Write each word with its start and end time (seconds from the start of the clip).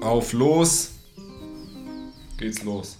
Auf 0.00 0.32
los 0.32 0.92
geht's 2.38 2.64
los. 2.64 2.96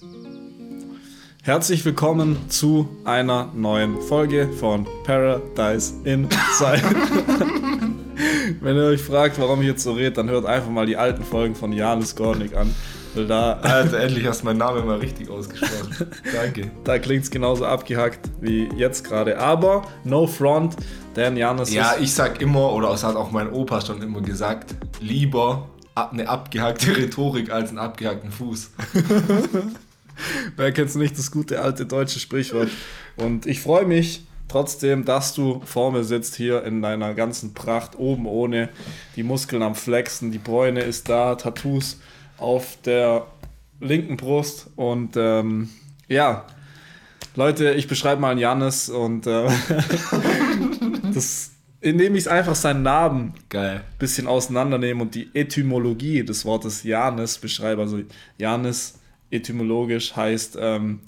Herzlich 1.42 1.82
willkommen 1.86 2.36
zu 2.50 2.90
einer 3.06 3.50
neuen 3.54 4.02
Folge 4.02 4.50
von 4.52 4.86
Paradise 5.04 5.94
Inside. 6.04 6.82
Wenn 8.60 8.76
ihr 8.76 8.82
euch 8.82 9.00
fragt, 9.00 9.40
warum 9.40 9.62
ich 9.62 9.68
jetzt 9.68 9.82
so 9.82 9.92
rede, 9.92 10.12
dann 10.12 10.28
hört 10.28 10.44
einfach 10.44 10.68
mal 10.68 10.84
die 10.84 10.98
alten 10.98 11.24
Folgen 11.24 11.54
von 11.54 11.72
Janis 11.72 12.14
Gornik 12.14 12.54
an. 12.54 12.74
Weil 13.14 13.26
da, 13.26 13.54
Alter, 13.54 13.98
endlich 14.00 14.26
hast 14.26 14.42
du 14.42 14.44
meinen 14.44 14.58
Namen 14.58 14.86
mal 14.86 14.98
richtig 14.98 15.30
ausgesprochen. 15.30 16.10
Danke. 16.34 16.70
da 16.84 16.98
klingt 16.98 17.24
es 17.24 17.30
genauso 17.30 17.64
abgehackt 17.64 18.28
wie 18.42 18.68
jetzt 18.76 19.04
gerade. 19.04 19.38
Aber 19.38 19.88
no 20.04 20.26
front, 20.26 20.76
denn 21.16 21.38
Janis 21.38 21.72
Ja, 21.72 21.92
ist 21.92 22.02
ich 22.02 22.12
sag 22.12 22.42
immer, 22.42 22.72
oder 22.74 22.90
das 22.90 23.02
hat 23.02 23.16
auch 23.16 23.30
mein 23.30 23.50
Opa 23.50 23.80
schon 23.80 24.02
immer 24.02 24.20
gesagt, 24.20 24.74
lieber 25.00 25.66
eine 25.94 26.28
abgehackte 26.28 26.96
Rhetorik 26.96 27.50
als 27.50 27.70
einen 27.70 27.78
abgehackten 27.78 28.30
Fuß. 28.30 28.70
Wer 30.56 30.72
kennt 30.72 30.94
nicht 30.96 31.18
das 31.18 31.30
gute 31.30 31.60
alte 31.60 31.86
deutsche 31.86 32.20
Sprichwort? 32.20 32.68
Und 33.16 33.46
ich 33.46 33.60
freue 33.60 33.86
mich 33.86 34.26
trotzdem, 34.48 35.04
dass 35.04 35.34
du 35.34 35.62
vor 35.64 35.92
mir 35.92 36.04
sitzt 36.04 36.36
hier 36.36 36.64
in 36.64 36.82
deiner 36.82 37.14
ganzen 37.14 37.54
Pracht, 37.54 37.98
oben 37.98 38.26
ohne, 38.26 38.68
die 39.16 39.22
Muskeln 39.22 39.62
am 39.62 39.74
Flexen, 39.74 40.32
die 40.32 40.38
Bräune 40.38 40.80
ist 40.80 41.08
da, 41.08 41.36
Tattoos 41.36 42.00
auf 42.36 42.76
der 42.84 43.26
linken 43.80 44.16
Brust 44.16 44.68
und 44.76 45.16
ähm, 45.16 45.70
ja, 46.08 46.44
Leute, 47.36 47.72
ich 47.74 47.86
beschreibe 47.86 48.20
mal 48.20 48.32
einen 48.32 48.40
Jannis 48.40 48.88
und 48.88 49.26
äh, 49.26 49.48
das, 51.14 51.52
indem 51.80 52.14
ich 52.14 52.30
einfach 52.30 52.54
seinen 52.54 52.82
Namen 52.82 53.34
Geil. 53.48 53.82
bisschen 53.98 54.26
auseinandernehme 54.26 55.02
und 55.02 55.14
die 55.14 55.30
Etymologie 55.34 56.24
des 56.24 56.44
Wortes 56.44 56.82
Janis 56.82 57.38
beschreibe. 57.38 57.82
Also 57.82 58.00
Janis 58.38 58.98
etymologisch 59.30 60.14
heißt 60.14 60.58
ähm, 60.60 61.00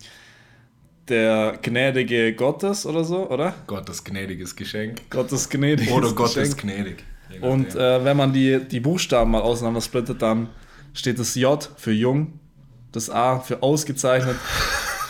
der 1.09 1.59
gnädige 1.62 2.33
Gottes 2.34 2.87
oder 2.87 3.05
so, 3.05 3.28
oder? 3.28 3.55
Gottes 3.67 4.05
gnädiges 4.05 4.56
Geschenk. 4.56 5.11
Gottes 5.11 5.48
gnädiges 5.48 5.93
Oder 5.93 6.12
Gottes 6.12 6.56
Geschenk. 6.56 6.59
gnädig. 6.59 7.05
Und 7.41 7.75
äh, 7.75 8.05
wenn 8.05 8.17
man 8.17 8.33
die, 8.33 8.61
die 8.61 8.81
Buchstaben 8.81 9.31
mal 9.31 9.41
auseinandersplittet, 9.41 10.20
dann 10.20 10.48
steht 10.93 11.19
das 11.19 11.34
J 11.34 11.69
für 11.77 11.93
jung, 11.93 12.39
das 12.93 13.09
A 13.09 13.41
für 13.41 13.62
ausgezeichnet, 13.62 14.37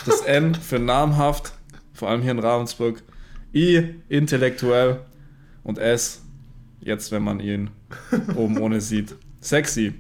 das 0.06 0.20
N 0.20 0.55
für 0.55 0.78
namhaft, 0.78 1.52
vor 1.92 2.08
allem 2.08 2.22
hier 2.22 2.30
in 2.30 2.38
Ravensburg, 2.38 3.02
I 3.55 3.96
intellektuell 4.08 5.00
und 5.64 5.78
S, 5.78 6.22
jetzt 6.80 7.12
wenn 7.12 7.22
man 7.22 7.41
ihn 7.41 7.70
oben 8.34 8.58
ohne 8.58 8.80
sieht, 8.80 9.14
sexy. 9.41 9.94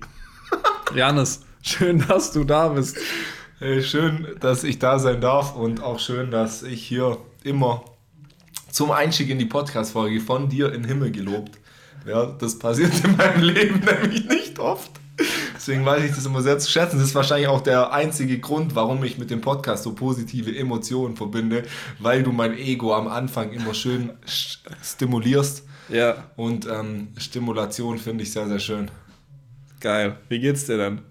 Janis, 0.94 1.42
schön, 1.62 2.04
dass 2.06 2.32
du 2.32 2.44
da 2.44 2.68
bist. 2.68 2.98
Hey, 3.58 3.82
schön, 3.82 4.26
dass 4.40 4.64
ich 4.64 4.78
da 4.78 4.98
sein 4.98 5.20
darf 5.20 5.54
und 5.54 5.82
auch 5.82 6.00
schön, 6.00 6.30
dass 6.30 6.62
ich 6.62 6.82
hier 6.84 7.18
immer 7.44 7.84
zum 8.70 8.90
Einstieg 8.90 9.30
in 9.30 9.38
die 9.38 9.46
Podcast-Folge 9.46 10.20
von 10.20 10.48
dir 10.48 10.72
in 10.72 10.84
Himmel 10.84 11.12
gelobt. 11.12 11.58
Ja, 12.06 12.26
das 12.26 12.58
passiert 12.58 12.92
in 13.04 13.16
meinem 13.16 13.42
Leben 13.42 13.80
nämlich 14.02 14.24
nicht 14.26 14.58
oft. 14.58 14.90
Deswegen 15.62 15.86
weiß 15.86 16.02
ich 16.02 16.10
das 16.12 16.26
immer 16.26 16.42
sehr 16.42 16.58
zu 16.58 16.68
schätzen. 16.68 16.98
Das 16.98 17.06
ist 17.06 17.14
wahrscheinlich 17.14 17.46
auch 17.46 17.60
der 17.60 17.92
einzige 17.92 18.40
Grund, 18.40 18.74
warum 18.74 19.04
ich 19.04 19.16
mit 19.16 19.30
dem 19.30 19.40
Podcast 19.40 19.84
so 19.84 19.92
positive 19.94 20.52
Emotionen 20.58 21.14
verbinde, 21.16 21.62
weil 22.00 22.24
du 22.24 22.32
mein 22.32 22.58
Ego 22.58 22.92
am 22.96 23.06
Anfang 23.06 23.52
immer 23.52 23.72
schön 23.72 24.10
sch- 24.26 24.58
stimulierst. 24.82 25.62
Ja, 25.88 26.16
Und 26.34 26.66
ähm, 26.66 27.08
Stimulation 27.16 27.98
finde 27.98 28.24
ich 28.24 28.32
sehr, 28.32 28.48
sehr 28.48 28.58
schön. 28.58 28.90
geil. 29.80 30.16
Wie 30.28 30.40
geht's 30.40 30.66
dir 30.66 30.78
denn? 30.78 31.02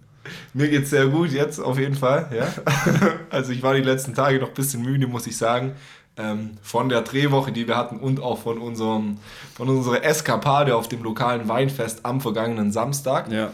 Mir 0.53 0.67
geht's 0.69 0.89
sehr 0.89 1.07
gut 1.07 1.31
jetzt 1.31 1.59
auf 1.59 1.79
jeden 1.79 1.95
Fall, 1.95 2.27
ja. 2.35 2.47
Also 3.29 3.53
ich 3.53 3.63
war 3.63 3.73
die 3.73 3.81
letzten 3.81 4.13
Tage 4.13 4.39
noch 4.39 4.49
ein 4.49 4.53
bisschen 4.53 4.81
müde, 4.81 5.07
muss 5.07 5.27
ich 5.27 5.37
sagen. 5.37 5.73
Ähm, 6.17 6.51
von 6.61 6.89
der 6.89 7.01
Drehwoche, 7.03 7.53
die 7.53 7.67
wir 7.69 7.77
hatten 7.77 7.97
und 7.97 8.19
auch 8.21 8.37
von 8.39 8.57
unserem 8.57 9.17
von 9.55 9.69
unserer 9.69 10.03
Eskapade 10.03 10.75
auf 10.75 10.89
dem 10.89 11.03
lokalen 11.03 11.47
Weinfest 11.47 12.05
am 12.05 12.19
vergangenen 12.19 12.71
Samstag. 12.73 13.31
Ja, 13.31 13.51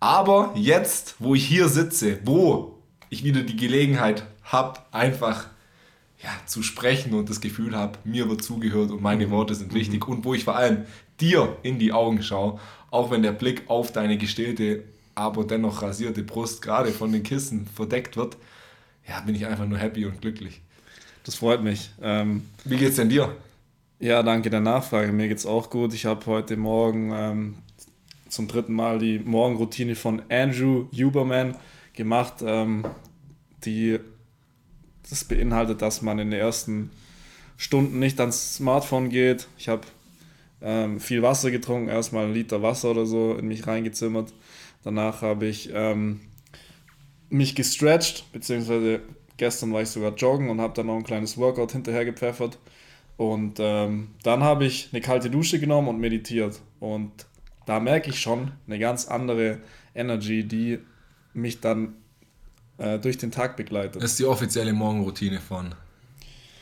Aber 0.00 0.52
jetzt, 0.56 1.16
wo 1.18 1.34
ich 1.34 1.46
hier 1.46 1.68
sitze, 1.68 2.18
wo 2.24 2.78
ich 3.10 3.22
wieder 3.22 3.42
die 3.42 3.56
Gelegenheit 3.56 4.24
habe, 4.42 4.80
einfach 4.92 5.46
ja, 6.22 6.30
zu 6.46 6.62
sprechen 6.62 7.14
und 7.14 7.28
das 7.28 7.40
Gefühl 7.40 7.76
habe, 7.76 7.98
mir 8.04 8.28
wird 8.28 8.42
zugehört 8.42 8.90
und 8.90 9.02
meine 9.02 9.30
Worte 9.30 9.54
sind 9.54 9.74
wichtig 9.74 10.06
und 10.08 10.24
wo 10.24 10.34
ich 10.34 10.44
vor 10.44 10.56
allem 10.56 10.84
dir 11.20 11.56
in 11.62 11.78
die 11.78 11.92
Augen 11.92 12.22
schaue, 12.22 12.58
auch 12.90 13.10
wenn 13.10 13.22
der 13.22 13.32
Blick 13.32 13.64
auf 13.68 13.92
deine 13.92 14.18
gestillte, 14.18 14.84
aber 15.14 15.44
dennoch 15.44 15.82
rasierte 15.82 16.22
Brust 16.22 16.62
gerade 16.62 16.90
von 16.90 17.12
den 17.12 17.22
Kissen 17.22 17.66
verdeckt 17.66 18.16
wird, 18.16 18.36
ja, 19.06 19.20
bin 19.20 19.34
ich 19.34 19.46
einfach 19.46 19.66
nur 19.66 19.78
happy 19.78 20.06
und 20.06 20.20
glücklich. 20.20 20.60
das 21.24 21.34
freut 21.34 21.62
mich. 21.62 21.90
Ähm, 22.02 22.42
Wie 22.64 22.76
geht's 22.76 22.96
denn 22.96 23.08
dir? 23.08 23.34
Ja, 23.98 24.22
danke 24.22 24.48
der 24.48 24.60
Nachfrage. 24.60 25.12
Mir 25.12 25.28
geht's 25.28 25.44
auch 25.44 25.68
gut. 25.68 25.92
Ich 25.92 26.06
habe 26.06 26.24
heute 26.26 26.56
Morgen 26.56 27.12
ähm, 27.14 27.54
zum 28.30 28.48
dritten 28.48 28.72
Mal 28.72 28.98
die 28.98 29.18
Morgenroutine 29.18 29.94
von 29.94 30.22
Andrew 30.30 30.86
Huberman 30.92 31.56
gemacht, 31.92 32.34
ähm, 32.42 32.84
die 33.64 33.98
das 35.08 35.24
beinhaltet, 35.24 35.82
dass 35.82 36.02
man 36.02 36.18
in 36.18 36.30
den 36.30 36.40
ersten 36.40 36.90
Stunden 37.56 37.98
nicht 37.98 38.20
ans 38.20 38.54
Smartphone 38.54 39.10
geht. 39.10 39.48
Ich 39.58 39.68
habe 39.68 39.82
ähm, 40.62 41.00
viel 41.00 41.22
Wasser 41.22 41.50
getrunken, 41.50 41.88
erstmal 41.88 42.24
einen 42.24 42.34
Liter 42.34 42.62
Wasser 42.62 42.92
oder 42.92 43.06
so 43.06 43.34
in 43.34 43.48
mich 43.48 43.66
reingezimmert. 43.66 44.32
Danach 44.82 45.22
habe 45.22 45.46
ich 45.46 45.70
ähm, 45.74 46.20
mich 47.28 47.54
gestretched, 47.54 48.24
beziehungsweise 48.32 49.00
gestern 49.36 49.72
war 49.72 49.82
ich 49.82 49.88
sogar 49.88 50.14
joggen 50.14 50.48
und 50.50 50.60
habe 50.60 50.74
dann 50.74 50.86
noch 50.86 50.96
ein 50.96 51.04
kleines 51.04 51.36
Workout 51.36 51.72
hinterher 51.72 52.04
gepfeffert. 52.04 52.58
Und 53.16 53.58
ähm, 53.58 54.08
dann 54.22 54.42
habe 54.42 54.64
ich 54.64 54.88
eine 54.92 55.02
kalte 55.02 55.28
Dusche 55.28 55.60
genommen 55.60 55.88
und 55.88 55.98
meditiert. 55.98 56.60
Und 56.78 57.10
da 57.66 57.80
merke 57.80 58.10
ich 58.10 58.20
schon 58.20 58.52
eine 58.66 58.78
ganz 58.78 59.06
andere 59.06 59.58
Energy, 59.94 60.46
die 60.46 60.78
mich 61.34 61.60
dann 61.60 61.94
äh, 62.78 62.98
durch 62.98 63.18
den 63.18 63.30
Tag 63.30 63.56
begleitet. 63.56 64.02
Das 64.02 64.12
ist 64.12 64.18
die 64.18 64.24
offizielle 64.24 64.72
Morgenroutine 64.72 65.40
von 65.40 65.74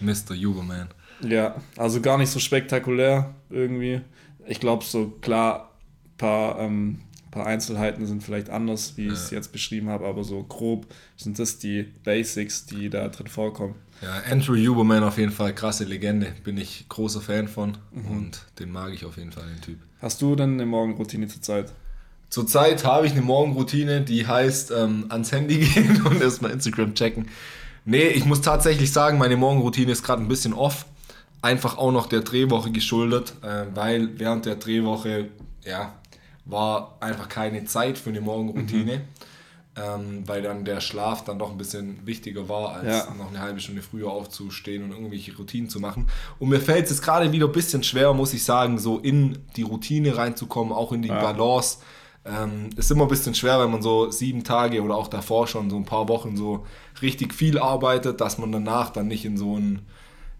Mr. 0.00 0.34
Huberman. 0.34 0.88
Ja, 1.22 1.56
also 1.76 2.00
gar 2.00 2.19
nicht 2.19 2.31
so 2.31 2.38
spektakulär 2.38 3.34
irgendwie. 3.50 4.00
Ich 4.47 4.60
glaube, 4.60 4.84
so 4.84 5.08
klar, 5.20 5.72
ein 6.04 6.16
paar, 6.16 6.58
ähm, 6.60 7.00
paar 7.31 7.47
Einzelheiten 7.47 8.06
sind 8.06 8.22
vielleicht 8.22 8.50
anders, 8.50 8.97
wie 8.97 9.08
ich 9.08 9.12
es 9.14 9.31
jetzt 9.31 9.53
beschrieben 9.53 9.88
habe, 9.88 10.06
aber 10.06 10.25
so 10.25 10.42
grob 10.44 10.87
sind 11.16 11.38
das 11.38 11.58
die 11.58 11.82
Basics, 12.04 12.66
die 12.66 12.88
da 12.88 13.08
drin 13.08 13.26
vorkommen. 13.26 13.75
Ja, 14.00 14.22
Andrew 14.31 14.54
Huberman 14.54 15.03
auf 15.03 15.19
jeden 15.19 15.32
Fall, 15.32 15.54
krasse 15.54 15.84
Legende, 15.84 16.32
bin 16.44 16.56
ich 16.56 16.88
großer 16.88 17.20
Fan 17.20 17.48
von 17.48 17.76
und 17.92 18.42
den 18.59 18.70
mag 18.70 18.92
ich 18.92 19.04
auf 19.04 19.16
jeden 19.16 19.32
Fall, 19.32 19.44
den 19.48 19.60
Typ. 19.60 19.78
Hast 20.00 20.22
du 20.22 20.36
denn 20.36 20.54
eine 20.54 20.66
Morgenroutine 20.66 21.26
zur 21.26 21.42
Zeit? 21.42 21.72
Zurzeit 22.31 22.84
habe 22.84 23.06
ich 23.06 23.12
eine 23.12 23.22
Morgenroutine, 23.22 24.03
die 24.03 24.26
heißt 24.26 24.70
ähm, 24.70 25.06
ans 25.08 25.32
Handy 25.32 25.58
gehen 25.75 26.03
und 26.03 26.20
erstmal 26.20 26.53
Instagram 26.53 26.94
checken. 26.94 27.28
Nee, 27.84 28.08
ich 28.08 28.25
muss 28.25 28.42
tatsächlich 28.42 28.92
sagen, 28.92 29.19
meine 29.19 29.37
Morgenroutine 29.37 29.91
ist 29.91 30.03
gerade 30.03 30.22
ein 30.22 30.28
bisschen 30.28 30.53
off. 30.53 30.87
Einfach 31.41 31.78
auch 31.78 31.91
noch 31.92 32.06
der 32.06 32.20
Drehwoche 32.20 32.70
geschuldet, 32.70 33.32
äh, 33.42 33.64
weil 33.75 34.19
während 34.19 34.44
der 34.44 34.56
Drehwoche, 34.56 35.28
ja, 35.64 35.94
war 36.44 36.97
einfach 37.00 37.28
keine 37.28 37.64
Zeit 37.64 37.97
für 37.98 38.10
eine 38.10 38.20
Morgenroutine. 38.20 39.03
Ähm, 39.81 40.22
weil 40.27 40.43
dann 40.43 40.65
der 40.65 40.81
Schlaf 40.81 41.25
dann 41.25 41.39
doch 41.39 41.50
ein 41.50 41.59
bisschen 41.59 42.05
wichtiger 42.06 42.49
war, 42.49 42.72
als 42.75 43.06
Ja. 43.06 43.15
noch 43.16 43.28
eine 43.28 43.41
halbe 43.41 43.61
Stunde 43.61 43.83
früher 43.83 44.11
aufzustehen 44.11 44.83
und 44.83 44.91
irgendwelche 44.93 45.37
Routinen 45.37 45.69
zu 45.71 45.78
machen. 45.78 46.09
Und 46.39 46.49
mir 46.49 46.61
fällt 46.61 46.84
es 46.87 46.91
jetzt 46.91 47.03
gerade 47.03 47.31
wieder 47.33 47.47
ein 47.47 47.53
bisschen 47.53 47.83
schwer, 47.83 48.12
muss 48.15 48.34
ich 48.34 48.44
sagen, 48.44 48.78
so 48.78 48.99
in 48.99 49.38
die 49.56 49.62
Routine 49.62 50.17
reinzukommen, 50.17 50.72
auch 50.72 50.93
in 50.93 51.03
die 51.03 51.09
Ja. 51.09 51.21
Balance. 51.21 51.78
Ähm, 52.25 52.71
ist 52.77 52.91
immer 52.91 53.05
ein 53.05 53.09
bisschen 53.09 53.34
schwer, 53.34 53.61
wenn 53.61 53.71
man 53.71 53.81
so 53.81 54.11
sieben 54.11 54.43
Tage 54.44 54.82
oder 54.82 54.97
auch 54.97 55.08
davor 55.08 55.47
schon 55.47 55.70
so 55.70 55.76
ein 55.76 55.85
paar 55.85 56.08
Wochen 56.08 56.37
so 56.37 56.67
richtig 57.00 57.32
viel 57.32 57.58
arbeitet, 57.58 58.20
dass 58.20 58.37
man 58.38 58.50
danach 58.52 58.91
dann 58.91 59.06
nicht 59.08 59.25
in 59.25 59.37
so 59.38 59.56
ein, 59.56 59.87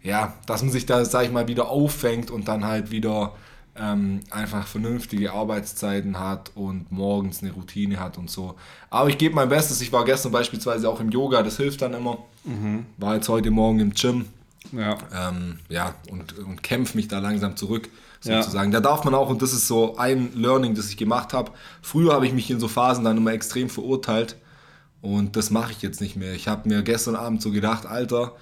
ja, 0.03 0.35
dass 0.47 0.63
man 0.63 0.71
sich 0.73 0.85
da, 0.87 1.05
sag 1.05 1.25
ich 1.25 1.33
mal, 1.33 1.49
wieder 1.49 1.69
auffängt 1.69 2.31
und 2.31 2.49
dann 2.49 2.65
halt 2.67 2.91
wieder 2.91 3.33
ähm, 3.81 4.21
einfach 4.31 4.67
vernünftige 4.67 5.33
Arbeitszeiten 5.33 6.19
hat 6.19 6.51
und 6.55 6.91
morgens 6.91 7.43
eine 7.43 7.53
Routine 7.53 8.01
hat 8.01 8.19
und 8.19 8.31
so. 8.31 8.55
Aber 8.91 9.09
ich 9.09 9.19
gebe 9.19 9.35
mein 9.35 9.49
Bestes. 9.49 9.81
Ich 9.81 9.93
war 9.93 10.05
gestern 10.05 10.33
beispielsweise 10.33 10.89
auch 10.89 11.01
im 11.01 11.11
Yoga, 11.11 11.43
das 11.43 11.57
hilft 11.57 11.83
dann 11.83 11.95
immer. 11.95 12.19
War 12.97 13.15
jetzt 13.17 13.29
heute 13.29 13.51
Morgen 13.51 13.81
im 13.81 13.93
Gym 13.93 14.25
Ja. 14.73 14.97
ähm, 15.15 15.59
ja, 15.69 15.95
und, 16.11 16.39
und 16.39 16.63
kämpfe 16.63 16.97
mich 16.97 17.09
da 17.09 17.19
langsam 17.19 17.57
zurück, 17.57 17.89
Ja. 18.25 18.43
sozusagen. 18.43 18.71
Da 18.73 18.81
darf 18.81 19.05
man 19.05 19.15
auch, 19.15 19.29
und 19.29 19.43
das 19.43 19.53
ist 19.53 19.69
so 19.69 19.97
ein 19.97 20.31
Learning, 20.35 20.75
das 20.75 20.89
ich 20.89 20.97
gemacht 20.97 21.33
habe. 21.35 21.53
Früher 21.83 22.13
habe 22.15 22.27
ich 22.27 22.33
mich 22.33 22.51
in 22.51 22.59
so 22.61 22.67
Phasen 22.69 23.05
dann 23.05 23.17
immer 23.19 23.33
extrem 23.33 23.69
verurteilt 23.69 24.37
und 25.03 25.37
das 25.37 25.51
mache 25.51 25.73
ich 25.73 25.83
jetzt 25.83 26.01
nicht 26.01 26.17
mehr. 26.17 26.33
Ich 26.35 26.49
habe 26.49 26.69
mir 26.69 26.83
gestern 26.83 27.15
Abend 27.17 27.41
so 27.43 27.51
gedacht, 27.53 27.87
Alter, 27.87 28.33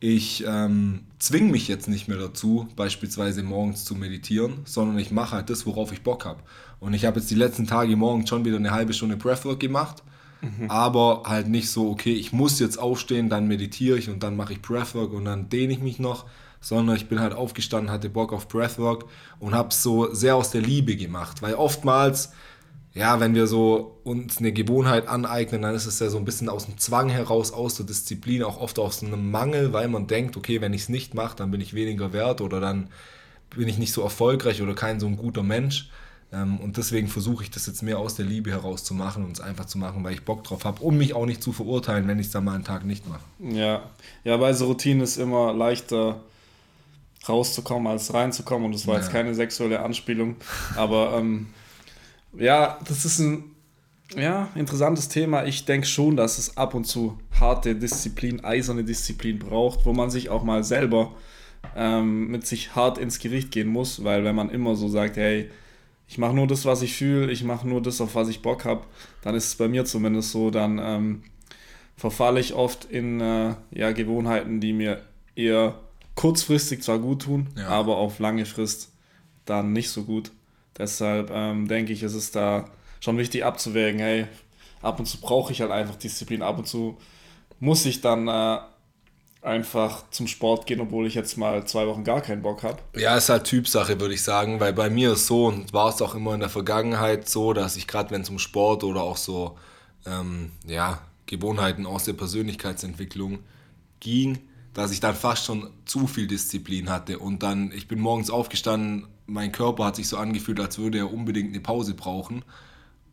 ich 0.00 0.44
ähm, 0.46 1.00
zwinge 1.18 1.50
mich 1.50 1.68
jetzt 1.68 1.88
nicht 1.88 2.08
mehr 2.08 2.18
dazu, 2.18 2.68
beispielsweise 2.76 3.42
morgens 3.42 3.84
zu 3.84 3.94
meditieren, 3.94 4.58
sondern 4.64 4.98
ich 4.98 5.10
mache 5.10 5.36
halt 5.36 5.50
das, 5.50 5.66
worauf 5.66 5.92
ich 5.92 6.02
Bock 6.02 6.24
habe. 6.24 6.40
Und 6.80 6.94
ich 6.94 7.04
habe 7.04 7.18
jetzt 7.18 7.30
die 7.30 7.34
letzten 7.34 7.66
Tage 7.66 7.96
morgens 7.96 8.28
schon 8.28 8.44
wieder 8.44 8.56
eine 8.56 8.70
halbe 8.70 8.92
Stunde 8.92 9.16
Breathwork 9.16 9.58
gemacht, 9.58 10.04
mhm. 10.40 10.70
aber 10.70 11.24
halt 11.26 11.48
nicht 11.48 11.70
so, 11.70 11.90
okay, 11.90 12.12
ich 12.12 12.32
muss 12.32 12.60
jetzt 12.60 12.78
aufstehen, 12.78 13.28
dann 13.28 13.48
meditiere 13.48 13.98
ich 13.98 14.08
und 14.08 14.22
dann 14.22 14.36
mache 14.36 14.52
ich 14.52 14.62
Breathwork 14.62 15.12
und 15.12 15.24
dann 15.24 15.48
dehne 15.48 15.72
ich 15.72 15.80
mich 15.80 15.98
noch, 15.98 16.26
sondern 16.60 16.96
ich 16.96 17.08
bin 17.08 17.20
halt 17.20 17.32
aufgestanden, 17.32 17.90
hatte 17.90 18.10
Bock 18.10 18.32
auf 18.32 18.48
Breathwork 18.48 19.06
und 19.40 19.54
habe 19.54 19.70
es 19.70 19.82
so 19.82 20.12
sehr 20.14 20.36
aus 20.36 20.50
der 20.50 20.62
Liebe 20.62 20.96
gemacht, 20.96 21.42
weil 21.42 21.54
oftmals 21.54 22.32
ja, 22.98 23.20
wenn 23.20 23.36
wir 23.36 23.46
so 23.46 24.00
uns 24.02 24.38
eine 24.38 24.50
Gewohnheit 24.50 25.06
aneignen, 25.06 25.62
dann 25.62 25.72
ist 25.72 25.86
es 25.86 26.00
ja 26.00 26.10
so 26.10 26.18
ein 26.18 26.24
bisschen 26.24 26.48
aus 26.48 26.66
dem 26.66 26.78
Zwang 26.78 27.08
heraus, 27.08 27.52
aus 27.52 27.76
der 27.76 27.86
Disziplin, 27.86 28.42
auch 28.42 28.60
oft 28.60 28.76
aus 28.80 29.04
einem 29.04 29.30
Mangel, 29.30 29.72
weil 29.72 29.86
man 29.86 30.08
denkt, 30.08 30.36
okay, 30.36 30.60
wenn 30.60 30.72
ich 30.72 30.82
es 30.82 30.88
nicht 30.88 31.14
mache, 31.14 31.36
dann 31.36 31.52
bin 31.52 31.60
ich 31.60 31.74
weniger 31.74 32.12
wert 32.12 32.40
oder 32.40 32.58
dann 32.58 32.88
bin 33.50 33.68
ich 33.68 33.78
nicht 33.78 33.92
so 33.92 34.02
erfolgreich 34.02 34.62
oder 34.62 34.74
kein 34.74 34.98
so 34.98 35.06
ein 35.06 35.16
guter 35.16 35.44
Mensch. 35.44 35.90
Ähm, 36.32 36.58
und 36.58 36.76
deswegen 36.76 37.06
versuche 37.06 37.44
ich 37.44 37.52
das 37.52 37.66
jetzt 37.66 37.82
mehr 37.82 38.00
aus 38.00 38.16
der 38.16 38.26
Liebe 38.26 38.50
heraus 38.50 38.82
zu 38.82 38.94
machen 38.94 39.24
und 39.24 39.30
es 39.30 39.40
einfach 39.40 39.66
zu 39.66 39.78
machen, 39.78 40.02
weil 40.02 40.14
ich 40.14 40.24
Bock 40.24 40.42
drauf 40.42 40.64
habe, 40.64 40.82
um 40.82 40.98
mich 40.98 41.14
auch 41.14 41.24
nicht 41.24 41.40
zu 41.40 41.52
verurteilen, 41.52 42.08
wenn 42.08 42.18
ich 42.18 42.26
es 42.26 42.32
dann 42.32 42.44
mal 42.44 42.56
einen 42.56 42.64
Tag 42.64 42.84
nicht 42.84 43.08
mache. 43.08 43.22
Ja, 43.38 43.82
ja, 44.24 44.36
bei 44.38 44.52
so 44.54 44.66
Routinen 44.66 45.02
ist 45.04 45.18
immer 45.18 45.54
leichter 45.54 46.20
rauszukommen 47.28 47.86
als 47.86 48.12
reinzukommen 48.12 48.66
und 48.66 48.74
das 48.74 48.88
war 48.88 48.96
ja. 48.96 49.02
jetzt 49.02 49.12
keine 49.12 49.36
sexuelle 49.36 49.80
Anspielung, 49.80 50.34
aber 50.76 51.16
ähm, 51.16 51.46
ja, 52.36 52.78
das 52.86 53.04
ist 53.04 53.18
ein 53.18 53.44
ja, 54.16 54.48
interessantes 54.54 55.08
Thema. 55.08 55.44
Ich 55.44 55.64
denke 55.64 55.86
schon, 55.86 56.16
dass 56.16 56.38
es 56.38 56.56
ab 56.56 56.74
und 56.74 56.84
zu 56.84 57.18
harte 57.38 57.74
Disziplin, 57.74 58.44
eiserne 58.44 58.84
Disziplin 58.84 59.38
braucht, 59.38 59.84
wo 59.86 59.92
man 59.92 60.10
sich 60.10 60.30
auch 60.30 60.42
mal 60.42 60.64
selber 60.64 61.14
ähm, 61.76 62.28
mit 62.28 62.46
sich 62.46 62.74
hart 62.74 62.98
ins 62.98 63.18
Gericht 63.18 63.50
gehen 63.50 63.68
muss, 63.68 64.04
weil 64.04 64.24
wenn 64.24 64.34
man 64.34 64.50
immer 64.50 64.76
so 64.76 64.88
sagt, 64.88 65.16
hey, 65.16 65.50
ich 66.06 66.16
mache 66.16 66.34
nur 66.34 66.46
das, 66.46 66.64
was 66.64 66.80
ich 66.82 66.94
fühle, 66.94 67.30
ich 67.30 67.44
mache 67.44 67.68
nur 67.68 67.82
das, 67.82 68.00
auf 68.00 68.14
was 68.14 68.28
ich 68.28 68.40
Bock 68.40 68.64
habe, 68.64 68.84
dann 69.22 69.34
ist 69.34 69.46
es 69.46 69.54
bei 69.56 69.68
mir 69.68 69.84
zumindest 69.84 70.32
so, 70.32 70.50
dann 70.50 70.80
ähm, 70.82 71.22
verfalle 71.96 72.40
ich 72.40 72.54
oft 72.54 72.86
in 72.86 73.20
äh, 73.20 73.54
ja, 73.72 73.92
Gewohnheiten, 73.92 74.60
die 74.60 74.72
mir 74.72 75.02
eher 75.34 75.78
kurzfristig 76.14 76.82
zwar 76.82 76.98
gut 76.98 77.22
tun, 77.22 77.48
ja. 77.56 77.68
aber 77.68 77.98
auf 77.98 78.18
lange 78.18 78.46
Frist 78.46 78.92
dann 79.44 79.72
nicht 79.72 79.90
so 79.90 80.04
gut. 80.04 80.30
Deshalb 80.78 81.30
ähm, 81.32 81.68
denke 81.68 81.92
ich, 81.92 82.02
ist 82.02 82.14
es 82.14 82.30
da 82.30 82.66
schon 83.00 83.18
wichtig 83.18 83.44
abzuwägen, 83.44 84.00
hey, 84.00 84.26
ab 84.82 84.98
und 84.98 85.06
zu 85.06 85.20
brauche 85.20 85.52
ich 85.52 85.60
halt 85.60 85.70
einfach 85.70 85.96
Disziplin, 85.96 86.42
ab 86.42 86.58
und 86.58 86.66
zu 86.66 86.98
muss 87.60 87.84
ich 87.86 88.00
dann 88.00 88.28
äh, 88.28 88.58
einfach 89.42 90.08
zum 90.10 90.26
Sport 90.26 90.66
gehen, 90.66 90.80
obwohl 90.80 91.06
ich 91.06 91.14
jetzt 91.14 91.36
mal 91.36 91.66
zwei 91.66 91.86
Wochen 91.86 92.04
gar 92.04 92.20
keinen 92.20 92.42
Bock 92.42 92.62
habe. 92.62 92.78
Ja, 92.96 93.16
ist 93.16 93.28
halt 93.28 93.44
Typsache, 93.44 94.00
würde 94.00 94.14
ich 94.14 94.22
sagen, 94.22 94.60
weil 94.60 94.72
bei 94.72 94.90
mir 94.90 95.12
ist 95.12 95.26
so 95.26 95.46
und 95.46 95.72
war 95.72 95.88
es 95.88 96.02
auch 96.02 96.14
immer 96.14 96.34
in 96.34 96.40
der 96.40 96.48
Vergangenheit 96.48 97.28
so, 97.28 97.52
dass 97.52 97.76
ich 97.76 97.86
gerade 97.86 98.10
wenn 98.10 98.22
es 98.22 98.30
um 98.30 98.38
Sport 98.38 98.84
oder 98.84 99.02
auch 99.02 99.16
so 99.16 99.56
ähm, 100.06 100.52
ja, 100.66 101.00
Gewohnheiten 101.26 101.86
aus 101.86 102.04
der 102.04 102.14
Persönlichkeitsentwicklung 102.14 103.40
ging, 104.00 104.38
dass 104.74 104.92
ich 104.92 105.00
dann 105.00 105.14
fast 105.14 105.44
schon 105.44 105.70
zu 105.84 106.06
viel 106.06 106.26
Disziplin 106.26 106.90
hatte 106.90 107.18
und 107.18 107.42
dann, 107.42 107.72
ich 107.72 107.88
bin 107.88 108.00
morgens 108.00 108.30
aufgestanden, 108.30 109.06
mein 109.28 109.52
Körper 109.52 109.84
hat 109.84 109.96
sich 109.96 110.08
so 110.08 110.16
angefühlt, 110.16 110.58
als 110.58 110.78
würde 110.78 110.98
er 110.98 111.12
unbedingt 111.12 111.50
eine 111.50 111.60
Pause 111.60 111.94
brauchen. 111.94 112.44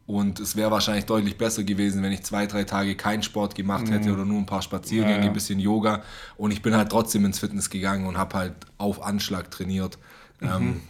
Und 0.08 0.40
es 0.40 0.56
wäre 0.56 0.72
wahrscheinlich 0.72 1.06
deutlich 1.06 1.38
besser 1.38 1.64
gewesen, 1.64 2.04
wenn 2.04 2.12
ich 2.12 2.24
zwei, 2.24 2.46
drei 2.46 2.64
Tage 2.64 2.96
keinen 2.96 3.24
Sport 3.24 3.56
gemacht 3.56 3.90
hätte 3.90 4.10
mhm. 4.10 4.14
oder 4.14 4.26
nur 4.26 4.38
ein 4.38 4.46
paar 4.46 4.62
Spaziergänge, 4.62 5.16
ja, 5.16 5.22
ja. 5.22 5.28
ein 5.28 5.34
bisschen 5.34 5.60
Yoga. 5.60 6.04
Und 6.38 6.52
ich 6.52 6.62
bin 6.62 6.76
halt 6.76 6.90
trotzdem 6.90 7.26
ins 7.26 7.40
Fitness 7.40 7.70
gegangen 7.70 8.06
und 8.06 8.18
habe 8.18 8.38
halt 8.38 8.54
auf 8.78 9.02
Anschlag 9.02 9.50
trainiert. 9.50 9.98
Mhm. 10.40 10.48
Ähm, 10.48 10.82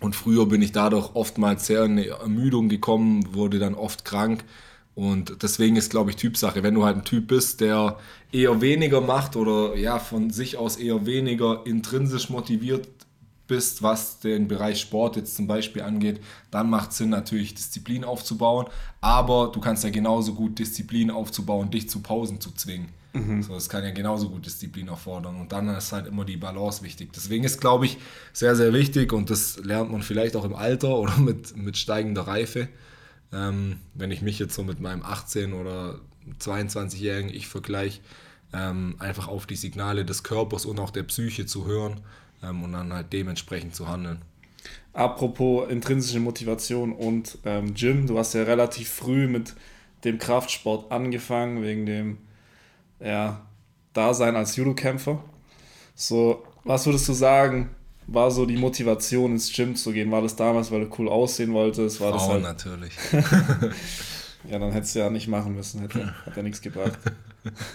und 0.00 0.14
früher 0.14 0.46
bin 0.46 0.62
ich 0.62 0.72
dadurch 0.72 1.14
oftmals 1.14 1.66
sehr 1.66 1.84
in 1.84 1.92
eine 1.92 2.06
Ermüdung 2.08 2.68
gekommen, 2.68 3.34
wurde 3.34 3.58
dann 3.58 3.74
oft 3.74 4.04
krank. 4.04 4.44
Und 4.94 5.42
deswegen 5.42 5.76
ist, 5.76 5.90
glaube 5.90 6.10
ich, 6.10 6.16
Typsache. 6.16 6.62
Wenn 6.62 6.74
du 6.74 6.84
halt 6.84 6.96
ein 6.96 7.04
Typ 7.04 7.28
bist, 7.28 7.60
der 7.60 7.98
eher 8.32 8.60
weniger 8.60 9.00
macht 9.00 9.36
oder 9.36 9.76
ja 9.76 9.98
von 9.98 10.30
sich 10.30 10.56
aus 10.56 10.76
eher 10.76 11.06
weniger 11.06 11.62
intrinsisch 11.66 12.30
motiviert 12.30 12.88
bist, 13.46 13.82
was 13.82 14.20
den 14.20 14.48
Bereich 14.48 14.80
Sport 14.80 15.16
jetzt 15.16 15.36
zum 15.36 15.46
Beispiel 15.46 15.82
angeht, 15.82 16.20
dann 16.50 16.70
macht 16.70 16.90
es 16.90 16.98
Sinn, 16.98 17.10
natürlich 17.10 17.54
Disziplin 17.54 18.04
aufzubauen. 18.04 18.66
Aber 19.00 19.50
du 19.52 19.60
kannst 19.60 19.84
ja 19.84 19.90
genauso 19.90 20.34
gut 20.34 20.58
Disziplin 20.58 21.10
aufzubauen, 21.10 21.70
dich 21.70 21.88
zu 21.88 22.00
Pausen 22.00 22.40
zu 22.40 22.52
zwingen. 22.52 22.88
Mhm. 23.12 23.42
So, 23.42 23.54
das 23.54 23.68
kann 23.68 23.84
ja 23.84 23.90
genauso 23.90 24.28
gut 24.28 24.44
Disziplin 24.44 24.88
erfordern. 24.88 25.36
Und 25.36 25.52
dann 25.52 25.68
ist 25.68 25.92
halt 25.92 26.06
immer 26.06 26.24
die 26.24 26.36
Balance 26.36 26.82
wichtig. 26.82 27.12
Deswegen 27.14 27.44
ist, 27.44 27.60
glaube 27.60 27.86
ich, 27.86 27.98
sehr, 28.32 28.56
sehr 28.56 28.72
wichtig 28.72 29.12
und 29.12 29.30
das 29.30 29.58
lernt 29.62 29.90
man 29.90 30.02
vielleicht 30.02 30.36
auch 30.36 30.44
im 30.44 30.54
Alter 30.54 30.96
oder 30.98 31.16
mit, 31.18 31.56
mit 31.56 31.76
steigender 31.76 32.22
Reife. 32.22 32.68
Ähm, 33.32 33.80
wenn 33.94 34.10
ich 34.10 34.22
mich 34.22 34.38
jetzt 34.38 34.54
so 34.54 34.62
mit 34.62 34.80
meinem 34.80 35.02
18- 35.02 35.54
oder 35.54 36.00
22-jährigen 36.40 37.32
Ich 37.32 37.48
vergleiche, 37.48 38.00
ähm, 38.52 38.96
einfach 38.98 39.28
auf 39.28 39.46
die 39.46 39.56
Signale 39.56 40.04
des 40.04 40.22
Körpers 40.22 40.64
und 40.64 40.78
auch 40.78 40.90
der 40.90 41.02
Psyche 41.02 41.46
zu 41.46 41.66
hören 41.66 42.00
ähm, 42.48 42.62
und 42.62 42.72
dann 42.72 42.92
halt 42.92 43.12
dementsprechend 43.12 43.74
zu 43.74 43.88
handeln. 43.88 44.22
Apropos 44.92 45.68
intrinsische 45.70 46.20
Motivation 46.20 46.92
und 46.92 47.38
ähm, 47.44 47.74
Gym, 47.74 48.06
du 48.06 48.18
hast 48.18 48.32
ja 48.34 48.44
relativ 48.44 48.88
früh 48.88 49.26
mit 49.28 49.54
dem 50.04 50.18
Kraftsport 50.18 50.90
angefangen, 50.90 51.62
wegen 51.62 51.84
dem 51.84 52.18
ja, 53.00 53.46
Dasein 53.92 54.36
als 54.36 54.56
Judo-Kämpfer. 54.56 55.22
So, 55.94 56.44
was 56.64 56.86
würdest 56.86 57.08
du 57.08 57.12
sagen, 57.12 57.70
war 58.06 58.30
so 58.30 58.46
die 58.46 58.56
Motivation 58.56 59.32
ins 59.32 59.52
Gym 59.52 59.76
zu 59.76 59.92
gehen? 59.92 60.10
War 60.10 60.22
das 60.22 60.36
damals, 60.36 60.70
weil 60.70 60.86
du 60.86 60.90
cool 60.98 61.08
aussehen 61.08 61.52
wolltest? 61.52 62.00
War 62.00 62.18
Frauen 62.18 62.42
das 62.42 62.64
halt... 62.64 62.72
natürlich. 62.72 62.92
ja, 64.50 64.58
dann 64.58 64.72
hättest 64.72 64.94
du 64.94 65.00
ja 65.00 65.10
nicht 65.10 65.28
machen 65.28 65.54
müssen, 65.54 65.80
hätte, 65.80 66.14
hat 66.24 66.36
ja 66.36 66.42
nichts 66.42 66.62
gebracht. 66.62 66.98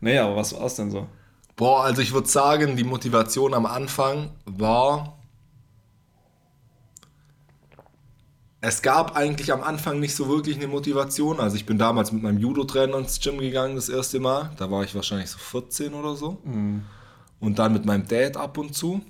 nee, 0.00 0.18
aber 0.18 0.36
was 0.36 0.54
war 0.54 0.64
es 0.64 0.76
denn 0.76 0.90
so? 0.90 1.08
Boah, 1.58 1.82
also 1.82 2.00
ich 2.00 2.12
würde 2.12 2.28
sagen, 2.28 2.76
die 2.76 2.84
Motivation 2.84 3.52
am 3.52 3.66
Anfang 3.66 4.30
war. 4.44 5.18
Es 8.60 8.80
gab 8.80 9.16
eigentlich 9.16 9.52
am 9.52 9.64
Anfang 9.64 9.98
nicht 9.98 10.14
so 10.14 10.28
wirklich 10.28 10.56
eine 10.56 10.68
Motivation. 10.68 11.40
Also 11.40 11.56
ich 11.56 11.66
bin 11.66 11.76
damals 11.76 12.12
mit 12.12 12.22
meinem 12.22 12.38
Judo-Trainer 12.38 12.96
ins 12.96 13.18
Gym 13.18 13.38
gegangen 13.38 13.74
das 13.74 13.88
erste 13.88 14.20
Mal. 14.20 14.52
Da 14.56 14.70
war 14.70 14.84
ich 14.84 14.94
wahrscheinlich 14.94 15.30
so 15.30 15.38
14 15.38 15.94
oder 15.94 16.14
so. 16.14 16.38
Mhm. 16.44 16.84
Und 17.40 17.58
dann 17.58 17.72
mit 17.72 17.84
meinem 17.84 18.06
Dad 18.06 18.36
ab 18.36 18.56
und 18.56 18.76
zu. 18.76 19.00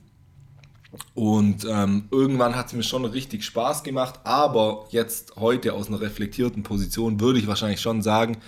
Und 1.12 1.67
ähm, 1.69 2.09
irgendwann 2.11 2.56
hat 2.56 2.69
es 2.69 2.73
mir 2.73 2.83
schon 2.83 3.05
richtig 3.05 3.45
Spaß 3.45 3.83
gemacht. 3.83 4.21
Aber 4.25 4.87
jetzt 4.89 5.37
heute 5.37 5.75
aus 5.75 5.89
einer 5.89 6.00
reflektierten 6.00 6.62
Position 6.62 7.21
würde 7.21 7.40
ich 7.40 7.47
wahrscheinlich 7.47 7.83
schon 7.83 8.00
sagen, 8.00 8.38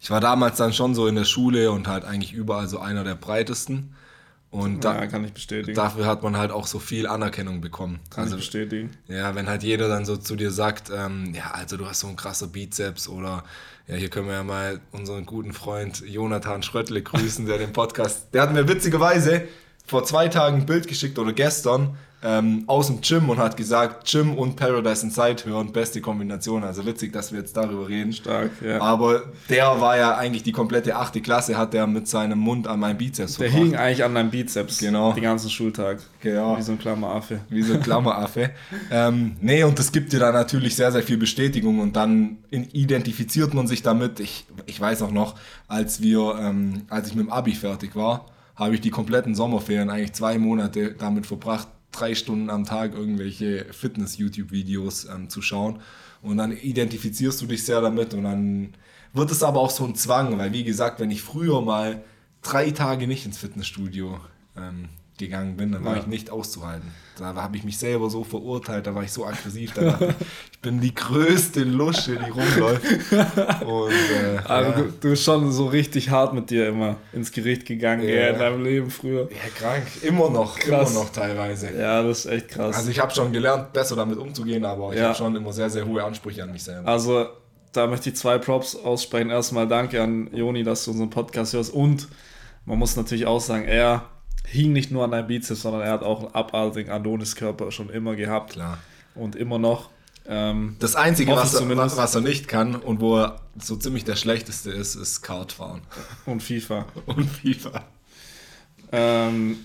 ich 0.00 0.10
war 0.10 0.20
damals 0.20 0.56
dann 0.56 0.72
schon 0.72 0.94
so 0.94 1.06
in 1.06 1.14
der 1.14 1.24
Schule 1.24 1.70
und 1.70 1.88
halt 1.88 2.04
eigentlich 2.04 2.32
überall 2.32 2.68
so 2.68 2.78
einer 2.78 3.04
der 3.04 3.14
breitesten. 3.14 3.94
Und 4.50 4.84
da, 4.84 4.94
ja, 4.94 5.06
kann 5.06 5.24
ich 5.24 5.34
bestätigen. 5.34 5.76
dafür 5.76 6.06
hat 6.06 6.22
man 6.22 6.38
halt 6.38 6.52
auch 6.52 6.66
so 6.66 6.78
viel 6.78 7.06
Anerkennung 7.06 7.60
bekommen. 7.60 8.00
Kann 8.08 8.24
also, 8.24 8.36
ich 8.36 8.42
bestätigen. 8.42 8.90
Ja, 9.06 9.34
wenn 9.34 9.46
halt 9.46 9.62
jeder 9.62 9.88
dann 9.88 10.06
so 10.06 10.16
zu 10.16 10.36
dir 10.36 10.50
sagt, 10.50 10.90
ähm, 10.90 11.34
ja, 11.34 11.50
also 11.50 11.76
du 11.76 11.86
hast 11.86 12.00
so 12.00 12.06
ein 12.06 12.16
krasser 12.16 12.46
Bizeps 12.46 13.08
oder 13.08 13.44
ja, 13.86 13.96
hier 13.96 14.08
können 14.08 14.26
wir 14.26 14.34
ja 14.34 14.44
mal 14.44 14.80
unseren 14.92 15.26
guten 15.26 15.52
Freund 15.52 16.02
Jonathan 16.06 16.62
Schröttle 16.62 17.02
grüßen, 17.02 17.44
der 17.44 17.58
den 17.58 17.74
Podcast, 17.74 18.28
der 18.32 18.42
hat 18.42 18.52
mir 18.54 18.66
witzigerweise 18.66 19.46
vor 19.88 20.04
zwei 20.04 20.28
Tagen 20.28 20.58
ein 20.58 20.66
Bild 20.66 20.86
geschickt 20.86 21.18
oder 21.18 21.32
gestern, 21.32 21.96
ähm, 22.20 22.64
aus 22.66 22.88
dem 22.88 23.00
Gym 23.00 23.30
und 23.30 23.38
hat 23.38 23.56
gesagt, 23.56 24.10
Gym 24.10 24.34
und 24.34 24.56
Paradise 24.56 25.04
Inside 25.04 25.44
hören, 25.44 25.72
beste 25.72 26.00
Kombination. 26.00 26.64
Also 26.64 26.84
witzig, 26.84 27.12
dass 27.12 27.30
wir 27.30 27.38
jetzt 27.38 27.56
darüber 27.56 27.88
reden. 27.88 28.12
Stark, 28.12 28.50
ja. 28.60 28.80
Aber 28.80 29.22
der 29.48 29.80
war 29.80 29.96
ja 29.96 30.16
eigentlich 30.16 30.42
die 30.42 30.50
komplette 30.50 30.96
achte 30.96 31.20
Klasse, 31.20 31.56
hat 31.56 31.74
der 31.74 31.86
mit 31.86 32.08
seinem 32.08 32.38
Mund 32.40 32.66
an 32.66 32.80
meinem 32.80 32.98
Bizeps 32.98 33.36
Der 33.36 33.50
verbracht. 33.50 33.70
hing 33.70 33.76
eigentlich 33.76 34.04
an 34.04 34.14
deinem 34.16 34.30
Bizeps. 34.30 34.78
Genau. 34.78 35.12
Den 35.12 35.22
ganzen 35.22 35.48
Schultag. 35.48 36.00
Genau. 36.20 36.58
Wie 36.58 36.62
so 36.62 36.72
ein 36.72 36.78
Klammeraffe. 36.80 37.40
Wie 37.50 37.62
so 37.62 37.74
ein 37.74 37.82
Klammeraffe. 37.82 38.50
ähm, 38.90 39.36
nee, 39.40 39.62
und 39.62 39.78
das 39.78 39.92
gibt 39.92 40.12
dir 40.12 40.18
dann 40.18 40.34
natürlich 40.34 40.74
sehr, 40.74 40.90
sehr 40.90 41.04
viel 41.04 41.18
Bestätigung 41.18 41.78
und 41.78 41.94
dann 41.94 42.38
identifiziert 42.50 43.54
man 43.54 43.68
sich 43.68 43.82
damit. 43.82 44.18
Ich, 44.18 44.44
ich 44.66 44.80
weiß 44.80 45.02
auch 45.02 45.12
noch, 45.12 45.36
als 45.68 46.02
wir, 46.02 46.36
ähm, 46.40 46.82
als 46.88 47.08
ich 47.08 47.14
mit 47.14 47.26
dem 47.26 47.32
Abi 47.32 47.54
fertig 47.54 47.94
war, 47.94 48.26
habe 48.58 48.74
ich 48.74 48.80
die 48.80 48.90
kompletten 48.90 49.36
Sommerferien, 49.36 49.88
eigentlich 49.88 50.12
zwei 50.12 50.36
Monate 50.36 50.92
damit 50.92 51.26
verbracht, 51.26 51.68
drei 51.92 52.14
Stunden 52.16 52.50
am 52.50 52.64
Tag 52.64 52.92
irgendwelche 52.92 53.66
Fitness-YouTube-Videos 53.72 55.06
ähm, 55.06 55.30
zu 55.30 55.40
schauen. 55.40 55.80
Und 56.22 56.38
dann 56.38 56.50
identifizierst 56.52 57.40
du 57.40 57.46
dich 57.46 57.64
sehr 57.64 57.80
damit 57.80 58.12
und 58.14 58.24
dann 58.24 58.74
wird 59.12 59.30
es 59.30 59.44
aber 59.44 59.60
auch 59.60 59.70
so 59.70 59.84
ein 59.84 59.94
Zwang, 59.94 60.36
weil 60.38 60.52
wie 60.52 60.64
gesagt, 60.64 60.98
wenn 60.98 61.12
ich 61.12 61.22
früher 61.22 61.62
mal 61.62 62.02
drei 62.42 62.72
Tage 62.72 63.06
nicht 63.06 63.24
ins 63.24 63.38
Fitnessstudio 63.38 64.18
ähm, 64.56 64.88
gegangen 65.18 65.56
bin, 65.56 65.72
dann 65.72 65.84
war 65.84 65.94
Ja. 65.96 66.00
ich 66.00 66.06
nicht 66.06 66.30
auszuhalten. 66.30 66.90
Da 67.18 67.34
habe 67.34 67.56
ich 67.56 67.64
mich 67.64 67.76
selber 67.78 68.08
so 68.10 68.22
verurteilt, 68.22 68.86
da 68.86 68.94
war 68.94 69.02
ich 69.02 69.10
so 69.12 69.26
aggressiv. 69.26 69.72
Da 69.74 69.82
dachte 69.82 70.04
ich, 70.20 70.26
ich 70.52 70.58
bin 70.60 70.80
die 70.80 70.94
größte 70.94 71.64
Lusche, 71.64 72.16
die 72.16 72.30
rumläuft. 72.30 72.84
Und, 73.66 73.90
äh, 73.90 74.38
Also 74.46 74.70
ja. 74.70 74.76
du, 74.76 74.82
du 75.00 75.10
bist 75.10 75.24
schon 75.24 75.50
so 75.50 75.66
richtig 75.66 76.10
hart 76.10 76.32
mit 76.34 76.50
dir 76.50 76.68
immer 76.68 76.96
ins 77.12 77.32
Gericht 77.32 77.66
gegangen 77.66 78.08
Ja. 78.08 78.28
in 78.28 78.38
deinem 78.38 78.62
Leben 78.62 78.90
früher. 78.90 79.22
ja, 79.30 79.48
krank. 79.58 79.82
Immer 80.02 80.30
noch, 80.30 80.56
Krass. 80.58 80.90
immer 80.92 81.00
noch 81.00 81.10
teilweise. 81.10 81.70
Ja, 81.76 82.02
das 82.02 82.20
ist 82.24 82.26
echt 82.30 82.48
krass. 82.48 82.76
Also 82.76 82.90
ich 82.90 83.00
habe 83.00 83.12
schon 83.12 83.32
gelernt, 83.32 83.72
besser 83.72 83.96
damit 83.96 84.18
umzugehen, 84.18 84.64
aber 84.64 84.94
ich 84.94 85.00
habe 85.00 85.14
schon 85.14 85.34
immer 85.34 85.52
sehr, 85.52 85.70
sehr 85.70 85.86
hohe 85.86 86.04
Ansprüche 86.04 86.42
an 86.44 86.52
mich 86.52 86.62
selber. 86.62 86.88
Also, 86.88 87.26
da 87.72 87.86
möchte 87.86 88.10
ich 88.10 88.16
zwei 88.16 88.38
Props 88.38 88.76
aussprechen. 88.76 89.30
Erstmal 89.30 89.66
danke 89.68 90.00
an 90.02 90.30
Joni, 90.32 90.62
dass 90.62 90.84
du 90.84 90.92
unseren 90.92 91.10
Podcast 91.10 91.52
hörst. 91.52 91.72
Und 91.74 92.08
man 92.64 92.78
muss 92.78 92.96
natürlich 92.96 93.26
auch 93.26 93.40
sagen, 93.40 93.64
er 93.64 94.02
hing 94.50 94.72
nicht 94.72 94.90
nur 94.90 95.04
an 95.04 95.10
deinem 95.10 95.26
Bizeps, 95.26 95.62
sondern 95.62 95.82
er 95.82 95.92
hat 95.92 96.02
auch 96.02 96.20
einen 96.24 96.34
abartigen 96.34 96.90
Adoniskörper 96.90 97.70
schon 97.70 97.90
immer 97.90 98.16
gehabt 98.16 98.52
Klar. 98.52 98.78
und 99.14 99.36
immer 99.36 99.58
noch. 99.58 99.90
Ähm, 100.26 100.76
Das 100.78 100.94
Einzige, 100.96 101.32
was 101.32 101.54
er, 101.54 101.68
was 101.76 102.14
er 102.14 102.20
nicht 102.20 102.48
kann 102.48 102.74
und 102.76 103.00
wo 103.00 103.18
er 103.18 103.40
so 103.58 103.76
ziemlich 103.76 104.04
der 104.04 104.16
Schlechteste 104.16 104.70
ist, 104.70 104.94
ist 104.94 105.22
Kartfahren 105.22 105.80
und 106.26 106.42
FIFA. 106.42 106.84
und 107.06 107.24
FIFA. 107.30 107.84
Ähm, 108.92 109.56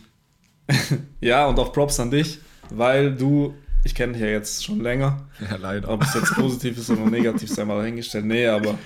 ja, 1.22 1.48
und 1.48 1.60
auch 1.60 1.74
Props 1.74 2.00
an 2.00 2.12
dich, 2.12 2.40
weil 2.70 3.14
du, 3.16 3.54
ich 3.84 3.94
kenne 3.96 4.14
dich 4.14 4.22
ja 4.22 4.28
jetzt 4.30 4.64
schon 4.64 4.80
länger, 4.82 5.28
Ja, 5.50 5.58
leider. 5.58 5.90
ob 5.90 6.04
es 6.04 6.14
jetzt 6.14 6.34
positiv 6.36 6.78
ist 6.78 6.90
oder 6.90 7.06
negativ, 7.10 7.50
sei 7.50 7.66
mal 7.66 7.78
dahingestellt. 7.80 8.26
Nee, 8.26 8.48
aber 8.48 8.78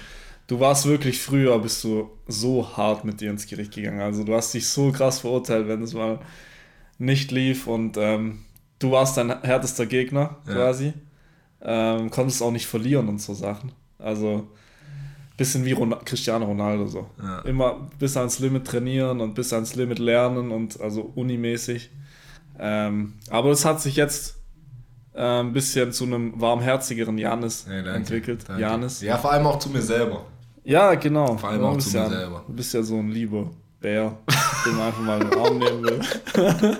du 0.48 0.60
warst 0.60 0.86
wirklich 0.86 1.22
früher, 1.22 1.58
bist 1.60 1.84
du 1.84 2.10
so 2.27 2.77
hart 2.77 3.06
mit 3.06 3.22
dir 3.22 3.30
ins 3.32 3.48
Gericht 3.48 3.74
gegangen. 3.74 4.01
Also 4.01 4.24
du 4.24 4.34
hast 4.36 4.54
dich 4.54 4.68
so 4.68 4.92
krass 4.92 5.20
verurteilt, 5.20 5.68
wenn 5.68 5.82
es 5.84 5.94
mal 5.94 6.20
nicht 6.98 7.32
lief 7.32 7.68
und 7.68 7.98
ähm, 7.98 8.39
du 8.80 8.92
warst 8.92 9.18
dein 9.18 9.42
härtester 9.44 9.86
Gegner 9.86 10.38
Ja. 10.48 10.54
quasi. 10.54 10.94
Ähm, 11.62 12.12
konntest 12.12 12.42
auch 12.42 12.51
nicht 12.51 12.68
verlieren 12.68 13.08
und 13.10 13.20
so 13.22 13.34
Sachen. 13.34 13.72
Also 14.00 14.48
bisschen 15.38 15.66
wie 15.66 15.72
Ron 15.74 15.96
Cristiano 16.06 16.46
Ronaldo 16.46 16.88
so. 16.88 17.10
Ja. 17.22 17.39
Immer 17.42 17.89
bis 18.00 18.16
ans 18.18 18.39
Limit 18.39 18.66
trainieren 18.66 19.22
und 19.22 19.36
bis 19.36 19.54
ans 19.54 19.75
Limit 19.75 20.00
lernen 20.00 20.51
und 20.51 20.80
also 20.82 21.12
unimäßig. 21.16 21.89
Ähm, 22.60 23.13
aber 23.30 23.51
es 23.51 23.66
hat 23.66 23.82
sich 23.82 23.96
jetzt 23.96 24.36
ein 25.13 25.51
bisschen 25.51 25.92
zu 25.94 26.06
einem 26.06 26.39
warmherzigeren 26.39 27.18
Janis 27.18 27.66
Ja, 27.68 27.75
danke, 27.82 27.92
entwickelt. 27.92 28.46
danke. 28.48 28.62
Janis. 28.62 29.01
Ja, 29.01 29.18
vor 29.18 29.32
allem 29.32 29.48
auch 29.48 29.58
zu 29.60 29.70
mir 29.70 29.82
selber. 29.82 30.25
Ja, 30.68 30.96
genau. 30.96 31.38
Vor 31.38 31.50
allem 31.50 31.62
Du 31.62 31.68
auch 31.68 31.76
bist 31.76 31.92
zu 31.92 31.98
mir 31.98 32.04
ja, 32.04 32.10
selber. 32.10 32.44
Du 32.46 32.54
bist 32.54 32.74
ja 32.74 32.84
so 32.84 32.98
ein 32.98 33.10
lieber 33.10 33.52
Bär, 33.80 34.18
den 34.66 34.76
man 34.76 34.88
einfach 34.88 35.02
mal 35.02 35.22
in 35.22 35.30
den 35.30 35.40
Arm 35.40 35.58
nehmen 35.60 35.84
will. 35.84 36.02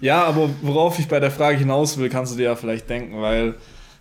ja, 0.00 0.24
aber 0.24 0.50
worauf 0.62 0.98
ich 0.98 1.06
bei 1.06 1.20
der 1.20 1.30
Frage 1.30 1.58
hinaus 1.58 1.96
will, 1.96 2.08
kannst 2.08 2.32
du 2.32 2.36
dir 2.36 2.46
ja 2.46 2.56
vielleicht 2.56 2.90
denken, 2.90 3.22
weil 3.22 3.54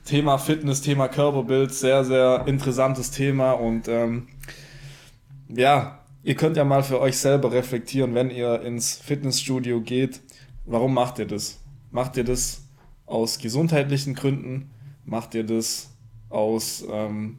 Thema 0.03 0.39
Fitness, 0.39 0.81
Thema 0.81 1.09
Körperbild, 1.09 1.71
sehr, 1.71 2.03
sehr 2.03 2.43
interessantes 2.47 3.11
Thema 3.11 3.51
und 3.51 3.87
ähm, 3.87 4.29
ja, 5.47 5.99
ihr 6.23 6.33
könnt 6.33 6.57
ja 6.57 6.65
mal 6.65 6.81
für 6.81 6.99
euch 6.99 7.19
selber 7.19 7.51
reflektieren, 7.51 8.15
wenn 8.15 8.31
ihr 8.31 8.63
ins 8.63 8.95
Fitnessstudio 8.95 9.81
geht, 9.81 10.21
warum 10.65 10.95
macht 10.95 11.19
ihr 11.19 11.27
das? 11.27 11.59
Macht 11.91 12.17
ihr 12.17 12.23
das 12.23 12.63
aus 13.05 13.37
gesundheitlichen 13.37 14.15
Gründen? 14.15 14.71
Macht 15.05 15.35
ihr 15.35 15.43
das 15.43 15.91
aus 16.29 16.83
ähm, 16.91 17.37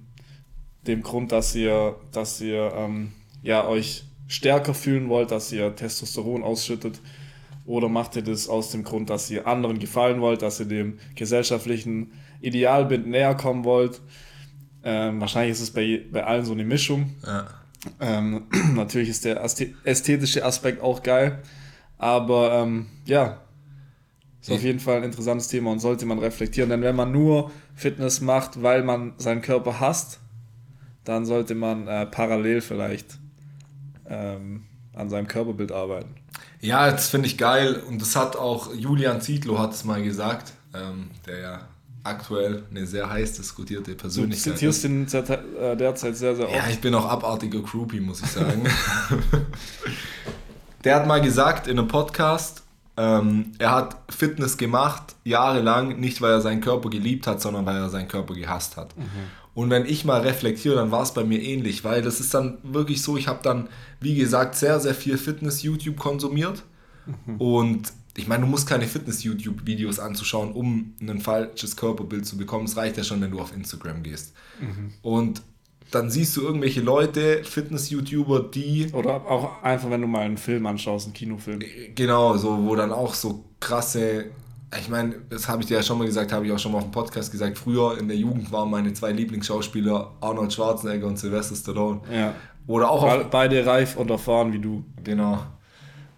dem 0.86 1.02
Grund, 1.02 1.32
dass 1.32 1.54
ihr, 1.54 1.96
dass 2.12 2.40
ihr 2.40 2.72
ähm, 2.76 3.12
ja, 3.42 3.66
euch 3.66 4.04
stärker 4.26 4.74
fühlen 4.74 5.08
wollt, 5.08 5.30
dass 5.30 5.52
ihr 5.52 5.74
Testosteron 5.74 6.42
ausschüttet? 6.42 7.00
Oder 7.66 7.88
macht 7.88 8.16
ihr 8.16 8.22
das 8.22 8.48
aus 8.48 8.70
dem 8.70 8.82
Grund, 8.82 9.10
dass 9.10 9.30
ihr 9.30 9.46
anderen 9.46 9.78
gefallen 9.78 10.20
wollt, 10.20 10.40
dass 10.42 10.58
ihr 10.60 10.66
dem 10.66 10.98
gesellschaftlichen 11.14 12.12
Idealbild 12.40 13.06
näher 13.06 13.34
kommen 13.34 13.64
wollt? 13.64 14.00
Ähm, 14.82 15.20
wahrscheinlich 15.20 15.52
ist 15.52 15.60
es 15.60 15.70
bei, 15.70 16.02
bei 16.10 16.24
allen 16.24 16.44
so 16.44 16.52
eine 16.52 16.64
Mischung. 16.64 17.14
Ja. 17.26 17.46
Ähm, 18.00 18.46
natürlich 18.74 19.10
ist 19.10 19.24
der 19.24 19.44
ästhe- 19.44 19.74
ästhetische 19.84 20.44
Aspekt 20.44 20.82
auch 20.82 21.02
geil, 21.02 21.42
aber 21.98 22.62
ähm, 22.62 22.86
ja, 23.04 23.40
ist 24.40 24.50
auf 24.50 24.62
jeden 24.62 24.80
Fall 24.80 24.98
ein 24.98 25.04
interessantes 25.04 25.48
Thema 25.48 25.72
und 25.72 25.80
sollte 25.80 26.06
man 26.06 26.18
reflektieren. 26.18 26.70
Denn 26.70 26.82
wenn 26.82 26.96
man 26.96 27.12
nur 27.12 27.50
Fitness 27.74 28.20
macht, 28.20 28.62
weil 28.62 28.82
man 28.82 29.14
seinen 29.18 29.42
Körper 29.42 29.80
hasst, 29.80 30.20
dann 31.04 31.26
sollte 31.26 31.54
man 31.54 31.88
äh, 31.88 32.06
parallel 32.06 32.60
vielleicht 32.60 33.18
ähm, 34.08 34.64
an 34.94 35.10
seinem 35.10 35.26
Körperbild 35.26 35.72
arbeiten. 35.72 36.14
Ja, 36.60 36.90
das 36.90 37.08
finde 37.08 37.28
ich 37.28 37.38
geil 37.38 37.82
und 37.88 38.00
das 38.00 38.16
hat 38.16 38.36
auch 38.36 38.74
Julian 38.74 39.20
Zietlow 39.20 39.58
hat 39.58 39.72
es 39.72 39.84
mal 39.84 40.02
gesagt, 40.02 40.52
ähm, 40.74 41.10
der 41.26 41.38
ja 41.38 41.68
aktuell 42.04 42.64
eine 42.70 42.86
sehr 42.86 43.08
heiß 43.08 43.34
diskutierte 43.34 43.92
Du 43.92 43.96
Persönlichkeit 43.96 44.54
zitierst 44.54 44.84
ihn 44.84 45.06
äh, 45.06 45.76
derzeit 45.76 46.16
sehr, 46.16 46.34
sehr 46.34 46.46
oft. 46.46 46.56
Ja, 46.56 46.68
ich 46.68 46.80
bin 46.80 46.94
auch 46.94 47.06
abartiger 47.06 47.60
Groupie, 47.60 48.00
muss 48.00 48.22
ich 48.22 48.28
sagen. 48.28 48.62
Der 50.84 50.96
hat 50.96 51.06
mal 51.06 51.20
gesagt 51.20 51.66
in 51.66 51.78
einem 51.78 51.88
Podcast, 51.88 52.62
ähm, 52.98 53.52
er 53.58 53.70
hat 53.70 53.96
Fitness 54.08 54.56
gemacht, 54.56 55.14
jahrelang, 55.22 56.00
nicht 56.00 56.20
weil 56.20 56.32
er 56.32 56.40
seinen 56.40 56.60
Körper 56.60 56.90
geliebt 56.90 57.28
hat, 57.28 57.40
sondern 57.40 57.64
weil 57.64 57.76
er 57.76 57.90
seinen 57.90 58.08
Körper 58.08 58.34
gehasst 58.34 58.76
hat. 58.76 58.92
Und 59.54 59.70
wenn 59.70 59.86
ich 59.86 60.04
mal 60.04 60.20
reflektiere, 60.20 60.74
dann 60.74 60.90
war 60.90 61.02
es 61.02 61.14
bei 61.14 61.22
mir 61.22 61.40
ähnlich, 61.40 61.84
weil 61.84 62.02
das 62.02 62.18
ist 62.18 62.34
dann 62.34 62.58
wirklich 62.64 63.02
so, 63.02 63.16
ich 63.16 63.28
habe 63.28 63.38
dann, 63.42 63.68
wie 64.00 64.16
gesagt, 64.16 64.56
sehr, 64.56 64.80
sehr 64.80 64.94
viel 64.94 65.16
Fitness-YouTube 65.16 65.96
konsumiert. 65.96 66.64
Und 67.38 67.92
ich 68.16 68.26
meine, 68.26 68.42
du 68.42 68.48
musst 68.48 68.68
keine 68.68 68.86
Fitness-YouTube-Videos 68.88 70.00
anzuschauen, 70.00 70.50
um 70.52 70.94
ein 71.00 71.20
falsches 71.20 71.76
Körperbild 71.76 72.26
zu 72.26 72.36
bekommen. 72.36 72.64
Es 72.64 72.76
reicht 72.76 72.96
ja 72.96 73.04
schon, 73.04 73.20
wenn 73.20 73.30
du 73.30 73.38
auf 73.38 73.54
Instagram 73.54 74.02
gehst. 74.02 74.34
Und 75.02 75.42
dann 75.90 76.10
siehst 76.10 76.36
du 76.36 76.42
irgendwelche 76.42 76.80
Leute, 76.80 77.42
Fitness-YouTuber, 77.44 78.40
die 78.52 78.90
Oder 78.92 79.14
auch 79.26 79.62
einfach, 79.62 79.90
wenn 79.90 80.02
du 80.02 80.06
mal 80.06 80.20
einen 80.22 80.36
Film 80.36 80.66
anschaust, 80.66 81.06
einen 81.06 81.14
Kinofilm. 81.14 81.60
Genau, 81.94 82.36
so, 82.36 82.66
wo 82.66 82.76
dann 82.76 82.92
auch 82.92 83.14
so 83.14 83.44
krasse, 83.60 84.26
ich 84.78 84.88
meine, 84.90 85.14
das 85.30 85.48
habe 85.48 85.62
ich 85.62 85.68
dir 85.68 85.78
ja 85.78 85.82
schon 85.82 85.98
mal 85.98 86.04
gesagt, 86.06 86.30
habe 86.32 86.46
ich 86.46 86.52
auch 86.52 86.58
schon 86.58 86.72
mal 86.72 86.78
auf 86.78 86.84
dem 86.84 86.90
Podcast 86.92 87.32
gesagt, 87.32 87.56
früher 87.56 87.96
in 87.98 88.06
der 88.08 88.16
Jugend 88.18 88.52
waren 88.52 88.70
meine 88.70 88.92
zwei 88.92 89.12
Lieblingsschauspieler 89.12 90.12
Arnold 90.20 90.52
Schwarzenegger 90.52 91.06
und 91.06 91.18
Sylvester 91.18 91.56
Stallone. 91.56 92.00
Ja. 92.12 92.34
Oder 92.66 92.90
auch 92.90 93.02
auf, 93.02 93.18
Be- 93.18 93.26
Beide 93.30 93.64
reif 93.64 93.96
und 93.96 94.10
erfahren 94.10 94.52
wie 94.52 94.58
du. 94.58 94.84
Genau. 95.02 95.38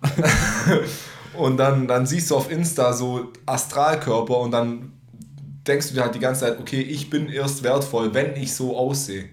und 1.38 1.56
dann, 1.58 1.86
dann 1.86 2.06
siehst 2.06 2.30
du 2.30 2.36
auf 2.36 2.50
Insta 2.50 2.92
so 2.92 3.28
Astralkörper 3.46 4.38
und 4.38 4.50
dann 4.50 4.92
denkst 5.66 5.88
du 5.88 5.94
dir 5.94 6.02
halt 6.02 6.14
die 6.14 6.18
ganze 6.18 6.40
Zeit, 6.40 6.58
okay, 6.58 6.80
ich 6.80 7.10
bin 7.10 7.28
erst 7.28 7.62
wertvoll, 7.62 8.12
wenn 8.14 8.34
ich 8.34 8.54
so 8.54 8.76
aussehe. 8.76 9.26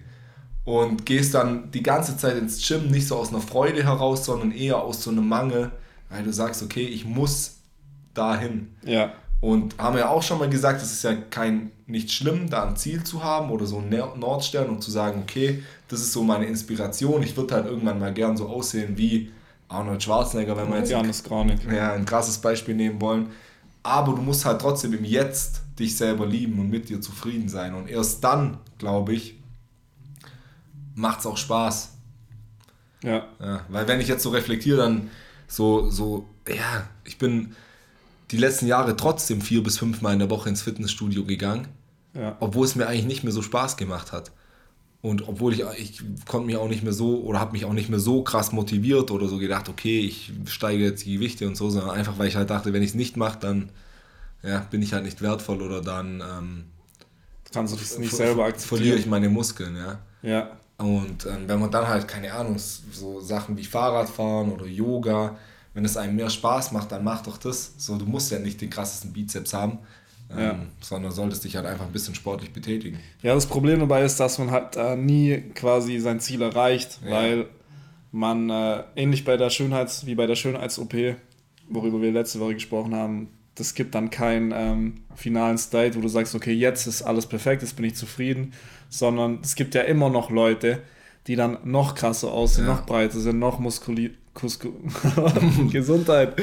Und 0.68 1.06
gehst 1.06 1.32
dann 1.32 1.70
die 1.70 1.82
ganze 1.82 2.18
Zeit 2.18 2.36
ins 2.36 2.66
Gym, 2.68 2.90
nicht 2.90 3.08
so 3.08 3.16
aus 3.16 3.30
einer 3.30 3.40
Freude 3.40 3.82
heraus, 3.82 4.26
sondern 4.26 4.52
eher 4.52 4.76
aus 4.76 5.02
so 5.02 5.10
einem 5.10 5.26
Mangel, 5.26 5.70
weil 6.10 6.22
du 6.24 6.30
sagst, 6.30 6.62
okay, 6.62 6.84
ich 6.84 7.06
muss 7.06 7.60
dahin. 8.12 8.68
Ja. 8.84 9.14
Und 9.40 9.78
haben 9.78 9.96
ja 9.96 10.10
auch 10.10 10.22
schon 10.22 10.38
mal 10.38 10.50
gesagt, 10.50 10.82
es 10.82 10.92
ist 10.92 11.04
ja 11.04 11.14
kein 11.14 11.70
nicht 11.86 12.12
schlimm, 12.12 12.50
da 12.50 12.68
ein 12.68 12.76
Ziel 12.76 13.02
zu 13.02 13.24
haben 13.24 13.50
oder 13.50 13.64
so 13.64 13.78
einen 13.78 13.88
Ner- 13.88 14.14
Nordstern 14.18 14.68
und 14.68 14.82
zu 14.82 14.90
sagen, 14.90 15.22
okay, 15.22 15.62
das 15.88 16.00
ist 16.00 16.12
so 16.12 16.22
meine 16.22 16.44
Inspiration. 16.44 17.22
Ich 17.22 17.34
würde 17.34 17.54
halt 17.54 17.64
irgendwann 17.64 17.98
mal 17.98 18.12
gern 18.12 18.36
so 18.36 18.46
aussehen 18.46 18.98
wie 18.98 19.32
Arnold 19.68 20.02
Schwarzenegger, 20.02 20.54
wenn 20.54 20.68
wir 20.70 20.80
jetzt 20.80 21.24
Granik. 21.24 21.60
ja, 21.72 21.94
ein 21.94 22.04
krasses 22.04 22.36
Beispiel 22.36 22.74
nehmen 22.74 23.00
wollen. 23.00 23.30
Aber 23.82 24.12
du 24.12 24.20
musst 24.20 24.44
halt 24.44 24.60
trotzdem 24.60 24.92
im 24.92 25.04
Jetzt 25.04 25.62
dich 25.78 25.96
selber 25.96 26.26
lieben 26.26 26.58
und 26.58 26.68
mit 26.68 26.90
dir 26.90 27.00
zufrieden 27.00 27.48
sein. 27.48 27.74
Und 27.74 27.88
erst 27.88 28.22
dann, 28.22 28.58
glaube 28.76 29.14
ich, 29.14 29.37
macht 30.98 31.20
es 31.20 31.26
auch 31.26 31.36
Spaß. 31.36 31.92
Ja. 33.02 33.26
Ja, 33.40 33.64
weil 33.68 33.86
wenn 33.88 34.00
ich 34.00 34.08
jetzt 34.08 34.22
so 34.22 34.30
reflektiere, 34.30 34.78
dann 34.78 35.10
so, 35.46 35.88
so, 35.90 36.26
ja, 36.48 36.84
ich 37.04 37.18
bin 37.18 37.54
die 38.30 38.36
letzten 38.36 38.66
Jahre 38.66 38.96
trotzdem 38.96 39.40
vier 39.40 39.62
bis 39.62 39.78
fünf 39.78 40.02
Mal 40.02 40.12
in 40.12 40.18
der 40.18 40.30
Woche 40.30 40.48
ins 40.48 40.62
Fitnessstudio 40.62 41.24
gegangen, 41.24 41.68
Ja. 42.14 42.36
obwohl 42.40 42.66
es 42.66 42.74
mir 42.74 42.86
eigentlich 42.86 43.06
nicht 43.06 43.22
mehr 43.24 43.32
so 43.32 43.40
Spaß 43.42 43.76
gemacht 43.76 44.12
hat. 44.12 44.32
Und 45.00 45.28
obwohl 45.28 45.52
ich, 45.54 45.60
ich 45.78 46.02
konnte 46.26 46.46
mich 46.46 46.56
auch 46.56 46.68
nicht 46.68 46.82
mehr 46.82 46.92
so 46.92 47.22
oder 47.22 47.38
habe 47.38 47.52
mich 47.52 47.64
auch 47.64 47.72
nicht 47.72 47.88
mehr 47.88 48.00
so 48.00 48.22
krass 48.24 48.50
motiviert 48.50 49.12
oder 49.12 49.28
so 49.28 49.38
gedacht, 49.38 49.68
okay, 49.68 50.00
ich 50.00 50.32
steige 50.46 50.82
jetzt 50.82 51.04
die 51.06 51.14
Gewichte 51.14 51.46
und 51.46 51.56
so, 51.56 51.70
sondern 51.70 51.90
einfach, 51.90 52.18
weil 52.18 52.26
ich 52.26 52.34
halt 52.34 52.50
dachte, 52.50 52.72
wenn 52.72 52.82
ich 52.82 52.90
es 52.90 52.94
nicht 52.96 53.16
mache, 53.16 53.38
dann 53.38 53.70
ja, 54.42 54.58
bin 54.70 54.82
ich 54.82 54.92
halt 54.92 55.04
nicht 55.04 55.22
wertvoll 55.22 55.62
oder 55.62 55.80
dann 55.82 56.20
ähm, 56.20 56.64
Kannst 57.52 57.74
du 57.74 57.78
das 57.78 57.96
nicht 57.98 58.12
selber 58.12 58.46
ver- 58.50 58.58
verliere 58.58 58.96
akzeptieren. 58.96 58.98
ich 58.98 59.06
meine 59.06 59.28
Muskeln, 59.28 59.76
ja. 59.76 59.98
Ja. 60.22 60.50
Und 60.78 61.26
ähm, 61.26 61.44
wenn 61.48 61.58
man 61.60 61.70
dann 61.70 61.86
halt, 61.88 62.06
keine 62.06 62.32
Ahnung, 62.32 62.56
so 62.58 63.20
Sachen 63.20 63.56
wie 63.56 63.64
Fahrradfahren 63.64 64.52
oder 64.52 64.64
Yoga, 64.66 65.36
wenn 65.74 65.84
es 65.84 65.96
einem 65.96 66.16
mehr 66.16 66.30
Spaß 66.30 66.72
macht, 66.72 66.92
dann 66.92 67.02
mach 67.04 67.22
doch 67.22 67.36
das. 67.36 67.72
So, 67.78 67.96
du 67.98 68.04
musst 68.06 68.30
ja 68.30 68.38
nicht 68.38 68.60
den 68.60 68.70
krassesten 68.70 69.12
Bizeps 69.12 69.54
haben, 69.54 69.78
ähm, 70.30 70.38
Ja. 70.38 70.58
sondern 70.80 71.10
solltest 71.12 71.42
dich 71.44 71.56
halt 71.56 71.66
einfach 71.66 71.84
ein 71.86 71.92
bisschen 71.92 72.14
sportlich 72.14 72.52
betätigen. 72.52 72.98
Ja, 73.22 73.34
das 73.34 73.46
Problem 73.46 73.80
dabei 73.80 74.04
ist, 74.04 74.20
dass 74.20 74.38
man 74.38 74.50
halt 74.52 74.76
äh, 74.76 74.96
nie 74.96 75.40
quasi 75.54 75.98
sein 75.98 76.20
Ziel 76.20 76.42
erreicht, 76.42 77.00
Ja. 77.04 77.10
weil 77.10 77.46
man 78.12 78.48
äh, 78.48 78.84
ähnlich 78.96 79.24
bei 79.24 79.36
der 79.36 79.50
Schönheits, 79.50 80.06
wie 80.06 80.14
bei 80.14 80.26
der 80.26 80.36
Schönheits-OP, 80.36 80.94
worüber 81.68 82.00
wir 82.00 82.12
letzte 82.12 82.38
Woche 82.40 82.54
gesprochen 82.54 82.94
haben, 82.94 83.28
das 83.58 83.74
gibt 83.74 83.94
dann 83.94 84.10
keinen 84.10 84.52
ähm, 84.54 84.94
finalen 85.14 85.58
State, 85.58 85.96
wo 85.96 86.00
du 86.00 86.08
sagst, 86.08 86.34
okay, 86.34 86.52
jetzt 86.52 86.86
ist 86.86 87.02
alles 87.02 87.26
perfekt, 87.26 87.62
jetzt 87.62 87.76
bin 87.76 87.84
ich 87.84 87.94
zufrieden, 87.94 88.52
sondern 88.88 89.40
es 89.42 89.54
gibt 89.54 89.74
ja 89.74 89.82
immer 89.82 90.10
noch 90.10 90.30
Leute, 90.30 90.82
die 91.26 91.36
dann 91.36 91.58
noch 91.64 91.94
krasser 91.94 92.32
aussehen, 92.32 92.66
ja. 92.66 92.74
noch 92.74 92.86
breiter 92.86 93.18
sind, 93.18 93.38
noch 93.38 93.58
muskuli 93.58 94.14
Kusku 94.34 94.70
Gesundheit, 95.72 96.40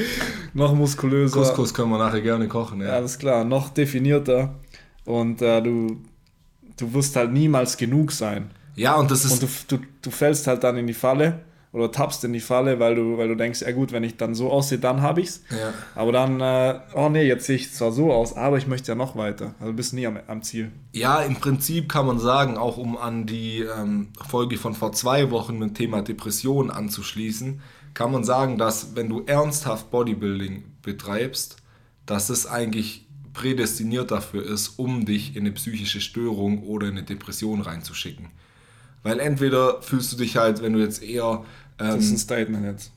noch 0.52 0.74
muskulöser. 0.74 1.40
Couscous 1.40 1.72
können 1.72 1.90
wir 1.90 1.98
nachher 1.98 2.20
gerne 2.20 2.46
kochen, 2.46 2.82
ja. 2.82 2.90
Alles 2.90 3.18
klar, 3.18 3.44
noch 3.44 3.70
definierter 3.70 4.54
und 5.06 5.40
äh, 5.40 5.62
du, 5.62 6.02
du 6.76 6.92
wirst 6.92 7.16
halt 7.16 7.32
niemals 7.32 7.78
genug 7.78 8.12
sein. 8.12 8.50
Ja, 8.74 8.96
und 8.96 9.10
das 9.10 9.24
ist. 9.24 9.42
Und 9.42 9.50
du, 9.70 9.78
du, 9.78 9.84
du 10.02 10.10
fällst 10.10 10.46
halt 10.46 10.62
dann 10.62 10.76
in 10.76 10.86
die 10.86 10.94
Falle 10.94 11.40
oder 11.76 11.92
tappst 11.92 12.24
in 12.24 12.32
die 12.32 12.40
Falle, 12.40 12.80
weil 12.80 12.94
du, 12.94 13.18
weil 13.18 13.28
du 13.28 13.34
denkst, 13.34 13.60
ja 13.60 13.70
gut, 13.70 13.92
wenn 13.92 14.02
ich 14.02 14.16
dann 14.16 14.34
so 14.34 14.50
aussehe, 14.50 14.78
dann 14.78 15.02
habe 15.02 15.20
ich's. 15.20 15.42
Ja. 15.50 15.74
Aber 15.94 16.10
dann, 16.10 16.40
äh, 16.40 16.80
oh 16.94 17.10
nee, 17.10 17.24
jetzt 17.24 17.44
sehe 17.44 17.56
ich 17.56 17.70
zwar 17.70 17.92
so 17.92 18.14
aus, 18.14 18.34
aber 18.34 18.56
ich 18.56 18.66
möchte 18.66 18.92
ja 18.92 18.94
noch 18.94 19.14
weiter. 19.14 19.54
Also 19.60 19.74
bist 19.74 19.92
nie 19.92 20.06
am, 20.06 20.18
am 20.26 20.40
Ziel. 20.40 20.72
Ja, 20.92 21.20
im 21.20 21.36
Prinzip 21.36 21.90
kann 21.90 22.06
man 22.06 22.18
sagen, 22.18 22.56
auch 22.56 22.78
um 22.78 22.96
an 22.96 23.26
die 23.26 23.60
ähm, 23.60 24.08
Folge 24.26 24.56
von 24.56 24.72
vor 24.72 24.92
zwei 24.92 25.30
Wochen 25.30 25.58
mit 25.58 25.68
dem 25.68 25.74
Thema 25.74 26.00
Depression 26.00 26.70
anzuschließen, 26.70 27.60
kann 27.92 28.10
man 28.10 28.24
sagen, 28.24 28.56
dass 28.56 28.96
wenn 28.96 29.10
du 29.10 29.24
ernsthaft 29.26 29.90
Bodybuilding 29.90 30.64
betreibst, 30.80 31.58
dass 32.06 32.30
es 32.30 32.46
eigentlich 32.46 33.06
prädestiniert 33.34 34.10
dafür 34.10 34.46
ist, 34.46 34.78
um 34.78 35.04
dich 35.04 35.36
in 35.36 35.42
eine 35.42 35.52
psychische 35.52 36.00
Störung 36.00 36.62
oder 36.62 36.86
in 36.86 36.94
eine 36.94 37.02
Depression 37.02 37.60
reinzuschicken. 37.60 38.30
Weil 39.06 39.20
entweder 39.20 39.82
fühlst 39.82 40.12
du 40.12 40.16
dich 40.16 40.36
halt, 40.36 40.62
wenn 40.62 40.72
du 40.72 40.80
jetzt 40.80 41.00
eher 41.00 41.44
das 41.76 41.96
ist 41.96 42.08
ein 42.08 42.12
ähm, 42.12 42.18
Statement 42.18 42.64
jetzt. 42.64 42.90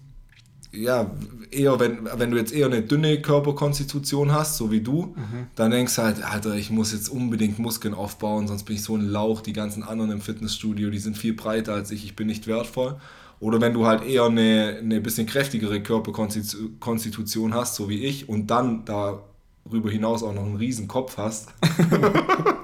Ja, 0.72 1.10
eher, 1.50 1.80
wenn, 1.80 2.08
wenn 2.16 2.30
du 2.30 2.38
jetzt 2.38 2.54
eher 2.54 2.68
eine 2.68 2.84
dünne 2.84 3.20
Körperkonstitution 3.22 4.32
hast, 4.32 4.58
so 4.58 4.72
wie 4.72 4.82
du, 4.82 5.16
mhm. 5.16 5.48
dann 5.56 5.72
denkst 5.72 5.96
du 5.96 6.04
halt, 6.04 6.24
Alter, 6.24 6.54
ich 6.54 6.70
muss 6.70 6.92
jetzt 6.92 7.10
unbedingt 7.10 7.58
Muskeln 7.58 7.96
aufbauen, 7.96 8.48
sonst 8.48 8.64
bin 8.64 8.76
ich 8.76 8.84
so 8.84 8.96
ein 8.96 9.08
Lauch. 9.08 9.42
Die 9.42 9.54
ganzen 9.54 9.82
anderen 9.82 10.12
im 10.12 10.22
Fitnessstudio, 10.22 10.92
die 10.92 11.00
sind 11.00 11.18
viel 11.18 11.34
breiter 11.34 11.74
als 11.74 11.90
ich, 11.90 12.06
ich 12.06 12.16
bin 12.16 12.28
nicht 12.28 12.46
wertvoll. 12.46 12.98
Oder 13.40 13.62
wenn 13.62 13.74
du 13.74 13.88
halt 13.88 14.06
eher 14.06 14.26
eine, 14.26 14.78
eine 14.80 15.02
bisschen 15.02 15.26
kräftigere 15.26 15.82
Körperkonstitution 15.82 17.54
hast, 17.54 17.76
so 17.76 17.90
wie 17.90 18.04
ich, 18.04 18.30
und 18.30 18.48
dann 18.48 18.86
darüber 18.86 19.90
hinaus 19.90 20.22
auch 20.22 20.34
noch 20.34 20.46
einen 20.46 20.58
riesen 20.58 20.88
Kopf 20.88 21.18
hast. 21.18 21.50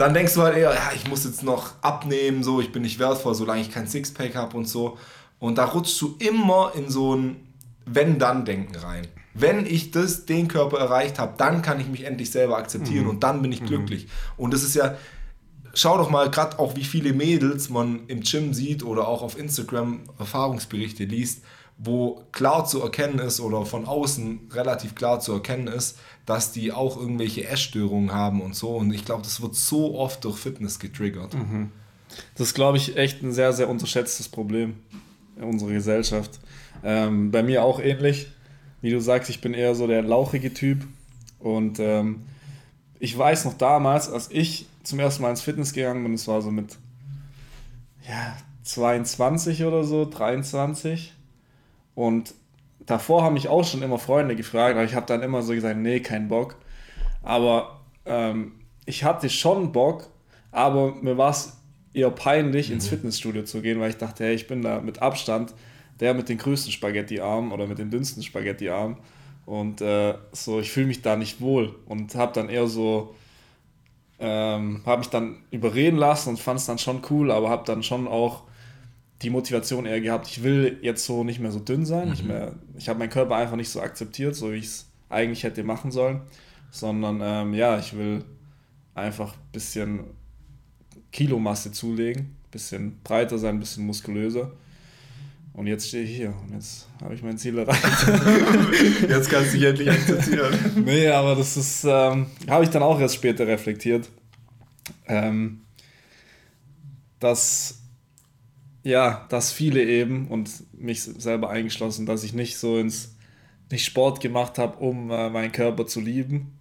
dann 0.00 0.14
denkst 0.14 0.32
du 0.32 0.42
halt 0.42 0.56
eher, 0.56 0.72
ja, 0.72 0.92
ich 0.94 1.06
muss 1.08 1.24
jetzt 1.24 1.42
noch 1.42 1.74
abnehmen, 1.82 2.42
so, 2.42 2.60
ich 2.62 2.72
bin 2.72 2.80
nicht 2.80 2.98
wertvoll, 2.98 3.34
solange 3.34 3.60
ich 3.60 3.70
kein 3.70 3.86
Sixpack 3.86 4.34
habe 4.34 4.56
und 4.56 4.66
so. 4.66 4.96
Und 5.38 5.58
da 5.58 5.66
rutschst 5.66 6.00
du 6.00 6.16
immer 6.18 6.72
in 6.74 6.88
so 6.88 7.14
ein 7.14 7.36
Wenn-Dann-Denken 7.84 8.76
rein. 8.76 9.08
Wenn 9.34 9.66
ich 9.66 9.90
das, 9.90 10.24
den 10.24 10.48
Körper 10.48 10.78
erreicht 10.78 11.18
habe, 11.18 11.34
dann 11.36 11.60
kann 11.60 11.80
ich 11.80 11.88
mich 11.88 12.04
endlich 12.04 12.30
selber 12.30 12.56
akzeptieren 12.56 13.04
mhm. 13.04 13.10
und 13.10 13.22
dann 13.22 13.42
bin 13.42 13.52
ich 13.52 13.60
mhm. 13.60 13.66
glücklich. 13.66 14.08
Und 14.38 14.54
das 14.54 14.62
ist 14.62 14.74
ja, 14.74 14.96
schau 15.74 15.98
doch 15.98 16.08
mal 16.08 16.30
gerade 16.30 16.58
auch, 16.58 16.76
wie 16.76 16.84
viele 16.84 17.12
Mädels 17.12 17.68
man 17.68 18.06
im 18.06 18.22
Gym 18.22 18.54
sieht 18.54 18.82
oder 18.82 19.06
auch 19.06 19.20
auf 19.20 19.38
Instagram 19.38 20.00
Erfahrungsberichte 20.18 21.04
liest, 21.04 21.44
wo 21.82 22.22
klar 22.32 22.66
zu 22.66 22.82
erkennen 22.82 23.18
ist 23.20 23.40
oder 23.40 23.64
von 23.64 23.86
außen 23.86 24.50
relativ 24.52 24.94
klar 24.94 25.18
zu 25.20 25.32
erkennen 25.32 25.66
ist, 25.66 25.98
dass 26.26 26.52
die 26.52 26.72
auch 26.72 26.98
irgendwelche 26.98 27.48
Essstörungen 27.48 28.12
haben 28.12 28.42
und 28.42 28.54
so. 28.54 28.76
Und 28.76 28.92
ich 28.92 29.06
glaube, 29.06 29.22
das 29.22 29.40
wird 29.40 29.54
so 29.54 29.94
oft 29.98 30.22
durch 30.24 30.36
Fitness 30.36 30.78
getriggert. 30.78 31.32
Mhm. 31.32 31.72
Das 32.34 32.48
ist, 32.48 32.54
glaube 32.54 32.76
ich, 32.76 32.96
echt 32.98 33.22
ein 33.22 33.32
sehr, 33.32 33.54
sehr 33.54 33.70
unterschätztes 33.70 34.28
Problem 34.28 34.74
in 35.36 35.44
unserer 35.44 35.70
Gesellschaft. 35.70 36.38
Ähm, 36.84 37.30
bei 37.30 37.42
mir 37.42 37.64
auch 37.64 37.80
ähnlich. 37.80 38.30
Wie 38.82 38.90
du 38.90 39.00
sagst, 39.00 39.30
ich 39.30 39.40
bin 39.40 39.54
eher 39.54 39.74
so 39.74 39.86
der 39.86 40.02
lauchige 40.02 40.52
Typ. 40.52 40.86
Und 41.38 41.78
ähm, 41.78 42.24
ich 42.98 43.16
weiß 43.16 43.46
noch 43.46 43.54
damals, 43.54 44.10
als 44.10 44.30
ich 44.30 44.66
zum 44.82 44.98
ersten 45.00 45.22
Mal 45.22 45.30
ins 45.30 45.40
Fitness 45.40 45.72
gegangen 45.72 46.02
bin, 46.02 46.12
das 46.12 46.28
war 46.28 46.42
so 46.42 46.50
mit 46.50 46.76
ja, 48.06 48.36
22 48.64 49.64
oder 49.64 49.84
so, 49.84 50.04
23 50.04 51.14
und 52.00 52.34
davor 52.86 53.22
haben 53.22 53.34
mich 53.34 53.48
auch 53.48 53.62
schon 53.62 53.82
immer 53.82 53.98
Freunde 53.98 54.34
gefragt, 54.34 54.74
aber 54.74 54.84
ich 54.84 54.94
habe 54.94 55.04
dann 55.04 55.22
immer 55.22 55.42
so 55.42 55.52
gesagt, 55.52 55.76
nee, 55.76 56.00
kein 56.00 56.28
Bock. 56.28 56.56
Aber 57.22 57.80
ähm, 58.06 58.52
ich 58.86 59.04
hatte 59.04 59.28
schon 59.28 59.70
Bock, 59.70 60.08
aber 60.50 60.94
mir 60.94 61.18
war 61.18 61.30
es 61.30 61.58
eher 61.92 62.10
peinlich, 62.10 62.68
mhm. 62.68 62.76
ins 62.76 62.88
Fitnessstudio 62.88 63.42
zu 63.42 63.60
gehen, 63.60 63.80
weil 63.80 63.90
ich 63.90 63.98
dachte, 63.98 64.24
hey, 64.24 64.34
ich 64.34 64.46
bin 64.46 64.62
da 64.62 64.80
mit 64.80 65.02
Abstand 65.02 65.52
der 65.98 66.14
mit 66.14 66.30
den 66.30 66.38
größten 66.38 66.72
Spaghetti-Armen 66.72 67.52
oder 67.52 67.66
mit 67.66 67.78
den 67.78 67.90
dünnsten 67.90 68.22
Spaghetti-Armen. 68.22 68.96
Und 69.44 69.82
äh, 69.82 70.14
so, 70.32 70.58
ich 70.58 70.70
fühle 70.70 70.86
mich 70.86 71.02
da 71.02 71.16
nicht 71.16 71.42
wohl 71.42 71.74
und 71.84 72.14
habe 72.14 72.32
dann 72.32 72.48
eher 72.48 72.66
so, 72.66 73.14
ähm, 74.18 74.80
habe 74.86 75.00
mich 75.00 75.10
dann 75.10 75.36
überreden 75.50 75.98
lassen 75.98 76.30
und 76.30 76.40
fand 76.40 76.60
es 76.60 76.64
dann 76.64 76.78
schon 76.78 77.02
cool, 77.10 77.30
aber 77.30 77.50
habe 77.50 77.64
dann 77.66 77.82
schon 77.82 78.08
auch 78.08 78.44
die 79.22 79.30
Motivation 79.30 79.86
eher 79.86 80.00
gehabt, 80.00 80.28
ich 80.28 80.42
will 80.42 80.78
jetzt 80.82 81.04
so 81.04 81.24
nicht 81.24 81.40
mehr 81.40 81.52
so 81.52 81.58
dünn 81.58 81.84
sein. 81.84 82.04
Mhm. 82.04 82.10
Nicht 82.10 82.26
mehr, 82.26 82.54
ich 82.76 82.88
habe 82.88 82.98
meinen 82.98 83.10
Körper 83.10 83.36
einfach 83.36 83.56
nicht 83.56 83.68
so 83.68 83.80
akzeptiert, 83.80 84.34
so 84.34 84.52
wie 84.52 84.56
ich 84.56 84.66
es 84.66 84.90
eigentlich 85.08 85.44
hätte 85.44 85.62
machen 85.62 85.90
sollen. 85.90 86.22
Sondern 86.70 87.20
ähm, 87.22 87.54
ja, 87.54 87.78
ich 87.78 87.96
will 87.96 88.24
einfach 88.94 89.34
ein 89.34 89.52
bisschen 89.52 90.00
Kilomasse 91.12 91.72
zulegen, 91.72 92.22
ein 92.22 92.50
bisschen 92.50 93.00
breiter 93.02 93.38
sein, 93.38 93.56
ein 93.56 93.60
bisschen 93.60 93.84
muskulöser. 93.86 94.52
Und 95.52 95.66
jetzt 95.66 95.88
stehe 95.88 96.04
ich 96.04 96.16
hier 96.16 96.32
und 96.42 96.54
jetzt 96.54 96.86
habe 97.02 97.12
ich 97.12 97.22
mein 97.22 97.36
Ziel 97.36 97.58
erreicht. 97.58 97.82
jetzt 99.08 99.28
kannst 99.28 99.52
du 99.52 99.58
dich 99.58 99.66
endlich 99.66 99.90
akzeptieren. 99.90 100.54
nee, 100.84 101.08
aber 101.08 101.34
das 101.34 101.56
ist, 101.56 101.84
ähm, 101.84 102.26
habe 102.48 102.64
ich 102.64 102.70
dann 102.70 102.82
auch 102.82 103.00
erst 103.00 103.16
später 103.16 103.46
reflektiert. 103.46 104.08
Ähm, 105.06 105.62
dass 107.18 107.79
ja, 108.82 109.26
dass 109.28 109.52
viele 109.52 109.84
eben 109.84 110.28
und 110.28 110.50
mich 110.72 111.02
selber 111.02 111.50
eingeschlossen, 111.50 112.06
dass 112.06 112.24
ich 112.24 112.32
nicht 112.32 112.58
so 112.58 112.78
ins 112.78 113.16
nicht 113.70 113.84
Sport 113.84 114.20
gemacht 114.20 114.58
habe, 114.58 114.78
um 114.78 115.10
äh, 115.10 115.30
meinen 115.30 115.52
Körper 115.52 115.86
zu 115.86 116.00
lieben 116.00 116.58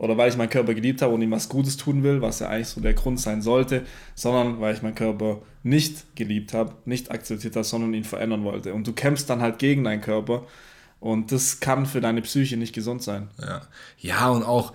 oder 0.00 0.16
weil 0.16 0.30
ich 0.30 0.36
meinen 0.36 0.48
Körper 0.48 0.72
geliebt 0.74 1.02
habe 1.02 1.14
und 1.14 1.20
ihm 1.20 1.30
was 1.30 1.48
Gutes 1.48 1.76
tun 1.76 2.02
will, 2.02 2.22
was 2.22 2.40
ja 2.40 2.48
eigentlich 2.48 2.68
so 2.68 2.80
der 2.80 2.94
Grund 2.94 3.20
sein 3.20 3.42
sollte, 3.42 3.84
sondern 4.14 4.58
weil 4.60 4.74
ich 4.74 4.82
meinen 4.82 4.94
Körper 4.94 5.42
nicht 5.62 6.16
geliebt 6.16 6.54
habe, 6.54 6.72
nicht 6.86 7.10
akzeptiert 7.10 7.54
habe, 7.54 7.64
sondern 7.64 7.92
ihn 7.92 8.04
verändern 8.04 8.42
wollte. 8.42 8.72
Und 8.72 8.86
du 8.86 8.94
kämpfst 8.94 9.28
dann 9.28 9.42
halt 9.42 9.58
gegen 9.58 9.84
deinen 9.84 10.00
Körper 10.00 10.46
und 11.00 11.32
das 11.32 11.60
kann 11.60 11.84
für 11.84 12.00
deine 12.00 12.22
Psyche 12.22 12.56
nicht 12.56 12.74
gesund 12.74 13.02
sein. 13.02 13.28
Ja, 13.38 13.60
ja 13.98 14.28
und 14.30 14.42
auch, 14.42 14.72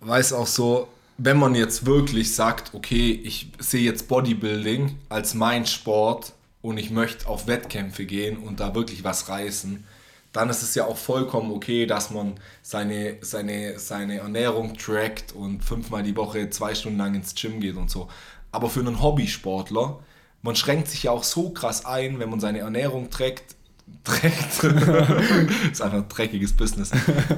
weiß 0.00 0.32
auch 0.32 0.46
so, 0.46 0.88
wenn 1.16 1.38
man 1.38 1.54
jetzt 1.54 1.86
wirklich 1.86 2.34
sagt, 2.34 2.74
okay, 2.74 3.12
ich 3.12 3.52
sehe 3.58 3.82
jetzt 3.82 4.08
Bodybuilding 4.08 4.98
als 5.08 5.34
mein 5.34 5.66
Sport 5.66 6.32
und 6.60 6.78
ich 6.78 6.90
möchte 6.90 7.28
auf 7.28 7.46
Wettkämpfe 7.46 8.04
gehen 8.04 8.38
und 8.38 8.60
da 8.60 8.74
wirklich 8.74 9.04
was 9.04 9.28
reißen, 9.28 9.84
dann 10.32 10.50
ist 10.50 10.62
es 10.62 10.74
ja 10.74 10.86
auch 10.86 10.96
vollkommen 10.96 11.52
okay, 11.52 11.86
dass 11.86 12.10
man 12.10 12.34
seine, 12.62 13.18
seine, 13.20 13.78
seine 13.78 14.18
Ernährung 14.18 14.76
trackt 14.76 15.32
und 15.32 15.62
fünfmal 15.62 16.02
die 16.02 16.16
Woche 16.16 16.50
zwei 16.50 16.74
Stunden 16.74 16.98
lang 16.98 17.14
ins 17.14 17.36
Gym 17.36 17.60
geht 17.60 17.76
und 17.76 17.88
so. 17.90 18.08
Aber 18.50 18.68
für 18.68 18.80
einen 18.80 19.00
Hobbysportler, 19.00 20.00
man 20.42 20.56
schränkt 20.56 20.88
sich 20.88 21.04
ja 21.04 21.12
auch 21.12 21.22
so 21.22 21.50
krass 21.50 21.84
ein, 21.84 22.18
wenn 22.18 22.30
man 22.30 22.40
seine 22.40 22.58
Ernährung 22.58 23.10
trackt, 23.10 23.54
trägt. 24.04 24.64
ist 25.72 25.82
einfach 25.82 25.98
ein 25.98 26.08
dreckiges 26.08 26.52
Business. 26.52 26.90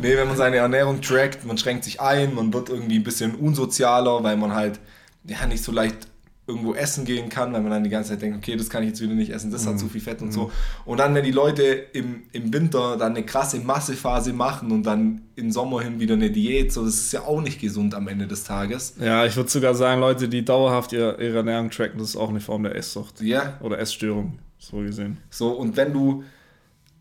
Nee, 0.02 0.16
wenn 0.16 0.28
man 0.28 0.36
seine 0.36 0.56
Ernährung 0.56 1.00
trackt, 1.00 1.44
man 1.44 1.58
schränkt 1.58 1.84
sich 1.84 2.00
ein, 2.00 2.34
man 2.34 2.52
wird 2.52 2.68
irgendwie 2.68 2.96
ein 2.96 3.04
bisschen 3.04 3.34
unsozialer, 3.34 4.22
weil 4.22 4.36
man 4.36 4.54
halt 4.54 4.80
ja 5.24 5.46
nicht 5.46 5.62
so 5.62 5.72
leicht 5.72 6.08
irgendwo 6.48 6.74
essen 6.74 7.04
gehen 7.04 7.28
kann, 7.28 7.52
weil 7.52 7.60
man 7.60 7.72
dann 7.72 7.84
die 7.84 7.90
ganze 7.90 8.10
Zeit 8.10 8.22
denkt, 8.22 8.36
okay, 8.36 8.56
das 8.56 8.70
kann 8.70 8.84
ich 8.84 8.90
jetzt 8.90 9.00
wieder 9.00 9.14
nicht 9.14 9.32
essen, 9.32 9.50
das 9.50 9.64
mhm. 9.64 9.70
hat 9.70 9.78
zu 9.80 9.88
viel 9.88 10.00
Fett 10.00 10.22
und 10.22 10.28
mhm. 10.28 10.32
so. 10.32 10.52
Und 10.84 10.98
dann, 10.98 11.12
wenn 11.14 11.24
die 11.24 11.32
Leute 11.32 11.64
im, 11.64 12.22
im 12.30 12.52
Winter 12.52 12.96
dann 12.96 13.16
eine 13.16 13.24
krasse 13.24 13.58
Massephase 13.58 14.32
machen 14.32 14.70
und 14.70 14.84
dann 14.84 15.22
im 15.34 15.50
Sommer 15.50 15.82
hin 15.82 15.98
wieder 15.98 16.14
eine 16.14 16.30
Diät, 16.30 16.72
so, 16.72 16.84
das 16.84 16.94
ist 16.94 17.12
ja 17.12 17.22
auch 17.22 17.40
nicht 17.40 17.60
gesund 17.60 17.94
am 17.96 18.06
Ende 18.06 18.28
des 18.28 18.44
Tages. 18.44 18.94
Ja, 19.00 19.26
ich 19.26 19.34
würde 19.34 19.50
sogar 19.50 19.74
sagen, 19.74 20.00
Leute, 20.00 20.28
die 20.28 20.44
dauerhaft 20.44 20.92
ihre, 20.92 21.20
ihre 21.20 21.38
Ernährung 21.38 21.70
tracken, 21.70 21.98
das 21.98 22.10
ist 22.10 22.16
auch 22.16 22.30
eine 22.30 22.40
Form 22.40 22.62
der 22.62 22.76
Esssucht. 22.76 23.20
Ja. 23.20 23.58
Oder 23.60 23.80
Essstörung, 23.80 24.38
so 24.58 24.78
gesehen. 24.78 25.18
So, 25.30 25.48
und 25.50 25.76
wenn 25.76 25.92
du 25.92 26.22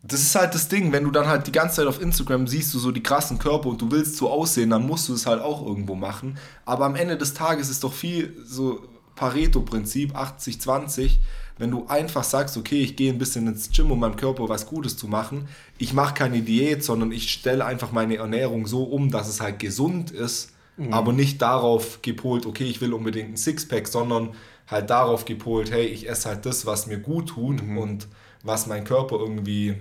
das 0.08 0.20
ist 0.20 0.34
halt 0.34 0.54
das 0.54 0.68
Ding, 0.68 0.92
wenn 0.92 1.04
du 1.04 1.10
dann 1.10 1.26
halt 1.26 1.46
die 1.46 1.52
ganze 1.52 1.76
Zeit 1.76 1.86
auf 1.86 2.00
Instagram 2.00 2.46
siehst 2.46 2.72
du 2.74 2.78
so 2.78 2.92
die 2.92 3.02
krassen 3.02 3.38
Körper 3.38 3.68
und 3.68 3.80
du 3.80 3.90
willst 3.90 4.16
so 4.16 4.30
aussehen, 4.30 4.70
dann 4.70 4.86
musst 4.86 5.08
du 5.08 5.14
es 5.14 5.26
halt 5.26 5.40
auch 5.40 5.66
irgendwo 5.66 5.94
machen. 5.94 6.38
Aber 6.64 6.84
am 6.84 6.94
Ende 6.94 7.16
des 7.16 7.34
Tages 7.34 7.68
ist 7.68 7.82
doch 7.82 7.92
viel 7.92 8.36
so 8.44 8.82
Pareto-Prinzip 9.14 10.14
80-20, 10.14 11.12
wenn 11.58 11.70
du 11.70 11.86
einfach 11.86 12.22
sagst, 12.22 12.56
okay, 12.56 12.82
ich 12.82 12.96
gehe 12.96 13.12
ein 13.12 13.18
bisschen 13.18 13.46
ins 13.46 13.70
Gym, 13.70 13.90
um 13.90 13.98
meinem 13.98 14.16
Körper 14.16 14.48
was 14.48 14.66
Gutes 14.66 14.96
zu 14.96 15.08
machen. 15.08 15.48
Ich 15.78 15.94
mache 15.94 16.14
keine 16.14 16.42
Diät, 16.42 16.84
sondern 16.84 17.12
ich 17.12 17.32
stelle 17.32 17.64
einfach 17.64 17.92
meine 17.92 18.16
Ernährung 18.16 18.66
so 18.66 18.84
um, 18.84 19.10
dass 19.10 19.28
es 19.28 19.40
halt 19.40 19.58
gesund 19.58 20.10
ist, 20.10 20.52
mhm. 20.76 20.92
aber 20.92 21.12
nicht 21.14 21.40
darauf 21.40 22.02
gepolt, 22.02 22.44
okay, 22.44 22.64
ich 22.64 22.80
will 22.82 22.92
unbedingt 22.92 23.30
ein 23.30 23.36
Sixpack, 23.38 23.88
sondern 23.88 24.34
halt 24.66 24.90
darauf 24.90 25.24
gepolt, 25.24 25.70
hey, 25.70 25.86
ich 25.86 26.08
esse 26.08 26.28
halt 26.28 26.44
das, 26.44 26.66
was 26.66 26.86
mir 26.86 26.98
gut 26.98 27.30
tut 27.30 27.62
mhm. 27.62 27.78
und 27.78 28.08
was 28.42 28.66
mein 28.66 28.84
Körper 28.84 29.16
irgendwie, 29.18 29.76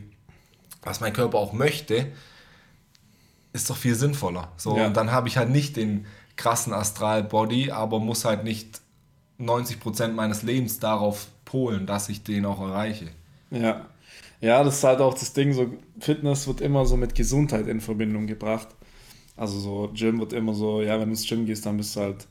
was 0.86 1.02
mein 1.02 1.12
Körper 1.12 1.38
auch 1.38 1.52
möchte, 1.52 2.08
ist 3.52 3.70
doch 3.70 3.78
viel 3.78 3.96
sinnvoller. 3.96 4.52
So, 4.56 4.78
ja. 4.78 4.88
und 4.88 4.96
dann 4.96 5.12
habe 5.12 5.28
ich 5.28 5.38
halt 5.38 5.50
nicht 5.50 5.76
den 5.76 6.06
krassen 6.36 6.74
Astral-Body, 6.74 7.72
aber 7.72 8.00
muss 8.00 8.24
halt 8.24 8.44
nicht 8.44 8.82
90% 9.40 10.10
meines 10.10 10.44
Lebens 10.44 10.80
darauf 10.80 11.28
polen, 11.44 11.86
dass 11.86 12.10
ich 12.10 12.24
den 12.24 12.46
auch 12.46 12.62
erreiche. 12.62 13.08
Ja. 13.52 13.86
Ja, 14.42 14.64
das 14.64 14.78
ist 14.78 14.84
halt 14.84 15.00
auch 15.00 15.14
das 15.14 15.34
Ding, 15.34 15.54
so 15.54 15.72
Fitness 16.00 16.48
wird 16.48 16.62
immer 16.62 16.86
so 16.86 16.98
mit 16.98 17.16
Gesundheit 17.16 17.68
in 17.68 17.82
Verbindung 17.82 18.28
gebracht. 18.28 18.68
Also 19.38 19.60
so 19.60 19.92
Gym 19.94 20.20
wird 20.20 20.34
immer 20.34 20.54
so, 20.54 20.82
ja, 20.82 21.00
wenn 21.00 21.06
du 21.06 21.12
ins 21.12 21.28
Gym 21.28 21.46
gehst, 21.46 21.66
dann 21.66 21.78
bist 21.78 21.96
du 21.96 22.02
halt, 22.02 22.28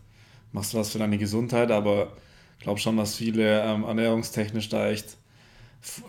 machst 0.52 0.72
du 0.72 0.78
was 0.78 0.90
für 0.90 0.98
deine 0.98 1.18
Gesundheit, 1.18 1.70
aber 1.70 2.12
ich 2.58 2.64
glaube 2.64 2.78
schon, 2.78 2.96
dass 2.96 3.16
viele 3.16 3.62
ähm, 3.62 3.84
ernährungstechnisch 3.84 4.68
da 4.68 4.88
echt 4.88 5.16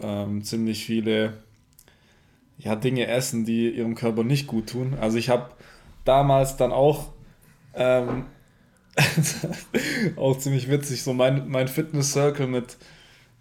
ähm, 0.01 0.43
ziemlich 0.43 0.85
viele 0.85 1.33
ja, 2.57 2.75
Dinge 2.75 3.07
essen, 3.07 3.45
die 3.45 3.69
ihrem 3.69 3.95
Körper 3.95 4.23
nicht 4.23 4.47
gut 4.47 4.69
tun. 4.69 4.95
Also 4.99 5.17
ich 5.17 5.29
habe 5.29 5.51
damals 6.05 6.57
dann 6.57 6.71
auch 6.71 7.09
ähm, 7.73 8.25
auch 10.15 10.37
ziemlich 10.37 10.69
witzig, 10.69 11.03
so 11.03 11.13
mein, 11.13 11.49
mein 11.49 11.67
Fitness-Circle 11.67 12.47
mit, 12.47 12.77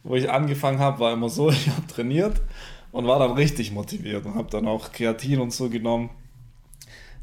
wo 0.02 0.16
ich 0.16 0.30
angefangen 0.30 0.78
habe, 0.78 1.00
war 1.00 1.12
immer 1.12 1.28
so, 1.28 1.50
ich 1.50 1.68
habe 1.68 1.86
trainiert 1.86 2.40
und 2.92 3.06
war 3.06 3.18
dann 3.18 3.32
richtig 3.32 3.72
motiviert 3.72 4.26
und 4.26 4.34
habe 4.34 4.50
dann 4.50 4.66
auch 4.66 4.92
Kreatin 4.92 5.40
und 5.40 5.52
so 5.52 5.68
genommen. 5.68 6.10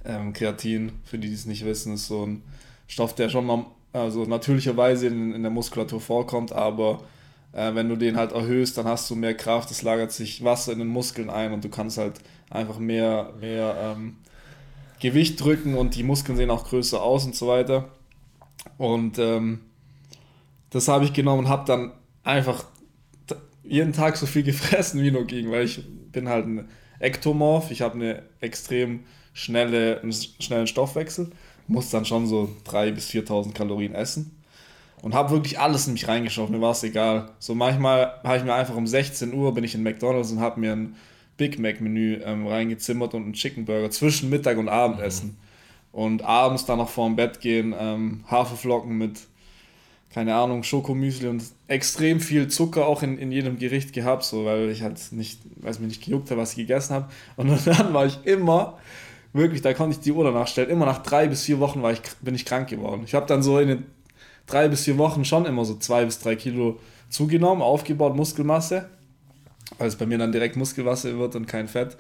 Ähm, 0.04 0.34
Kreatin, 0.34 0.94
für 1.04 1.18
die, 1.18 1.28
die 1.28 1.34
es 1.34 1.46
nicht 1.46 1.66
wissen, 1.66 1.94
ist 1.94 2.08
so 2.08 2.26
ein 2.26 2.44
Stoff, 2.88 3.14
der 3.14 3.30
schon 3.30 3.66
also 3.94 4.26
natürlicherweise 4.26 5.08
in, 5.08 5.34
in 5.34 5.44
der 5.44 5.52
Muskulatur 5.52 6.02
vorkommt, 6.02 6.54
aber 6.54 7.04
äh, 7.54 7.76
wenn 7.76 7.90
du 7.90 7.96
den 7.96 8.18
halt 8.18 8.32
erhöhst, 8.32 8.78
dann 8.78 8.86
hast 8.86 9.10
du 9.10 9.16
mehr 9.16 9.36
Kraft, 9.36 9.72
es 9.72 9.82
lagert 9.82 10.12
sich 10.12 10.44
Wasser 10.44 10.72
in 10.72 10.80
den 10.80 10.88
Muskeln 10.88 11.30
ein 11.30 11.54
und 11.54 11.64
du 11.64 11.70
kannst 11.70 11.98
halt 11.98 12.20
einfach 12.50 12.80
mehr, 12.80 13.34
mehr 13.40 13.96
ähm, 13.98 14.18
Gewicht 15.00 15.42
drücken 15.42 15.76
und 15.76 15.96
die 15.96 16.04
Muskeln 16.04 16.38
sehen 16.38 16.52
auch 16.52 16.66
größer 16.66 17.02
aus 17.02 17.26
und 17.26 17.36
so 17.36 17.48
weiter. 17.48 17.90
Und 18.78 19.18
ähm, 19.20 19.62
das 20.70 20.88
habe 20.88 21.06
ich 21.06 21.14
genommen 21.14 21.46
und 21.46 21.50
habe 21.50 21.66
dann 21.66 21.92
einfach 22.24 22.66
jeden 23.64 23.94
Tag 23.94 24.18
so 24.18 24.26
viel 24.26 24.44
gefressen 24.52 25.02
wie 25.02 25.12
nur 25.12 25.26
ging, 25.26 25.52
weil 25.52 25.66
ich 25.66 25.84
bin 26.12 26.30
halt 26.30 26.46
ein 26.46 26.70
Ektomorph, 27.00 27.72
ich 27.72 27.82
habe 27.82 27.96
eine 27.96 28.24
extrem 28.40 29.06
schnelle, 29.34 30.02
einen 30.02 30.14
schnellen 30.14 30.68
Stoffwechsel, 30.68 31.32
muss 31.68 31.90
dann 31.90 32.06
schon 32.06 32.28
so 32.28 32.50
3.000 32.66 32.92
bis 32.92 33.10
4.000 33.10 33.54
Kalorien 33.54 33.96
essen 33.96 34.41
und 35.02 35.16
habe 35.16 35.32
wirklich 35.32 35.60
alles 35.60 35.88
in 35.88 35.94
mich 35.94 36.08
reingeschaut, 36.08 36.50
mir 36.50 36.62
war 36.62 36.72
es 36.72 36.84
egal. 36.84 37.32
So 37.40 37.56
manchmal 37.56 38.20
habe 38.24 38.38
ich 38.38 38.44
mir 38.44 38.54
einfach 38.54 38.76
um 38.76 38.86
16 38.86 39.34
Uhr 39.34 39.54
bin 39.54 39.64
ich 39.64 39.76
in 39.76 39.84
McDonalds 39.84 40.32
und 40.32 40.40
habe 40.40 40.60
mir 40.60 40.74
ein 40.74 40.96
Big 41.38 41.58
Mac 41.58 41.82
Menü 41.82 42.22
ähm, 42.24 42.46
reingezimmert 42.46 43.14
und 43.16 43.24
einen 43.24 43.34
Chicken 43.34 43.66
Burger 43.66 43.90
zwischen 43.90 44.30
Mittag 44.30 44.58
und 44.58 44.70
Abendessen. 44.70 45.30
Mhm. 45.30 45.38
Und 45.92 46.24
abends 46.24 46.66
dann 46.66 46.78
noch 46.78 46.90
vorm 46.90 47.16
Bett 47.16 47.42
gehen, 47.42 47.74
ähm, 47.78 48.24
Haferflocken 48.30 48.98
mit, 48.98 49.20
keine 50.14 50.36
Ahnung, 50.36 50.64
Schokomüsli 50.64 51.28
und 51.28 51.44
extrem 51.68 52.20
viel 52.20 52.48
Zucker 52.48 52.86
auch 52.86 53.02
in, 53.02 53.18
in 53.18 53.32
jedem 53.32 53.58
Gericht 53.58 53.92
gehabt, 53.92 54.24
so 54.24 54.46
weil 54.46 54.70
ich 54.70 54.84
halt 54.84 55.00
nicht, 55.12 55.42
weil 55.56 55.74
mir 55.80 55.88
nicht 55.88 56.04
gejuckt 56.04 56.30
hat, 56.32 56.38
was 56.38 56.52
ich 56.52 56.58
gegessen 56.58 56.94
habe. 56.94 57.10
Und 57.36 57.50
dann 57.66 57.94
war 57.94 58.06
ich 58.06 58.20
immer, 58.24 58.78
wirklich, 59.34 59.62
da 59.62 59.74
konnte 59.74 59.98
ich 59.98 60.02
die 60.02 60.12
Uhr 60.12 60.24
danach 60.24 60.48
stellen, 60.48 60.70
immer 60.70 60.86
nach 60.86 61.02
drei 61.02 61.28
bis 61.28 61.44
vier 61.44 61.60
Wochen 61.60 61.82
war 61.82 61.92
ich, 61.92 62.02
bin 62.22 62.36
ich 62.36 62.46
krank 62.46 62.70
geworden. 62.70 63.02
Ich 63.06 63.16
habe 63.16 63.26
dann 63.26 63.42
so 63.44 63.60
in 63.60 63.68
den 63.68 63.86
drei 64.52 64.68
bis 64.68 64.84
vier 64.84 64.98
Wochen 64.98 65.26
schon 65.26 65.46
immer 65.46 65.66
so 65.66 65.76
zwei 65.76 66.06
bis 66.06 66.20
drei 66.20 66.36
Kilo 66.36 66.80
zugenommen, 67.10 67.62
aufgebaut, 67.62 68.16
Muskelmasse, 68.16 68.90
weil 69.78 69.88
es 69.88 69.96
bei 69.96 70.06
mir 70.06 70.18
dann 70.18 70.32
direkt 70.32 70.56
Muskelmasse 70.56 71.18
wird 71.18 71.36
und 71.36 71.48
kein 71.48 71.68
Fett. 71.68 71.98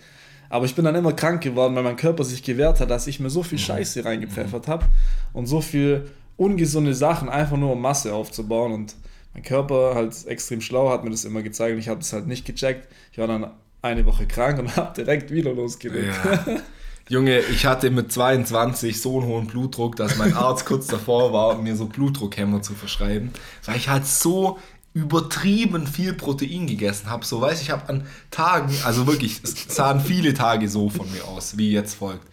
Aber 0.50 0.66
ich 0.66 0.76
bin 0.76 0.84
dann 0.84 0.96
immer 0.96 1.14
krank 1.14 1.42
geworden, 1.42 1.76
weil 1.76 1.84
mein 1.84 1.96
Körper 1.96 2.26
sich 2.26 2.44
gewehrt 2.44 2.82
hat, 2.82 2.90
dass 2.90 3.08
ich 3.08 3.20
mir 3.20 3.30
so 3.30 3.42
viel 3.42 3.58
Scheiße 3.58 4.04
reingepfeffert 4.04 4.68
habe 4.68 4.86
und 5.32 5.46
so 5.48 5.62
viel 5.62 6.12
ungesunde 6.36 6.94
Sachen, 6.94 7.30
einfach 7.30 7.56
nur 7.56 7.72
um 7.72 7.82
Masse 7.82 8.14
aufzubauen. 8.14 8.74
Und 8.74 8.96
mein 9.34 9.44
Körper 9.44 9.96
halt 9.96 10.26
extrem 10.28 10.60
schlau 10.60 10.90
hat 10.90 11.06
mir 11.06 11.10
das 11.10 11.24
immer 11.24 11.42
gezeigt 11.42 11.74
und 11.74 11.80
ich 11.80 11.88
habe 11.88 12.00
das 12.00 12.12
halt 12.12 12.28
nicht 12.28 12.46
gecheckt. 12.46 12.90
Ich 13.14 13.18
war 13.18 13.28
dann 13.28 13.52
eine 13.82 14.06
Woche 14.06 14.28
krank 14.28 14.60
und 14.60 14.76
habe 14.76 14.94
direkt 14.94 15.32
wieder 15.32 15.54
losgelegt. 15.54 16.14
Ja. 16.26 16.58
Junge, 17.12 17.42
ich 17.42 17.66
hatte 17.66 17.92
mit 17.92 18.10
22 18.10 19.02
so 19.02 19.20
einen 19.20 19.28
hohen 19.28 19.46
Blutdruck, 19.46 19.98
dass 19.98 20.16
mein 20.16 20.34
Arzt 20.34 20.66
kurz 20.66 20.88
davor 20.88 21.34
war, 21.34 21.58
mir 21.58 21.76
so 21.76 21.88
Blutdruckhämmer 21.88 22.62
zu 22.62 22.74
verschreiben, 22.74 23.34
weil 23.66 23.76
ich 23.76 23.90
halt 23.90 24.08
so 24.08 24.60
übertrieben 24.94 25.88
viel 25.88 26.14
Protein 26.14 26.68
gegessen 26.68 27.10
habe. 27.10 27.26
So 27.26 27.42
weiß 27.42 27.62
ich 27.62 27.70
habe 27.70 27.90
an 27.90 28.08
Tagen, 28.30 28.74
also 28.86 29.08
wirklich, 29.08 29.42
es 29.44 29.76
sahen 29.76 30.00
viele 30.00 30.34
Tage 30.34 30.70
so 30.70 30.90
von 30.90 31.12
mir 31.12 31.26
aus, 31.26 31.58
wie 31.58 31.74
jetzt 31.74 31.96
folgt. 31.96 32.26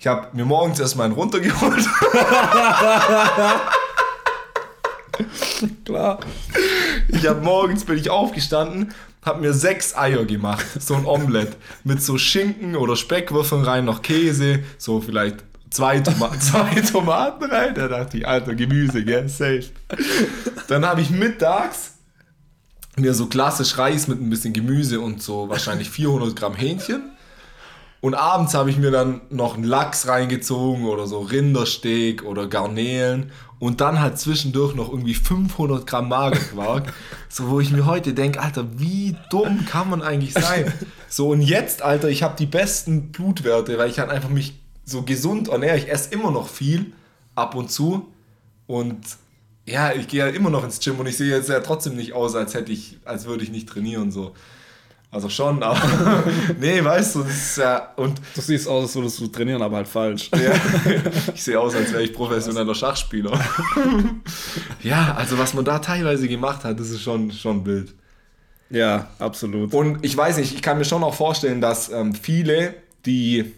Ich 0.00 0.08
habe 0.08 0.36
mir 0.36 0.44
morgens 0.44 0.80
erstmal 0.80 1.04
einen 1.04 1.14
runtergeholt. 1.14 1.84
Klar. 5.84 6.18
Ich 7.06 7.28
habe 7.28 7.42
morgens 7.42 7.84
bin 7.84 7.96
ich 7.96 8.10
aufgestanden, 8.10 8.92
habe 9.22 9.40
mir 9.40 9.52
sechs 9.52 9.96
Eier 9.96 10.24
gemacht, 10.24 10.64
so 10.78 10.94
ein 10.94 11.04
Omelett 11.04 11.56
mit 11.84 12.02
so 12.02 12.18
Schinken 12.18 12.76
oder 12.76 12.96
Speckwürfeln 12.96 13.64
rein, 13.64 13.84
noch 13.84 14.02
Käse, 14.02 14.60
so 14.78 15.00
vielleicht 15.00 15.44
zwei, 15.70 16.00
Toma 16.00 16.32
zwei 16.40 16.80
Tomaten 16.80 17.44
rein. 17.44 17.74
Da 17.74 17.88
dachte 17.88 18.18
ich, 18.18 18.26
alter 18.26 18.54
Gemüse, 18.54 19.04
gell, 19.04 19.28
safe. 19.28 19.70
Dann 20.68 20.84
habe 20.84 21.00
ich 21.00 21.10
mittags 21.10 21.94
mir 22.96 23.14
so 23.14 23.26
klassisch 23.26 23.78
Reis 23.78 24.08
mit 24.08 24.20
ein 24.20 24.30
bisschen 24.30 24.52
Gemüse 24.52 25.00
und 25.00 25.22
so 25.22 25.48
wahrscheinlich 25.48 25.90
400 25.90 26.34
Gramm 26.36 26.54
Hähnchen. 26.54 27.12
Und 28.00 28.14
abends 28.14 28.54
habe 28.54 28.70
ich 28.70 28.78
mir 28.78 28.90
dann 28.90 29.20
noch 29.30 29.54
einen 29.54 29.64
Lachs 29.64 30.08
reingezogen 30.08 30.86
oder 30.86 31.06
so 31.06 31.20
Rindersteak 31.20 32.24
oder 32.24 32.46
Garnelen 32.46 33.30
und 33.60 33.82
dann 33.82 34.00
halt 34.00 34.18
zwischendurch 34.18 34.74
noch 34.74 34.90
irgendwie 34.90 35.14
500 35.14 35.86
Gramm 35.86 36.08
Magerquark. 36.08 36.92
so, 37.28 37.48
wo 37.50 37.60
ich 37.60 37.70
mir 37.70 37.86
heute 37.86 38.14
denke, 38.14 38.40
Alter, 38.40 38.66
wie 38.78 39.14
dumm 39.28 39.66
kann 39.66 39.88
man 39.88 40.02
eigentlich 40.02 40.32
sein? 40.32 40.72
So, 41.08 41.28
und 41.28 41.42
jetzt, 41.42 41.82
Alter, 41.82 42.08
ich 42.08 42.22
habe 42.22 42.36
die 42.36 42.46
besten 42.46 43.12
Blutwerte, 43.12 43.76
weil 43.78 43.90
ich 43.90 43.98
halt 43.98 44.10
einfach 44.10 44.30
mich 44.30 44.54
so 44.84 45.02
gesund 45.02 45.48
ernähre. 45.48 45.76
Ich 45.76 45.90
esse 45.90 46.12
immer 46.12 46.30
noch 46.30 46.48
viel, 46.48 46.92
ab 47.34 47.54
und 47.54 47.70
zu. 47.70 48.08
Und 48.66 48.98
ja, 49.66 49.92
ich 49.92 50.08
gehe 50.08 50.20
ja 50.20 50.28
immer 50.28 50.50
noch 50.50 50.64
ins 50.64 50.80
Gym 50.80 50.98
und 50.98 51.06
ich 51.06 51.16
sehe 51.16 51.30
jetzt 51.30 51.48
ja 51.48 51.60
trotzdem 51.60 51.96
nicht 51.96 52.14
aus, 52.14 52.34
als 52.34 52.54
hätte 52.54 52.72
ich, 52.72 52.98
als 53.04 53.26
würde 53.26 53.44
ich 53.44 53.50
nicht 53.50 53.68
trainieren. 53.68 54.10
So. 54.10 54.34
Also 55.12 55.28
schon, 55.28 55.60
aber 55.62 56.22
nee, 56.60 56.84
weißt 56.84 57.16
du, 57.16 57.22
das 57.24 57.34
ist 57.34 57.58
ja. 57.58 57.92
Und 57.96 58.20
du 58.34 58.40
siehst 58.40 58.68
aus, 58.68 58.84
als 58.84 58.94
würdest 58.94 59.20
du 59.20 59.26
trainieren, 59.26 59.60
aber 59.60 59.78
halt 59.78 59.88
falsch. 59.88 60.30
Ja, 60.32 60.52
ich 61.34 61.42
sehe 61.42 61.58
aus, 61.58 61.74
als 61.74 61.92
wäre 61.92 62.04
ich 62.04 62.12
professioneller 62.12 62.76
Schachspieler. 62.76 63.32
ja, 64.82 65.14
also 65.14 65.36
was 65.36 65.52
man 65.52 65.64
da 65.64 65.80
teilweise 65.80 66.28
gemacht 66.28 66.62
hat, 66.62 66.78
das 66.78 66.90
ist 66.90 67.02
schon, 67.02 67.32
schon 67.32 67.66
wild. 67.66 67.92
Ja, 68.70 69.08
absolut. 69.18 69.74
Und 69.74 69.98
ich 70.04 70.16
weiß 70.16 70.36
nicht, 70.36 70.54
ich 70.54 70.62
kann 70.62 70.78
mir 70.78 70.84
schon 70.84 71.02
auch 71.02 71.14
vorstellen, 71.14 71.60
dass 71.60 71.90
ähm, 71.90 72.14
viele, 72.14 72.74
die 73.04 73.52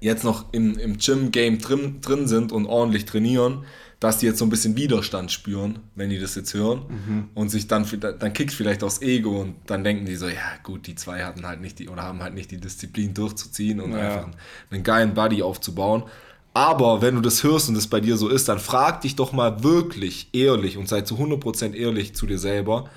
jetzt 0.00 0.24
noch 0.24 0.46
im, 0.52 0.78
im 0.78 0.96
Gym-Game 0.96 1.58
drin, 1.58 2.00
drin 2.00 2.26
sind 2.26 2.50
und 2.50 2.64
ordentlich 2.64 3.04
trainieren, 3.04 3.66
dass 4.00 4.16
die 4.16 4.26
jetzt 4.26 4.38
so 4.38 4.46
ein 4.46 4.50
bisschen 4.50 4.76
Widerstand 4.76 5.30
spüren, 5.30 5.78
wenn 5.94 6.08
die 6.08 6.18
das 6.18 6.34
jetzt 6.34 6.54
hören 6.54 6.82
mhm. 6.88 7.28
und 7.34 7.50
sich 7.50 7.68
dann, 7.68 7.86
dann 8.00 8.32
kickt 8.32 8.52
vielleicht 8.52 8.82
aufs 8.82 9.02
Ego 9.02 9.42
und 9.42 9.56
dann 9.66 9.84
denken 9.84 10.06
die 10.06 10.16
so, 10.16 10.26
ja 10.26 10.56
gut, 10.62 10.86
die 10.86 10.94
zwei 10.94 11.22
hatten 11.22 11.46
halt 11.46 11.60
nicht 11.60 11.78
die 11.78 11.88
oder 11.90 12.02
haben 12.02 12.22
halt 12.22 12.32
nicht 12.32 12.50
die 12.50 12.56
Disziplin 12.56 13.12
durchzuziehen 13.12 13.78
und 13.78 13.92
ja. 13.92 13.98
einfach 13.98 14.24
einen, 14.24 14.36
einen 14.70 14.82
geilen 14.82 15.14
Buddy 15.14 15.42
aufzubauen. 15.42 16.04
Aber 16.54 17.02
wenn 17.02 17.14
du 17.14 17.20
das 17.20 17.44
hörst 17.44 17.68
und 17.68 17.74
das 17.74 17.86
bei 17.86 18.00
dir 18.00 18.16
so 18.16 18.28
ist, 18.28 18.48
dann 18.48 18.58
frag 18.58 19.02
dich 19.02 19.16
doch 19.16 19.32
mal 19.32 19.62
wirklich 19.62 20.30
ehrlich 20.32 20.78
und 20.78 20.88
sei 20.88 21.02
zu 21.02 21.16
100% 21.16 21.74
ehrlich 21.74 22.14
zu 22.14 22.26
dir 22.26 22.38
selber. 22.38 22.88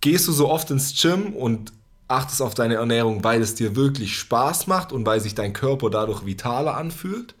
Gehst 0.00 0.26
du 0.26 0.32
so 0.32 0.48
oft 0.48 0.70
ins 0.70 1.00
Gym 1.00 1.34
und 1.34 1.72
achtest 2.08 2.40
auf 2.40 2.54
deine 2.54 2.74
Ernährung, 2.76 3.22
weil 3.22 3.42
es 3.42 3.54
dir 3.54 3.76
wirklich 3.76 4.18
Spaß 4.18 4.66
macht 4.66 4.90
und 4.90 5.04
weil 5.04 5.20
sich 5.20 5.34
dein 5.34 5.52
Körper 5.52 5.90
dadurch 5.90 6.24
vitaler 6.24 6.76
anfühlt? 6.76 7.34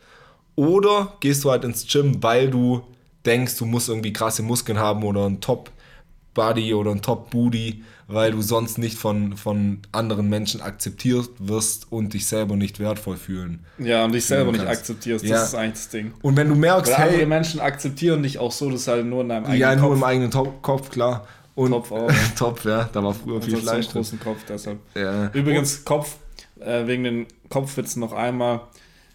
Oder 0.54 1.16
gehst 1.20 1.44
du 1.44 1.50
halt 1.50 1.64
ins 1.64 1.86
Gym, 1.86 2.22
weil 2.22 2.50
du 2.50 2.82
denkst, 3.24 3.56
du 3.58 3.64
musst 3.64 3.88
irgendwie 3.88 4.12
krasse 4.12 4.42
Muskeln 4.42 4.78
haben 4.78 5.02
oder 5.04 5.26
ein 5.26 5.40
Top-Body 5.40 6.74
oder 6.74 6.90
ein 6.90 7.02
Top-Booty, 7.02 7.84
weil 8.08 8.32
du 8.32 8.42
sonst 8.42 8.78
nicht 8.78 8.98
von, 8.98 9.36
von 9.36 9.78
anderen 9.92 10.28
Menschen 10.28 10.60
akzeptiert 10.60 11.30
wirst 11.38 11.90
und 11.90 12.12
dich 12.12 12.26
selber 12.26 12.56
nicht 12.56 12.80
wertvoll 12.80 13.16
fühlen. 13.16 13.64
Ja, 13.78 14.04
und 14.04 14.12
dich 14.12 14.26
selber 14.26 14.52
nicht 14.52 14.66
akzeptierst, 14.66 15.24
das 15.24 15.30
ja. 15.30 15.42
ist 15.44 15.54
eigentlich 15.54 15.72
das 15.72 15.88
Ding. 15.88 16.12
Und 16.20 16.36
wenn 16.36 16.48
du 16.48 16.54
merkst, 16.54 16.92
weil 16.92 17.10
hey, 17.10 17.26
Menschen 17.26 17.60
akzeptieren 17.60 18.22
dich 18.22 18.38
auch 18.38 18.52
so, 18.52 18.70
dass 18.70 18.88
halt 18.88 19.06
nur 19.06 19.22
in 19.22 19.30
deinem 19.30 19.44
eigenen 19.44 19.60
ja, 19.60 19.70
Kopf. 19.70 19.80
Ja, 19.80 19.86
nur 19.86 19.96
im 19.96 20.04
eigenen 20.04 20.30
Top 20.30 20.62
Kopf, 20.62 20.90
klar. 20.90 21.26
Und 21.54 21.70
Topf 21.70 21.92
auch. 21.92 22.10
Top, 22.36 22.64
ja, 22.64 22.88
da 22.92 23.02
war 23.02 23.14
früher 23.14 23.40
viel 23.40 23.56
Fleisch. 23.56 23.86
So 23.86 23.92
großen 23.92 24.20
Kopf 24.20 24.38
deshalb. 24.48 24.78
Ja. 24.94 25.28
Übrigens, 25.32 25.84
Kopf, 25.84 26.16
äh, 26.60 26.86
wegen 26.86 27.04
den 27.04 27.26
Kopfwitzen 27.48 28.00
noch 28.00 28.12
einmal 28.12 28.62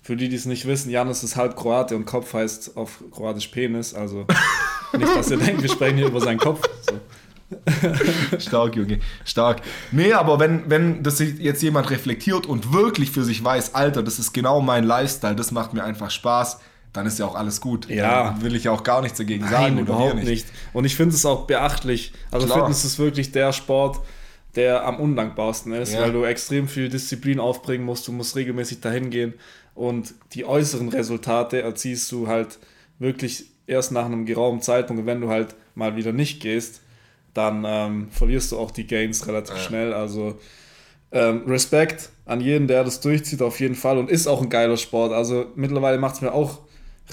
Für 0.07 0.15
die, 0.15 0.29
die 0.29 0.37
es 0.37 0.45
nicht 0.45 0.65
wissen, 0.65 0.89
Janis 0.89 1.21
ist 1.21 1.35
halb 1.35 1.57
Kroate 1.57 1.93
und 1.93 2.05
Kopf 2.05 2.33
heißt 2.33 2.77
auf 2.77 3.03
Kroatisch 3.11 3.49
Penis. 3.49 3.93
Also 3.93 4.25
nicht, 4.97 5.13
dass 5.13 5.29
ihr 5.29 5.35
denkt, 5.35 5.61
wir 5.61 5.69
sprechen 5.69 5.97
hier 5.97 6.07
über 6.07 6.21
seinen 6.21 6.37
Kopf. 6.37 6.61
So. 6.89 8.39
Stark, 8.39 8.77
Junge, 8.77 8.99
stark. 9.25 9.61
Nee, 9.91 10.13
aber 10.13 10.39
wenn, 10.39 10.69
wenn 10.69 11.03
das 11.03 11.19
jetzt 11.19 11.61
jemand 11.61 11.89
reflektiert 11.89 12.45
und 12.45 12.71
wirklich 12.71 13.11
für 13.11 13.25
sich 13.25 13.43
weiß, 13.43 13.75
Alter, 13.75 14.01
das 14.01 14.17
ist 14.17 14.31
genau 14.31 14.61
mein 14.61 14.85
Lifestyle, 14.85 15.35
das 15.35 15.51
macht 15.51 15.73
mir 15.73 15.83
einfach 15.83 16.09
Spaß, 16.09 16.61
dann 16.93 17.05
ist 17.05 17.19
ja 17.19 17.25
auch 17.25 17.35
alles 17.35 17.59
gut. 17.59 17.89
Ja. 17.89 18.31
Dann 18.31 18.41
will 18.43 18.55
ich 18.55 18.63
ja 18.63 18.71
auch 18.71 18.83
gar 18.83 19.01
nichts 19.01 19.17
dagegen 19.17 19.43
Nein, 19.43 19.51
sagen. 19.51 19.77
überhaupt 19.79 20.15
nicht. 20.15 20.27
nicht. 20.27 20.47
Und 20.71 20.85
ich 20.85 20.95
finde 20.95 21.15
es 21.15 21.25
auch 21.25 21.47
beachtlich. 21.47 22.13
Also 22.31 22.45
Klar. 22.45 22.59
Fitness 22.59 22.85
ist 22.85 22.97
wirklich 22.97 23.33
der 23.33 23.51
Sport, 23.51 23.99
der 24.55 24.85
am 24.85 25.01
undankbarsten 25.01 25.73
ist, 25.73 25.91
Ja. 25.93 26.03
weil 26.03 26.13
du 26.13 26.23
extrem 26.23 26.69
viel 26.69 26.87
Disziplin 26.87 27.41
aufbringen 27.41 27.83
musst, 27.83 28.07
du 28.07 28.13
musst 28.13 28.37
regelmäßig 28.37 28.79
dahin 28.79 29.09
gehen 29.09 29.33
und 29.77 30.15
die 30.33 30.43
äußeren 30.43 30.89
Resultate 30.89 31.61
erziehst 31.61 32.11
du 32.11 32.27
halt 32.27 32.57
wirklich 32.99 33.45
erst 33.67 33.91
nach 33.91 34.05
einem 34.05 34.25
geraumen 34.25 34.59
Zeitpunkt. 34.61 35.01
Und 35.01 35.05
wenn 35.05 35.21
du 35.21 35.29
halt 35.29 35.55
mal 35.75 35.95
wieder 35.95 36.11
nicht 36.13 36.41
gehst, 36.41 36.81
dann 37.35 37.63
ähm, 37.67 38.07
verlierst 38.09 38.51
du 38.51 38.57
auch 38.57 38.71
die 38.71 38.87
Gains 38.87 39.27
relativ 39.27 39.55
Ja. 39.55 39.61
schnell. 39.61 39.93
Also 39.93 40.39
ähm, 41.11 41.43
Respekt 41.45 42.09
an 42.25 42.41
jeden, 42.41 42.67
der 42.67 42.83
das 42.83 43.01
durchzieht, 43.01 43.41
auf 43.43 43.59
jeden 43.59 43.75
Fall. 43.75 43.99
Und 43.99 44.09
ist 44.09 44.25
auch 44.27 44.41
ein 44.41 44.49
geiler 44.49 44.77
Sport. 44.77 45.13
Also 45.13 45.45
mittlerweile 45.55 45.99
macht 45.99 46.15
es 46.15 46.21
mir 46.21 46.33
auch 46.33 46.59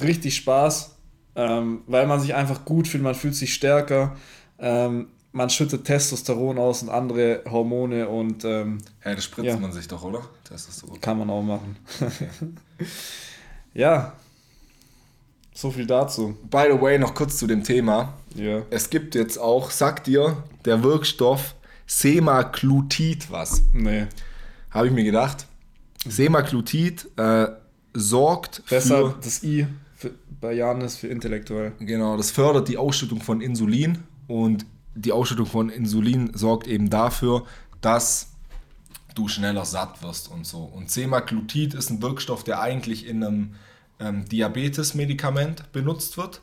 richtig 0.00 0.34
Spaß, 0.36 0.96
ähm, 1.36 1.82
weil 1.86 2.06
man 2.06 2.18
sich 2.20 2.34
einfach 2.34 2.64
gut 2.64 2.88
fühlt, 2.88 3.02
man 3.02 3.14
fühlt 3.14 3.34
sich 3.36 3.52
stärker, 3.52 4.16
ähm, 4.58 5.08
man 5.34 5.50
schüttet 5.50 5.84
Testosteron 5.84 6.58
aus 6.58 6.82
und 6.82 6.88
andere 6.88 7.42
Hormone 7.50 8.08
und 8.08 8.44
ähm, 8.44 8.78
Ja, 9.04 9.14
das 9.14 9.24
spritzt 9.24 9.48
Ja. 9.48 9.56
man 9.56 9.72
sich 9.72 9.88
doch, 9.88 10.02
oder? 10.04 10.22
So. 10.56 10.86
kann 11.00 11.18
man 11.18 11.28
auch 11.28 11.42
machen. 11.42 11.76
ja, 13.74 14.12
so 15.52 15.70
viel 15.70 15.86
dazu. 15.86 16.36
By 16.50 16.68
the 16.72 16.80
way, 16.80 16.98
noch 16.98 17.14
kurz 17.14 17.36
zu 17.36 17.46
dem 17.46 17.62
Thema. 17.64 18.14
Ja. 18.34 18.62
Es 18.70 18.90
gibt 18.90 19.14
jetzt 19.14 19.36
auch, 19.38 19.70
sagt 19.70 20.06
dir, 20.06 20.42
der 20.64 20.82
Wirkstoff 20.82 21.54
Semaglutid 21.86 23.30
was. 23.30 23.62
Nee. 23.72 24.06
Habe 24.70 24.86
ich 24.86 24.92
mir 24.92 25.04
gedacht. 25.04 25.46
Semaglutid 26.06 27.08
äh, 27.16 27.48
sorgt 27.92 28.62
für... 28.66 28.74
Deshalb 28.76 29.20
das 29.22 29.42
I 29.42 29.66
für, 29.96 30.12
bei 30.40 30.52
Janis 30.52 30.96
für 30.96 31.08
intellektuell. 31.08 31.72
Genau, 31.80 32.16
das 32.16 32.30
fördert 32.30 32.68
die 32.68 32.76
Ausschüttung 32.78 33.20
von 33.20 33.40
Insulin 33.40 33.98
und 34.28 34.64
die 34.94 35.12
Ausschüttung 35.12 35.46
von 35.46 35.70
Insulin 35.70 36.32
sorgt 36.34 36.66
eben 36.66 36.90
dafür, 36.90 37.44
dass 37.80 38.30
du 39.14 39.28
schneller 39.28 39.64
satt 39.64 40.02
wirst 40.02 40.30
und 40.30 40.46
so. 40.46 40.58
Und 40.58 40.90
Semaglutid 40.90 41.74
ist 41.74 41.90
ein 41.90 42.02
Wirkstoff, 42.02 42.44
der 42.44 42.60
eigentlich 42.60 43.06
in 43.06 43.22
einem 43.22 43.54
ähm, 44.00 44.24
Diabetes-Medikament 44.26 45.72
benutzt 45.72 46.16
wird. 46.16 46.40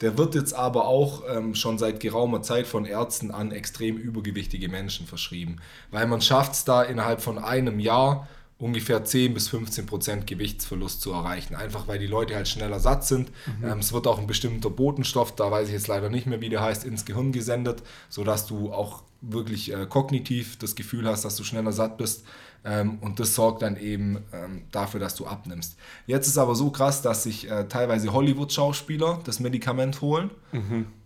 Der 0.00 0.16
wird 0.16 0.34
jetzt 0.34 0.54
aber 0.54 0.86
auch 0.86 1.22
ähm, 1.28 1.54
schon 1.54 1.78
seit 1.78 2.00
geraumer 2.00 2.42
Zeit 2.42 2.66
von 2.66 2.84
Ärzten 2.84 3.30
an 3.30 3.50
extrem 3.50 3.96
übergewichtige 3.96 4.68
Menschen 4.68 5.06
verschrieben, 5.06 5.56
weil 5.90 6.06
man 6.06 6.20
schafft 6.20 6.52
es 6.52 6.64
da 6.64 6.82
innerhalb 6.82 7.20
von 7.20 7.38
einem 7.38 7.80
Jahr 7.80 8.28
ungefähr 8.58 9.04
10 9.04 9.34
bis 9.34 9.48
15 9.48 9.86
Prozent 9.86 10.26
Gewichtsverlust 10.26 11.00
zu 11.00 11.12
erreichen. 11.12 11.54
Einfach 11.54 11.86
weil 11.86 11.98
die 11.98 12.06
Leute 12.06 12.34
halt 12.34 12.48
schneller 12.48 12.80
satt 12.80 13.04
sind. 13.04 13.30
Ähm, 13.62 13.78
es 13.78 13.92
wird 13.92 14.06
auch 14.06 14.18
ein 14.18 14.26
bestimmter 14.26 14.70
Botenstoff, 14.70 15.34
da 15.34 15.50
weiß 15.50 15.68
ich 15.68 15.74
jetzt 15.74 15.88
leider 15.88 16.10
nicht 16.10 16.26
mehr, 16.26 16.40
wie 16.40 16.48
der 16.48 16.62
heißt, 16.62 16.84
ins 16.84 17.04
Gehirn 17.04 17.32
gesendet, 17.32 17.82
sodass 18.08 18.46
du 18.46 18.72
auch 18.72 19.02
wirklich 19.20 19.72
äh, 19.72 19.86
kognitiv 19.86 20.58
das 20.58 20.74
Gefühl 20.74 21.06
hast, 21.08 21.24
dass 21.24 21.36
du 21.36 21.44
schneller 21.44 21.72
satt 21.72 21.98
bist. 21.98 22.24
Ähm, 22.64 22.98
und 23.00 23.20
das 23.20 23.34
sorgt 23.36 23.62
dann 23.62 23.76
eben 23.76 24.18
ähm, 24.32 24.62
dafür, 24.72 24.98
dass 24.98 25.14
du 25.14 25.26
abnimmst. 25.26 25.76
Jetzt 26.06 26.26
ist 26.26 26.38
aber 26.38 26.56
so 26.56 26.70
krass, 26.70 27.02
dass 27.02 27.22
sich 27.22 27.48
äh, 27.48 27.68
teilweise 27.68 28.12
Hollywood-Schauspieler 28.12 29.20
das 29.24 29.38
Medikament 29.38 30.00
holen, 30.00 30.30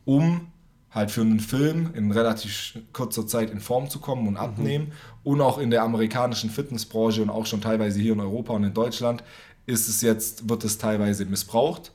um 0.05 0.53
halt 0.95 1.11
für 1.11 1.23
einen 1.23 1.41
Film 1.41 1.91
in 1.95 2.11
relativ 2.11 2.79
kurzer 2.93 3.27
Zeit 3.27 3.51
in 3.51 3.61
Form 3.61 3.89
zu 3.89 3.99
kommen 3.99 4.29
und 4.29 4.37
abnehmen. 4.37 4.93
Und 5.25 5.41
auch 5.41 5.59
in 5.59 5.71
der 5.71 5.83
amerikanischen 5.83 6.51
Fitnessbranche 6.51 7.23
und 7.23 7.31
auch 7.31 7.47
schon 7.47 7.61
teilweise 7.61 8.01
hier 8.01 8.13
in 8.13 8.21
Europa 8.21 8.53
und 8.53 8.65
in 8.65 8.75
Deutschland 8.75 9.25
ist 9.67 9.89
es 9.89 10.03
jetzt, 10.03 10.49
wird 10.49 10.65
es 10.65 10.79
teilweise 10.79 11.25
missbraucht. 11.25 11.93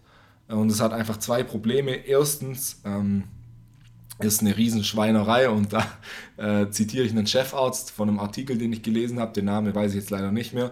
Und 0.47 0.71
es 0.71 0.79
hat 0.79 0.93
einfach 0.93 1.17
zwei 1.17 1.43
Probleme. 1.43 1.91
Erstens 1.91 2.81
ähm, 2.85 3.25
ist 4.19 4.41
eine 4.41 4.57
Riesenschweinerei 4.57 5.49
und 5.49 5.73
da 5.73 5.85
äh, 6.37 6.69
zitiere 6.71 7.05
ich 7.05 7.11
einen 7.11 7.27
Chefarzt 7.27 7.91
von 7.91 8.09
einem 8.09 8.19
Artikel, 8.19 8.57
den 8.57 8.73
ich 8.73 8.81
gelesen 8.81 9.19
habe, 9.19 9.33
den 9.33 9.45
Namen 9.45 9.75
weiß 9.75 9.91
ich 9.91 9.99
jetzt 9.99 10.09
leider 10.09 10.31
nicht 10.31 10.53
mehr, 10.53 10.71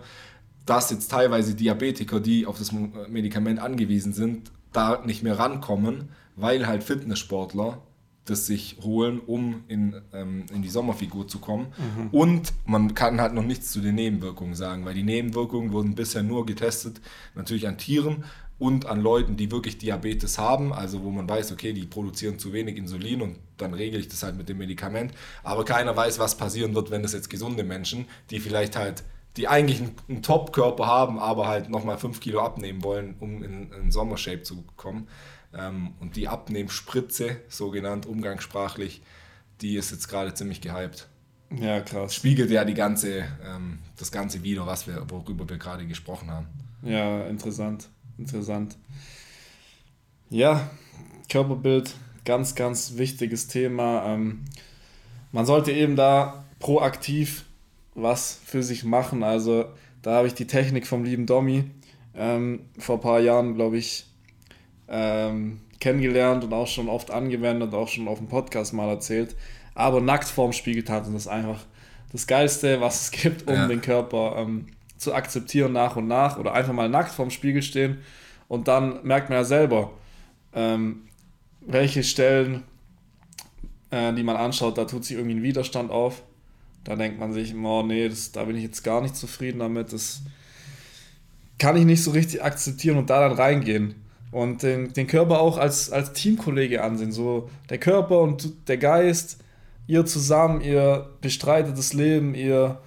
dass 0.65 0.89
jetzt 0.89 1.11
teilweise 1.11 1.53
Diabetiker, 1.53 2.19
die 2.19 2.47
auf 2.47 2.57
das 2.57 2.71
Medikament 2.71 3.59
angewiesen 3.59 4.13
sind, 4.13 4.51
da 4.71 5.03
nicht 5.05 5.21
mehr 5.21 5.37
rankommen, 5.37 6.09
weil 6.35 6.65
halt 6.65 6.83
Fitnesssportler 6.83 7.81
das 8.25 8.47
sich 8.47 8.77
holen, 8.83 9.19
um 9.19 9.63
in, 9.67 10.01
ähm, 10.11 10.45
in 10.53 10.61
die 10.61 10.69
Sommerfigur 10.69 11.27
zu 11.27 11.39
kommen. 11.39 11.67
Und 12.11 12.53
man 12.65 12.93
kann 12.95 13.21
halt 13.21 13.33
noch 13.33 13.43
nichts 13.43 13.71
zu 13.71 13.81
den 13.81 13.95
Nebenwirkungen 13.95 14.55
sagen, 14.55 14.83
weil 14.85 14.95
die 14.95 15.03
Nebenwirkungen 15.03 15.71
wurden 15.71 15.95
bisher 15.95 16.23
nur 16.23 16.45
getestet, 16.45 17.01
natürlich 17.35 17.67
an 17.67 17.77
Tieren 17.77 18.23
und 18.57 18.85
an 18.85 19.01
Leuten, 19.01 19.35
die 19.35 19.51
wirklich 19.51 19.77
Diabetes 19.77 20.37
haben, 20.37 20.73
also 20.73 21.03
wo 21.03 21.09
man 21.11 21.27
weiß, 21.27 21.51
okay, 21.51 21.73
die 21.73 21.85
produzieren 21.85 22.39
zu 22.39 22.53
wenig 22.53 22.77
Insulin 22.77 23.21
und 23.21 23.37
dann 23.57 23.73
regle 23.73 23.99
ich 23.99 24.07
das 24.07 24.23
halt 24.23 24.37
mit 24.37 24.49
dem 24.49 24.57
Medikament. 24.57 25.13
Aber 25.43 25.65
keiner 25.65 25.95
weiß, 25.95 26.19
was 26.19 26.37
passieren 26.37 26.73
wird, 26.73 26.89
wenn 26.89 27.03
das 27.03 27.13
jetzt 27.13 27.29
gesunde 27.29 27.63
Menschen, 27.63 28.05
die 28.31 28.39
vielleicht 28.39 28.75
halt, 28.75 29.03
die 29.37 29.47
eigentlich 29.49 29.81
einen, 29.81 29.95
einen 30.07 30.21
Top-Körper 30.23 30.87
haben, 30.87 31.19
aber 31.19 31.47
halt 31.47 31.69
nochmal 31.69 31.97
5 31.97 32.19
Kilo 32.21 32.39
abnehmen 32.39 32.83
wollen, 32.83 33.15
um 33.19 33.43
in, 33.43 33.71
in 33.71 33.91
Sommershape 33.91 34.43
zu 34.43 34.63
kommen. 34.77 35.07
Ähm, 35.57 35.93
und 35.99 36.15
die 36.15 36.27
Abnehmspritze, 36.27 37.37
so 37.49 37.71
genannt 37.71 38.05
umgangssprachlich, 38.05 39.01
die 39.61 39.75
ist 39.75 39.91
jetzt 39.91 40.07
gerade 40.07 40.33
ziemlich 40.33 40.61
gehypt. 40.61 41.07
Ja, 41.59 41.79
krass. 41.81 42.15
Spiegelt 42.15 42.49
ja 42.51 42.65
die 42.65 42.73
ganze, 42.73 43.25
ähm, 43.43 43.79
das 43.97 44.11
Ganze 44.11 44.43
wieder, 44.43 44.65
was 44.65 44.87
wir, 44.87 45.09
worüber 45.09 45.47
wir 45.47 45.57
gerade 45.57 45.85
gesprochen 45.85 46.31
haben. 46.31 46.47
Ja, 46.81 47.25
interessant. 47.27 47.89
Interessant. 48.17 48.77
Ja, 50.29 50.69
Körperbild, 51.29 51.93
ganz, 52.25 52.55
ganz 52.55 52.97
wichtiges 52.97 53.47
Thema. 53.47 54.05
Ähm, 54.05 54.45
man 55.31 55.45
sollte 55.45 55.71
eben 55.71 55.95
da 55.95 56.45
proaktiv 56.59 57.45
was 57.93 58.39
für 58.43 58.63
sich 58.63 58.83
machen. 58.83 59.23
Also 59.23 59.65
da 60.01 60.15
habe 60.15 60.27
ich 60.27 60.33
die 60.33 60.47
Technik 60.47 60.87
vom 60.87 61.03
lieben 61.03 61.25
Domi 61.25 61.65
vor 62.77 62.95
ein 62.95 63.01
paar 63.01 63.19
Jahren, 63.19 63.55
glaube 63.55 63.77
ich, 63.77 64.05
ähm, 64.87 65.59
kennengelernt 65.79 66.43
und 66.43 66.53
auch 66.53 66.67
schon 66.67 66.89
oft 66.89 67.11
angewendet, 67.11 67.73
auch 67.73 67.87
schon 67.87 68.07
auf 68.07 68.17
dem 68.19 68.27
Podcast 68.27 68.73
mal 68.73 68.89
erzählt. 68.89 69.35
Aber 69.73 69.99
nackt 70.01 70.27
vorm 70.27 70.53
Spiegel 70.53 70.83
tanzen, 70.83 71.13
das 71.13 71.23
ist 71.23 71.27
einfach 71.27 71.59
das 72.11 72.27
Geilste, 72.27 72.79
was 72.81 73.01
es 73.01 73.11
gibt, 73.11 73.47
um 73.47 73.53
Ja. 73.55 73.67
den 73.67 73.81
Körper 73.81 74.35
ähm, 74.37 74.67
zu 74.97 75.13
akzeptieren 75.13 75.73
nach 75.73 75.95
und 75.97 76.07
nach 76.07 76.37
oder 76.37 76.53
einfach 76.53 76.71
mal 76.73 76.87
nackt 76.89 77.11
vorm 77.11 77.29
Spiegel 77.29 77.61
stehen 77.61 77.97
und 78.47 78.67
dann 78.67 79.05
merkt 79.05 79.29
man 79.29 79.39
ja 79.39 79.43
selber, 79.43 79.91
ähm, 80.53 81.01
welche 81.59 82.03
Stellen, 82.03 82.63
äh, 83.91 84.13
die 84.13 84.23
man 84.23 84.37
anschaut, 84.37 84.77
da 84.77 84.85
tut 84.85 85.03
sich 85.03 85.17
irgendwie 85.17 85.35
ein 85.35 85.43
Widerstand 85.43 85.91
auf. 85.91 86.21
Da 86.85 86.95
denkt 86.95 87.19
man 87.19 87.33
sich, 87.33 87.53
oh 87.55 87.81
nee, 87.83 88.07
das, 88.07 88.31
da 88.31 88.43
bin 88.43 88.55
ich 88.55 88.63
jetzt 88.63 88.83
gar 88.83 89.01
nicht 89.01 89.15
zufrieden 89.15 89.59
damit, 89.59 89.91
das 89.91 90.21
kann 91.57 91.75
ich 91.75 91.85
nicht 91.85 92.03
so 92.03 92.11
richtig 92.11 92.43
akzeptieren 92.43 92.97
und 92.97 93.09
da 93.09 93.27
dann 93.27 93.37
reingehen. 93.37 93.95
Und 94.35 94.63
den, 94.63 94.91
den 94.91 95.07
Körper 95.07 95.39
auch 95.39 95.57
als, 95.57 95.89
als 95.89 96.11
Teamkollege 96.11 96.83
ansehen. 96.83 97.13
So 97.13 97.49
der 97.69 97.77
Körper 97.77 98.19
und 98.19 98.67
der 98.67 98.75
Geist, 98.75 99.37
ihr 99.87 100.05
zusammen, 100.05 100.59
ihr 100.59 101.09
bestreitet 101.21 101.77
das 101.77 101.93
Leben, 101.93 102.35
ihr 102.35 102.81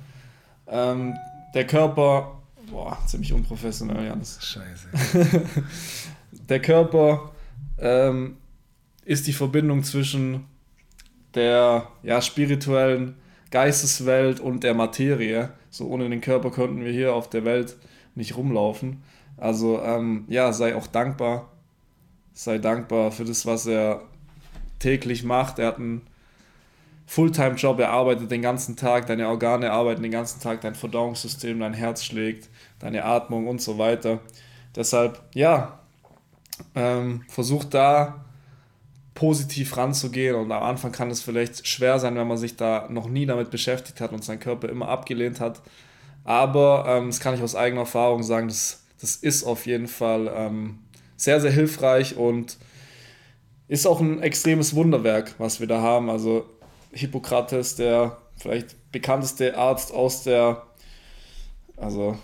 ähm, 0.66 1.14
der 1.54 1.66
Körper, 1.66 2.42
boah, 2.70 2.98
ziemlich 3.06 3.32
unprofessionell, 3.32 4.04
Janis. 4.04 4.38
Scheiße. 4.42 5.40
Der 6.50 6.60
Körper 6.60 7.32
ähm, 7.78 8.36
ist 9.06 9.26
die 9.26 9.32
Verbindung 9.32 9.82
zwischen 9.84 10.44
der 11.34 11.88
ja, 12.02 12.20
spirituellen 12.20 13.14
Geisteswelt 13.50 14.38
und 14.38 14.64
der 14.64 14.74
Materie. 14.74 15.54
So 15.70 15.86
ohne 15.86 16.10
den 16.10 16.20
Körper 16.20 16.50
könnten 16.50 16.84
wir 16.84 16.92
hier 16.92 17.14
auf 17.14 17.30
der 17.30 17.46
Welt 17.46 17.78
nicht 18.14 18.36
rumlaufen. 18.36 19.02
Also 19.38 19.80
ähm, 19.82 20.24
ja, 20.28 20.52
sei 20.52 20.76
auch 20.76 20.86
dankbar. 20.86 21.48
Sei 22.32 22.58
dankbar 22.58 23.10
für 23.10 23.24
das, 23.24 23.46
was 23.46 23.66
er 23.66 24.02
täglich 24.78 25.24
macht. 25.24 25.58
Er 25.58 25.68
hat 25.68 25.78
einen 25.78 26.02
Fulltime-Job, 27.06 27.80
er 27.80 27.90
arbeitet 27.90 28.30
den 28.30 28.42
ganzen 28.42 28.76
Tag, 28.76 29.06
deine 29.06 29.28
Organe 29.28 29.72
arbeiten 29.72 30.02
den 30.02 30.12
ganzen 30.12 30.40
Tag, 30.40 30.60
dein 30.60 30.74
Verdauungssystem, 30.74 31.58
dein 31.58 31.72
Herz 31.72 32.04
schlägt, 32.04 32.50
deine 32.80 33.04
Atmung 33.04 33.48
und 33.48 33.62
so 33.62 33.78
weiter. 33.78 34.20
Deshalb, 34.76 35.20
ja, 35.34 35.80
ähm, 36.74 37.22
versucht 37.28 37.72
da 37.72 38.24
positiv 39.14 39.76
ranzugehen 39.76 40.36
und 40.36 40.52
am 40.52 40.62
Anfang 40.62 40.92
kann 40.92 41.10
es 41.10 41.22
vielleicht 41.22 41.66
schwer 41.66 41.98
sein, 41.98 42.14
wenn 42.14 42.28
man 42.28 42.36
sich 42.36 42.56
da 42.56 42.86
noch 42.90 43.08
nie 43.08 43.26
damit 43.26 43.50
beschäftigt 43.50 44.00
hat 44.00 44.12
und 44.12 44.22
seinen 44.22 44.38
Körper 44.38 44.68
immer 44.68 44.88
abgelehnt 44.88 45.40
hat. 45.40 45.60
Aber 46.24 46.84
ähm, 46.86 47.06
das 47.06 47.20
kann 47.20 47.34
ich 47.34 47.42
aus 47.42 47.56
eigener 47.56 47.80
Erfahrung 47.80 48.22
sagen, 48.22 48.48
das, 48.48 48.84
Das 49.00 49.16
ist 49.16 49.44
auf 49.44 49.66
jeden 49.66 49.88
Fall 49.88 50.32
ähm, 50.34 50.80
sehr, 51.16 51.40
sehr 51.40 51.52
hilfreich 51.52 52.16
und 52.16 52.58
ist 53.68 53.86
auch 53.86 54.00
ein 54.00 54.22
extremes 54.22 54.74
Wunderwerk, 54.74 55.34
was 55.38 55.60
wir 55.60 55.66
da 55.66 55.80
haben. 55.80 56.10
Also 56.10 56.46
Hippokrates, 56.92 57.76
der 57.76 58.18
vielleicht 58.36 58.90
bekannteste 58.92 59.56
Arzt 59.56 59.92
aus 59.92 60.22
der, 60.22 60.66
also 61.76 62.18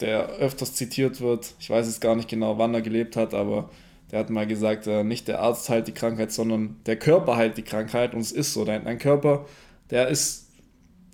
der 0.00 0.28
öfters 0.28 0.74
zitiert 0.74 1.20
wird. 1.20 1.54
Ich 1.58 1.70
weiß 1.70 1.86
jetzt 1.86 2.00
gar 2.00 2.16
nicht 2.16 2.28
genau, 2.28 2.58
wann 2.58 2.74
er 2.74 2.82
gelebt 2.82 3.16
hat, 3.16 3.34
aber 3.34 3.70
der 4.10 4.20
hat 4.20 4.30
mal 4.30 4.46
gesagt, 4.46 4.86
äh, 4.86 5.02
nicht 5.02 5.28
der 5.28 5.40
Arzt 5.40 5.68
heilt 5.68 5.88
die 5.88 5.94
Krankheit, 5.94 6.30
sondern 6.30 6.76
der 6.86 6.96
Körper 6.96 7.36
heilt 7.36 7.56
die 7.56 7.62
Krankheit. 7.62 8.14
Und 8.14 8.20
es 8.20 8.32
ist 8.32 8.52
so. 8.52 8.64
Dein, 8.64 8.84
dein 8.84 8.98
Körper, 8.98 9.46
der 9.90 10.08
ist, 10.08 10.50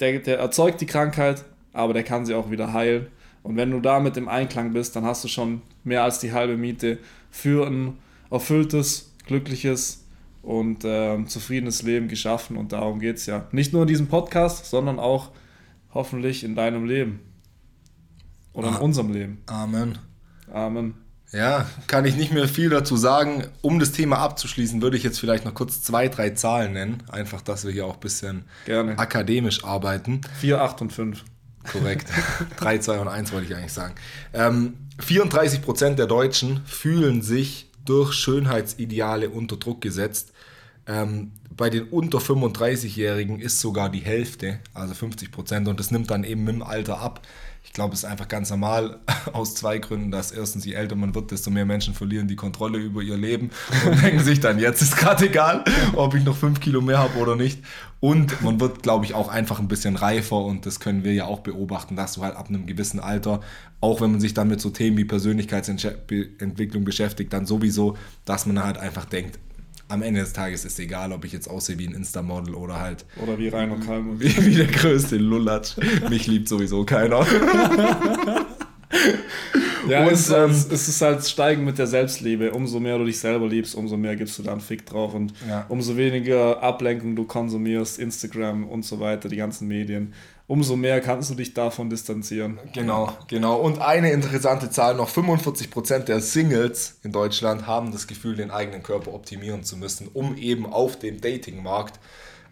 der, 0.00 0.18
der 0.18 0.38
erzeugt 0.38 0.80
die 0.80 0.86
Krankheit, 0.86 1.44
aber 1.72 1.94
der 1.94 2.02
kann 2.02 2.26
sie 2.26 2.34
auch 2.34 2.50
wieder 2.50 2.72
heilen. 2.72 3.06
Und 3.42 3.56
wenn 3.56 3.70
du 3.70 3.80
damit 3.80 4.16
im 4.16 4.28
Einklang 4.28 4.72
bist, 4.72 4.96
dann 4.96 5.04
hast 5.04 5.24
du 5.24 5.28
schon 5.28 5.62
mehr 5.84 6.04
als 6.04 6.20
die 6.20 6.32
halbe 6.32 6.56
Miete 6.56 6.98
für 7.30 7.66
ein 7.66 7.98
erfülltes, 8.30 9.12
glückliches 9.26 10.04
und 10.42 10.84
äh, 10.84 11.24
zufriedenes 11.26 11.82
Leben 11.82 12.08
geschaffen. 12.08 12.56
Und 12.56 12.72
darum 12.72 13.00
geht 13.00 13.16
es 13.16 13.26
ja. 13.26 13.46
Nicht 13.52 13.72
nur 13.72 13.82
in 13.82 13.88
diesem 13.88 14.08
Podcast, 14.08 14.66
sondern 14.66 14.98
auch 14.98 15.30
hoffentlich 15.92 16.44
in 16.44 16.54
deinem 16.54 16.84
Leben. 16.84 17.20
Oder 18.52 18.68
in 18.68 18.76
unserem 18.76 19.12
Leben. 19.12 19.42
Amen. 19.46 19.98
Amen. 20.52 20.94
Ja, 21.32 21.66
kann 21.86 22.04
ich 22.04 22.16
nicht 22.16 22.32
mehr 22.32 22.48
viel 22.48 22.70
dazu 22.70 22.96
sagen. 22.96 23.44
Um 23.60 23.78
das 23.78 23.92
Thema 23.92 24.18
abzuschließen, 24.18 24.82
würde 24.82 24.96
ich 24.96 25.04
jetzt 25.04 25.20
vielleicht 25.20 25.44
noch 25.44 25.54
kurz 25.54 25.80
zwei, 25.82 26.08
drei 26.08 26.30
Zahlen 26.30 26.72
nennen. 26.72 27.04
Einfach, 27.08 27.40
dass 27.40 27.64
wir 27.64 27.72
hier 27.72 27.86
auch 27.86 27.94
ein 27.94 28.00
bisschen 28.00 28.44
Gerne. 28.64 28.98
akademisch 28.98 29.64
arbeiten. 29.64 30.22
4, 30.40 30.60
8 30.60 30.82
und 30.82 30.92
5. 30.92 31.24
Korrekt. 31.72 32.08
3, 32.58 32.78
2 32.78 32.98
und 32.98 33.08
1 33.08 33.32
wollte 33.32 33.46
ich 33.46 33.56
eigentlich 33.56 33.72
sagen. 33.72 33.94
Ähm, 34.32 34.74
34% 35.00 35.94
der 35.94 36.06
Deutschen 36.06 36.62
fühlen 36.66 37.22
sich 37.22 37.70
durch 37.84 38.12
Schönheitsideale 38.12 39.30
unter 39.30 39.56
Druck 39.56 39.80
gesetzt. 39.80 40.32
Ähm, 40.86 41.32
bei 41.56 41.70
den 41.70 41.84
unter 41.84 42.18
35-Jährigen 42.18 43.38
ist 43.38 43.60
sogar 43.60 43.90
die 43.90 44.00
Hälfte, 44.00 44.60
also 44.72 44.94
50%, 44.94 45.68
und 45.68 45.78
das 45.78 45.90
nimmt 45.90 46.10
dann 46.10 46.24
eben 46.24 46.44
mit 46.44 46.54
dem 46.54 46.62
Alter 46.62 47.00
ab. 47.00 47.26
Ich 47.62 47.72
glaube, 47.72 47.94
es 47.94 48.00
ist 48.00 48.04
einfach 48.04 48.26
ganz 48.26 48.50
normal 48.50 48.98
aus 49.32 49.54
zwei 49.54 49.78
Gründen, 49.78 50.10
dass 50.10 50.32
erstens, 50.32 50.64
je 50.64 50.72
älter 50.72 50.96
man 50.96 51.14
wird, 51.14 51.30
desto 51.30 51.50
mehr 51.50 51.66
Menschen 51.66 51.94
verlieren 51.94 52.26
die 52.26 52.36
Kontrolle 52.36 52.78
über 52.78 53.02
ihr 53.02 53.16
Leben 53.16 53.50
und 53.86 54.02
denken 54.02 54.24
sich 54.24 54.40
dann, 54.40 54.58
jetzt 54.58 54.82
ist 54.82 54.96
gerade 54.96 55.26
egal, 55.26 55.64
ob 55.94 56.14
ich 56.14 56.24
noch 56.24 56.36
fünf 56.36 56.60
Kilo 56.60 56.80
mehr 56.80 56.98
habe 56.98 57.18
oder 57.18 57.36
nicht. 57.36 57.62
Und 58.00 58.40
man 58.42 58.60
wird, 58.60 58.82
glaube 58.82 59.04
ich, 59.04 59.14
auch 59.14 59.28
einfach 59.28 59.60
ein 59.60 59.68
bisschen 59.68 59.96
reifer 59.96 60.42
und 60.42 60.64
das 60.64 60.80
können 60.80 61.04
wir 61.04 61.12
ja 61.12 61.26
auch 61.26 61.40
beobachten, 61.40 61.96
dass 61.96 62.14
du 62.14 62.22
halt 62.22 62.34
ab 62.34 62.48
einem 62.48 62.66
gewissen 62.66 62.98
Alter, 62.98 63.40
auch 63.80 64.00
wenn 64.00 64.10
man 64.10 64.20
sich 64.20 64.32
dann 64.32 64.48
mit 64.48 64.60
so 64.60 64.70
Themen 64.70 64.96
wie 64.96 65.04
Persönlichkeitsentwicklung 65.04 66.84
beschäftigt, 66.84 67.32
dann 67.32 67.44
sowieso, 67.44 67.96
dass 68.24 68.46
man 68.46 68.64
halt 68.64 68.78
einfach 68.78 69.04
denkt, 69.04 69.38
am 69.90 70.02
Ende 70.02 70.20
des 70.20 70.32
Tages 70.32 70.64
ist 70.64 70.72
es 70.74 70.78
egal, 70.78 71.12
ob 71.12 71.24
ich 71.24 71.32
jetzt 71.32 71.48
aussehe 71.48 71.78
wie 71.78 71.88
ein 71.88 71.94
Insta-Model 71.94 72.54
oder 72.54 72.80
halt. 72.80 73.04
Oder 73.22 73.38
wie 73.38 73.48
Rainer 73.48 73.78
Kalmund. 73.78 74.20
Wie, 74.20 74.46
wie 74.46 74.54
der 74.54 74.66
größte 74.66 75.16
Lullatsch. 75.16 75.76
Mich 76.08 76.26
liebt 76.26 76.48
sowieso 76.48 76.84
keiner. 76.84 77.26
ja, 79.88 80.04
und, 80.04 80.12
es, 80.12 80.30
ähm, 80.30 80.50
es 80.50 80.88
ist 80.88 81.00
halt 81.00 81.26
Steigen 81.26 81.64
mit 81.64 81.78
der 81.78 81.86
Selbstliebe. 81.86 82.52
Umso 82.52 82.78
mehr 82.80 82.98
du 82.98 83.04
dich 83.04 83.18
selber 83.18 83.48
liebst, 83.48 83.74
umso 83.74 83.96
mehr 83.96 84.16
gibst 84.16 84.38
du 84.38 84.42
dann 84.42 84.60
Fick 84.60 84.86
drauf 84.86 85.14
und 85.14 85.32
ja. 85.48 85.66
umso 85.68 85.96
weniger 85.96 86.62
Ablenkung 86.62 87.16
du 87.16 87.24
konsumierst, 87.24 87.98
Instagram 87.98 88.68
und 88.68 88.84
so 88.84 89.00
weiter, 89.00 89.28
die 89.28 89.36
ganzen 89.36 89.66
Medien, 89.68 90.12
umso 90.50 90.74
mehr 90.74 91.00
kannst 91.00 91.30
du 91.30 91.36
dich 91.36 91.54
davon 91.54 91.90
distanzieren. 91.90 92.58
Genau, 92.74 93.16
genau. 93.28 93.60
Und 93.60 93.80
eine 93.80 94.10
interessante 94.10 94.68
Zahl 94.68 94.96
noch: 94.96 95.08
45% 95.08 96.00
der 96.00 96.20
Singles 96.20 96.98
in 97.04 97.12
Deutschland 97.12 97.68
haben 97.68 97.92
das 97.92 98.08
Gefühl, 98.08 98.34
den 98.34 98.50
eigenen 98.50 98.82
Körper 98.82 99.14
optimieren 99.14 99.62
zu 99.62 99.76
müssen, 99.76 100.08
um 100.12 100.36
eben 100.36 100.66
auf 100.66 100.98
dem 100.98 101.20
Datingmarkt 101.20 102.00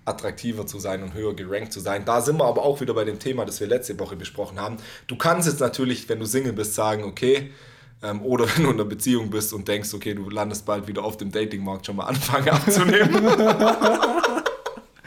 attraktiver 0.04 0.64
zu 0.64 0.78
sein 0.78 1.02
und 1.02 1.14
höher 1.14 1.34
gerankt 1.34 1.72
zu 1.72 1.80
sein. 1.80 2.04
Da 2.04 2.20
sind 2.20 2.38
wir 2.38 2.44
aber 2.44 2.62
auch 2.62 2.80
wieder 2.80 2.94
bei 2.94 3.04
dem 3.04 3.18
Thema, 3.18 3.44
das 3.44 3.58
wir 3.58 3.66
letzte 3.66 3.98
Woche 3.98 4.14
besprochen 4.14 4.60
haben. 4.60 4.76
Du 5.08 5.16
kannst 5.16 5.48
jetzt 5.48 5.58
natürlich, 5.58 6.08
wenn 6.08 6.20
du 6.20 6.24
Single 6.24 6.52
bist, 6.52 6.74
sagen, 6.74 7.02
okay, 7.02 7.50
ähm, 8.04 8.22
oder 8.22 8.46
wenn 8.54 8.62
du 8.62 8.70
in 8.70 8.76
einer 8.76 8.84
Beziehung 8.84 9.28
bist 9.28 9.52
und 9.52 9.66
denkst, 9.66 9.92
okay, 9.92 10.14
du 10.14 10.30
landest 10.30 10.64
bald 10.64 10.86
wieder 10.86 11.02
auf 11.02 11.16
dem 11.16 11.32
Datingmarkt, 11.32 11.86
schon 11.86 11.96
mal 11.96 12.06
anfangen 12.06 12.48
abzunehmen. 12.50 13.26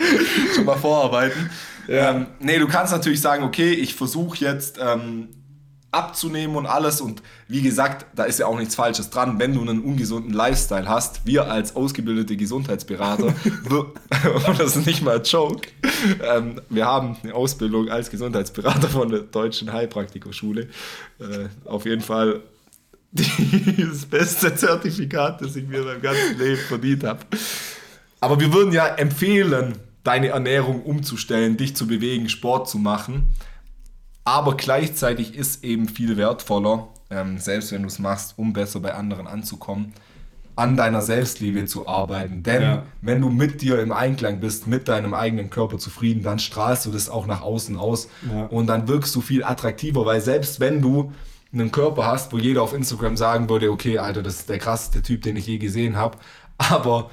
schon 0.55 0.65
mal 0.65 0.77
vorarbeiten. 0.77 1.49
Ja. 1.87 2.11
Ähm, 2.11 2.27
nee, 2.39 2.59
du 2.59 2.67
kannst 2.67 2.93
natürlich 2.93 3.21
sagen, 3.21 3.43
okay, 3.43 3.73
ich 3.73 3.95
versuche 3.95 4.37
jetzt 4.37 4.79
ähm, 4.81 5.29
abzunehmen 5.91 6.55
und 6.55 6.65
alles. 6.65 7.01
Und 7.01 7.21
wie 7.47 7.61
gesagt, 7.61 8.05
da 8.15 8.23
ist 8.23 8.39
ja 8.39 8.47
auch 8.47 8.57
nichts 8.57 8.75
Falsches 8.75 9.09
dran, 9.09 9.39
wenn 9.39 9.53
du 9.53 9.61
einen 9.61 9.81
ungesunden 9.81 10.33
Lifestyle 10.33 10.87
hast. 10.87 11.25
Wir 11.25 11.51
als 11.51 11.75
ausgebildete 11.75 12.37
Gesundheitsberater, 12.37 13.27
und 14.47 14.59
das 14.59 14.77
ist 14.77 14.85
nicht 14.85 15.01
mal 15.01 15.17
ein 15.17 15.23
Joke, 15.23 15.67
ähm, 16.23 16.61
wir 16.69 16.85
haben 16.85 17.17
eine 17.23 17.33
Ausbildung 17.33 17.89
als 17.89 18.09
Gesundheitsberater 18.09 18.89
von 18.89 19.09
der 19.09 19.19
Deutschen 19.19 19.71
Heilpraktikerschule. 19.71 20.69
Äh, 21.19 21.47
auf 21.65 21.85
jeden 21.85 22.01
Fall 22.01 22.41
das 23.11 24.05
beste 24.05 24.55
Zertifikat, 24.55 25.41
das 25.41 25.57
ich 25.57 25.67
mir 25.67 25.81
mein 25.81 26.01
ganzes 26.01 26.37
Leben 26.37 26.61
verdient 26.61 27.03
habe. 27.03 27.19
Aber 28.21 28.39
wir 28.39 28.53
würden 28.53 28.71
ja 28.71 28.87
empfehlen, 28.87 29.73
deine 30.03 30.29
Ernährung 30.29 30.83
umzustellen, 30.83 31.57
dich 31.57 31.75
zu 31.75 31.87
bewegen, 31.87 32.29
Sport 32.29 32.69
zu 32.69 32.77
machen. 32.77 33.33
Aber 34.23 34.55
gleichzeitig 34.55 35.35
ist 35.35 35.63
eben 35.63 35.87
viel 35.87 36.17
wertvoller, 36.17 36.87
ähm, 37.09 37.37
selbst 37.37 37.71
wenn 37.71 37.81
du 37.81 37.87
es 37.87 37.99
machst, 37.99 38.35
um 38.37 38.53
besser 38.53 38.79
bei 38.79 38.93
anderen 38.93 39.27
anzukommen, 39.27 39.93
an 40.55 40.77
deiner 40.77 41.01
Selbstliebe 41.01 41.65
zu 41.65 41.87
arbeiten. 41.87 42.43
Denn 42.43 42.61
ja. 42.61 42.83
wenn 43.01 43.21
du 43.21 43.29
mit 43.29 43.61
dir 43.61 43.81
im 43.81 43.91
Einklang 43.91 44.39
bist, 44.39 44.67
mit 44.67 44.87
deinem 44.87 45.13
eigenen 45.13 45.49
Körper 45.49 45.77
zufrieden, 45.77 46.23
dann 46.23 46.39
strahlst 46.39 46.85
du 46.85 46.91
das 46.91 47.09
auch 47.09 47.25
nach 47.25 47.41
außen 47.41 47.77
aus 47.77 48.09
ja. 48.31 48.45
und 48.45 48.67
dann 48.67 48.87
wirkst 48.87 49.15
du 49.15 49.21
viel 49.21 49.43
attraktiver, 49.43 50.05
weil 50.05 50.21
selbst 50.21 50.59
wenn 50.59 50.81
du 50.81 51.11
einen 51.53 51.71
Körper 51.71 52.05
hast, 52.05 52.31
wo 52.31 52.37
jeder 52.37 52.61
auf 52.63 52.73
Instagram 52.73 53.17
sagen 53.17 53.49
würde, 53.49 53.71
okay, 53.71 53.97
Alter, 53.97 54.23
das 54.23 54.35
ist 54.35 54.49
der 54.49 54.57
krasseste 54.57 55.01
Typ, 55.01 55.21
den 55.21 55.35
ich 55.35 55.47
je 55.47 55.57
gesehen 55.57 55.97
habe, 55.97 56.17
aber 56.57 57.09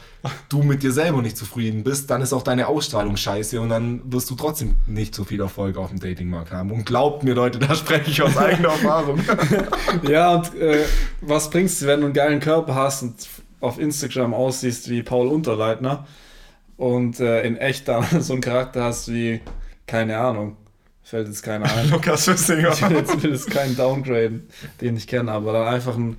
du 0.48 0.62
mit 0.62 0.82
dir 0.82 0.92
selber 0.92 1.22
nicht 1.22 1.36
zufrieden 1.36 1.82
bist, 1.82 2.10
dann 2.10 2.20
ist 2.20 2.32
auch 2.32 2.42
deine 2.42 2.68
Ausstrahlung 2.68 3.16
scheiße 3.16 3.60
und 3.60 3.70
dann 3.70 4.00
wirst 4.12 4.28
du 4.30 4.34
trotzdem 4.34 4.76
nicht 4.86 5.14
so 5.14 5.24
viel 5.24 5.40
Erfolg 5.40 5.76
auf 5.76 5.88
dem 5.88 6.00
Datingmarkt 6.00 6.52
haben. 6.52 6.70
Und 6.70 6.84
glaubt 6.84 7.24
mir, 7.24 7.34
Leute, 7.34 7.58
da 7.58 7.74
spreche 7.74 8.10
ich 8.10 8.20
aus 8.20 8.36
eigener 8.36 8.68
Erfahrung. 8.68 9.20
ja, 10.08 10.34
und 10.34 10.54
äh, 10.54 10.84
was 11.22 11.50
bringst 11.50 11.80
du, 11.80 11.86
wenn 11.86 12.00
du 12.00 12.06
einen 12.06 12.14
geilen 12.14 12.40
Körper 12.40 12.74
hast 12.74 13.02
und 13.02 13.14
auf 13.60 13.78
Instagram 13.78 14.34
aussiehst 14.34 14.88
wie 14.90 15.02
Paul 15.02 15.28
Unterleitner 15.28 16.06
und 16.76 17.18
äh, 17.20 17.42
in 17.42 17.56
echt 17.56 17.88
dann 17.88 18.04
so 18.20 18.34
einen 18.34 18.42
Charakter 18.42 18.84
hast 18.84 19.10
wie, 19.10 19.40
keine 19.86 20.18
Ahnung, 20.18 20.56
fällt 21.08 21.28
jetzt 21.28 21.42
keiner 21.42 21.70
ein. 21.76 21.90
Lukas 21.90 22.24
Füssinger. 22.24 22.72
Ich 22.72 22.88
will 22.88 22.96
jetzt, 22.96 23.22
will 23.22 23.32
jetzt 23.32 23.50
keinen 23.50 23.76
downgraden, 23.76 24.48
den 24.80 24.96
ich 24.96 25.06
kenne, 25.06 25.32
aber 25.32 25.52
dann 25.52 25.66
einfach 25.66 25.96
ein 25.96 26.16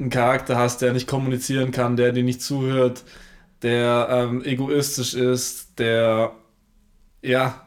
einen 0.00 0.10
Charakter 0.10 0.56
hast, 0.56 0.80
der 0.80 0.92
nicht 0.92 1.06
kommunizieren 1.06 1.70
kann, 1.70 1.96
der 1.96 2.12
dir 2.12 2.24
nicht 2.24 2.42
zuhört, 2.42 3.04
der 3.62 4.08
ähm, 4.10 4.42
egoistisch 4.44 5.14
ist, 5.14 5.78
der 5.78 6.32
ja 7.22 7.66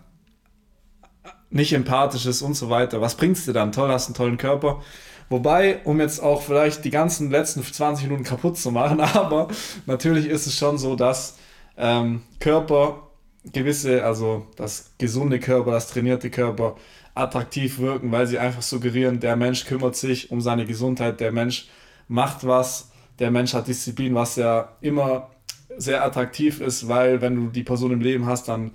nicht 1.52 1.74
empathisch 1.74 2.26
ist 2.26 2.42
und 2.42 2.56
so 2.56 2.70
weiter. 2.72 3.00
Was 3.00 3.16
bringt's 3.16 3.46
dir 3.46 3.54
dann? 3.54 3.72
Toll, 3.72 3.90
hast 3.90 4.08
einen 4.08 4.16
tollen 4.16 4.38
Körper. 4.38 4.82
Wobei, 5.30 5.82
um 5.84 6.00
jetzt 6.02 6.22
auch 6.22 6.42
vielleicht 6.42 6.84
die 6.84 6.90
ganzen 6.90 7.30
letzten 7.30 7.64
20 7.64 8.06
Minuten 8.06 8.24
kaputt 8.24 8.58
zu 8.58 8.72
machen, 8.72 9.00
aber 9.02 9.50
natürlich 9.86 10.26
ist 10.26 10.48
es 10.48 10.58
schon 10.58 10.80
so, 10.80 10.96
dass 10.96 11.38
ähm, 11.78 12.24
Körper 12.40 13.10
gewisse, 13.51 14.03
also 14.03 14.47
das 14.56 14.91
gesunde 14.97 15.39
Körper, 15.39 15.71
das 15.71 15.89
trainierte 15.89 16.29
Körper 16.29 16.75
attraktiv 17.15 17.79
wirken, 17.79 18.12
weil 18.12 18.27
sie 18.27 18.39
einfach 18.39 18.62
suggerieren, 18.62 19.19
der 19.19 19.36
Mensch 19.36 19.65
kümmert 19.65 19.95
sich 19.95 20.32
um 20.32 20.41
seine 20.41 20.65
Gesundheit, 20.65 21.19
der 21.19 21.32
Mensch 21.32 21.67
macht 22.08 22.47
was, 22.47 22.91
der 23.19 23.32
Mensch 23.32 23.53
hat 23.53 23.67
Disziplin, 23.67 24.15
was 24.15 24.36
ja 24.36 24.69
immer 24.82 25.29
sehr 25.77 26.03
attraktiv 26.03 26.62
ist, 26.62 26.88
weil 26.88 27.21
wenn 27.21 27.36
du 27.36 27.49
die 27.49 27.63
Person 27.63 27.91
im 27.91 28.01
Leben 28.01 28.25
hast, 28.25 28.47
dann 28.47 28.71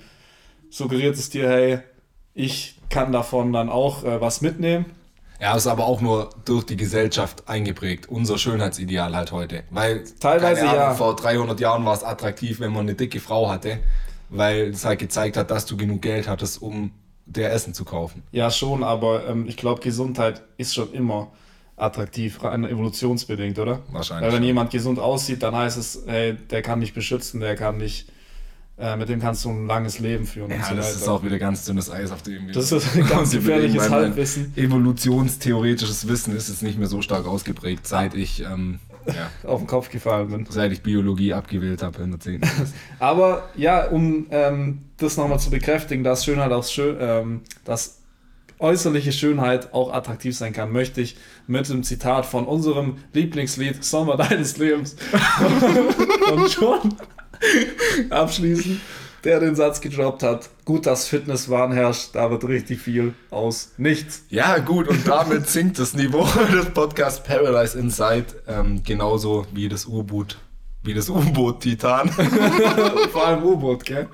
suggeriert 0.70 1.16
es 1.16 1.30
dir, 1.30 1.48
hey, 1.48 1.78
ich 2.34 2.78
kann 2.90 3.12
davon 3.12 3.52
dann 3.52 3.68
auch 3.68 4.04
äh, 4.04 4.20
was 4.20 4.40
mitnehmen. 4.40 4.86
Ja, 5.40 5.54
ist 5.54 5.68
aber 5.68 5.86
auch 5.86 6.00
nur 6.00 6.30
durch 6.44 6.64
die 6.64 6.76
Gesellschaft 6.76 7.48
eingeprägt. 7.48 8.08
Unser 8.08 8.38
Schönheitsideal 8.38 9.14
halt 9.14 9.30
heute. 9.30 9.62
Weil 9.70 10.02
teilweise 10.18 10.62
Ahnung, 10.62 10.74
ja. 10.74 10.94
Vor 10.94 11.14
300 11.14 11.60
Jahren 11.60 11.84
war 11.84 11.94
es 11.94 12.02
attraktiv, 12.02 12.58
wenn 12.58 12.72
man 12.72 12.82
eine 12.82 12.94
dicke 12.94 13.20
Frau 13.20 13.48
hatte, 13.48 13.78
weil 14.30 14.68
es 14.68 14.84
halt 14.84 14.98
gezeigt 14.98 15.36
hat, 15.36 15.50
dass 15.50 15.66
du 15.66 15.76
genug 15.76 16.02
Geld 16.02 16.28
hattest, 16.28 16.60
um 16.62 16.90
der 17.26 17.52
Essen 17.52 17.74
zu 17.74 17.84
kaufen. 17.84 18.22
Ja, 18.32 18.50
schon, 18.50 18.82
aber 18.82 19.26
ähm, 19.28 19.46
ich 19.48 19.56
glaube, 19.56 19.80
Gesundheit 19.82 20.42
ist 20.56 20.74
schon 20.74 20.92
immer 20.92 21.30
attraktiv, 21.76 22.42
rein 22.42 22.64
evolutionsbedingt, 22.64 23.58
oder? 23.58 23.80
Wahrscheinlich. 23.92 24.26
Weil 24.26 24.36
wenn 24.38 24.44
jemand 24.44 24.70
gesund 24.70 24.98
aussieht, 24.98 25.42
dann 25.42 25.54
heißt 25.54 25.78
es, 25.78 26.02
hey, 26.06 26.34
der 26.50 26.62
kann 26.62 26.80
dich 26.80 26.94
beschützen, 26.94 27.40
der 27.40 27.54
kann 27.56 27.78
dich 27.78 28.06
Äh, 28.80 28.96
mit 28.96 29.08
dem 29.08 29.18
kannst 29.20 29.44
du 29.44 29.50
ein 29.50 29.66
langes 29.66 29.98
Leben 29.98 30.24
führen. 30.24 30.52
Ja, 30.52 30.62
so 30.62 30.76
das 30.76 30.86
weiter. 30.86 30.96
ist 30.98 31.08
auch 31.08 31.24
wieder 31.24 31.36
ganz 31.40 31.64
dünnes 31.64 31.90
Eis, 31.90 32.12
auf 32.12 32.22
dem 32.22 32.46
wir 32.46 32.54
Das 32.54 32.70
ist 32.70 32.94
ein 32.96 33.08
ganz 33.08 33.32
gefährliches 33.32 33.90
Halbwissen. 33.90 34.52
Evolutionstheoretisches 34.56 36.06
Wissen 36.06 36.36
ist 36.36 36.48
jetzt 36.48 36.62
nicht 36.62 36.78
mehr 36.78 36.86
so 36.86 37.02
stark 37.02 37.26
ausgeprägt, 37.26 37.88
seit 37.88 38.14
ich, 38.14 38.42
ähm, 38.44 38.78
ja, 39.06 39.30
auf 39.48 39.60
den 39.60 39.66
Kopf 39.66 39.90
gefallen 39.90 40.28
bin. 40.28 40.46
seit 40.48 40.72
ich 40.72 40.82
Biologie 40.82 41.32
abgewählt 41.32 41.82
habe 41.82 42.02
in 42.02 42.10
der 42.10 42.20
10. 42.20 42.40
Aber 42.98 43.48
ja, 43.56 43.86
um 43.86 44.26
ähm, 44.30 44.82
das 44.96 45.16
nochmal 45.16 45.40
zu 45.40 45.50
bekräftigen, 45.50 46.04
dass 46.04 46.24
Schönheit 46.24 46.52
auch 46.52 46.64
schön, 46.64 46.96
ähm, 47.00 47.40
dass 47.64 47.98
äußerliche 48.58 49.12
Schönheit 49.12 49.72
auch 49.72 49.92
attraktiv 49.92 50.36
sein 50.36 50.52
kann, 50.52 50.72
möchte 50.72 51.00
ich 51.00 51.16
mit 51.46 51.68
dem 51.68 51.82
Zitat 51.82 52.26
von 52.26 52.46
unserem 52.46 52.96
Lieblingslied 53.12 53.84
Sommer 53.84 54.16
deines 54.16 54.56
Lebens 54.58 54.96
von 56.28 56.46
John 56.48 56.94
abschließen, 58.10 58.80
der 59.24 59.40
den 59.40 59.54
Satz 59.54 59.80
gedroppt 59.80 60.22
hat. 60.22 60.50
Gut, 60.68 60.84
dass 60.84 61.08
Fitnesswahn 61.08 61.72
herrscht, 61.72 62.10
da 62.12 62.30
wird 62.30 62.44
richtig 62.44 62.82
viel 62.82 63.14
aus 63.30 63.72
nichts. 63.78 64.24
Ja, 64.28 64.58
gut, 64.58 64.86
und 64.86 65.08
damit 65.08 65.46
sinkt 65.48 65.78
das 65.78 65.94
Niveau 65.94 66.28
des 66.52 66.66
Podcasts 66.74 67.22
Paradise 67.22 67.78
Inside 67.78 68.26
ähm, 68.46 68.82
genauso 68.84 69.46
wie 69.54 69.70
das 69.70 69.86
U-Boot, 69.86 70.36
wie 70.82 70.92
das 70.92 71.08
U-Boot 71.08 71.60
Titan. 71.62 72.10
Vor 73.12 73.26
allem 73.26 73.44
U-Boot, 73.44 73.86
gell? 73.86 74.08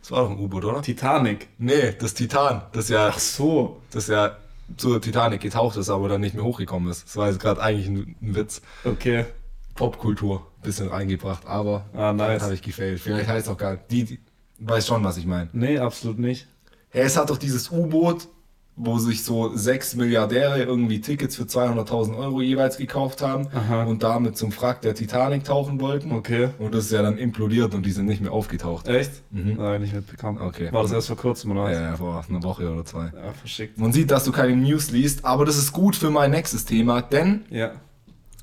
Das 0.00 0.12
war 0.12 0.22
doch 0.22 0.30
ein 0.30 0.38
U-Boot, 0.38 0.66
oder? 0.66 0.82
Titanic. 0.82 1.48
Nee, 1.58 1.96
das 1.98 2.14
Titan, 2.14 2.62
das 2.70 2.88
ja, 2.88 3.08
Ach 3.08 3.18
so. 3.18 3.82
das 3.90 4.06
ja 4.06 4.36
zur 4.76 5.00
Titanic 5.02 5.40
getaucht 5.40 5.76
ist, 5.78 5.90
aber 5.90 6.08
dann 6.08 6.20
nicht 6.20 6.36
mehr 6.36 6.44
hochgekommen 6.44 6.88
ist. 6.92 7.08
Das 7.08 7.16
war 7.16 7.26
jetzt 7.26 7.40
gerade 7.40 7.60
eigentlich 7.60 7.88
ein, 7.88 8.14
ein 8.22 8.36
Witz. 8.36 8.62
Okay. 8.84 9.24
Popkultur 9.74 10.46
bisschen 10.62 10.88
reingebracht, 10.88 11.46
aber 11.46 11.86
Ah, 11.92 12.12
nice. 12.12 12.42
habe 12.42 12.54
ich 12.54 12.62
gefailt. 12.62 13.00
Vielleicht 13.00 13.28
heißt 13.28 13.46
es 13.46 13.52
auch 13.52 13.56
gar 13.58 13.72
nicht. 13.72 13.90
Die, 13.90 14.04
die 14.04 14.20
weiß 14.58 14.86
schon, 14.86 15.04
was 15.04 15.16
ich 15.16 15.26
meine. 15.26 15.48
Nee, 15.52 15.78
absolut 15.78 16.18
nicht. 16.18 16.46
Ja, 16.92 17.02
es 17.02 17.16
hat 17.16 17.30
doch 17.30 17.38
dieses 17.38 17.70
U-Boot, 17.70 18.28
wo 18.80 18.96
sich 18.98 19.24
so 19.24 19.56
sechs 19.56 19.96
Milliardäre 19.96 20.62
irgendwie 20.62 21.00
Tickets 21.00 21.34
für 21.34 21.42
200.000 21.42 22.16
Euro 22.16 22.40
jeweils 22.40 22.76
gekauft 22.76 23.22
haben 23.22 23.48
Aha. 23.52 23.82
und 23.84 24.04
damit 24.04 24.36
zum 24.36 24.52
Wrack 24.56 24.82
der 24.82 24.94
Titanic 24.94 25.42
tauchen 25.44 25.80
wollten. 25.80 26.12
Okay. 26.12 26.50
Und 26.60 26.74
das 26.74 26.84
ist 26.84 26.92
ja 26.92 27.02
dann 27.02 27.18
implodiert 27.18 27.74
und 27.74 27.84
die 27.84 27.90
sind 27.90 28.06
nicht 28.06 28.20
mehr 28.20 28.30
aufgetaucht. 28.32 28.86
Echt? 28.86 29.10
Mhm. 29.32 29.56
Nein, 29.58 29.80
nicht 29.82 29.94
mitbekommen. 29.94 30.38
Okay. 30.40 30.72
War 30.72 30.82
das 30.82 30.92
erst 30.92 31.08
vor 31.08 31.16
kurzem 31.16 31.50
oder 31.50 31.64
was? 31.64 31.72
Ja, 31.72 31.82
ja, 31.82 31.96
vor 31.96 32.24
einer 32.28 32.42
Woche 32.44 32.70
oder 32.70 32.84
zwei. 32.84 33.06
Ja, 33.06 33.32
verschickt. 33.32 33.78
Man 33.78 33.92
sieht, 33.92 34.10
dass 34.12 34.22
du 34.24 34.30
keine 34.32 34.54
News 34.56 34.92
liest, 34.92 35.24
aber 35.24 35.44
das 35.44 35.56
ist 35.56 35.72
gut 35.72 35.96
für 35.96 36.10
mein 36.10 36.30
nächstes 36.30 36.64
Thema, 36.64 37.02
denn 37.02 37.42
Ja. 37.50 37.72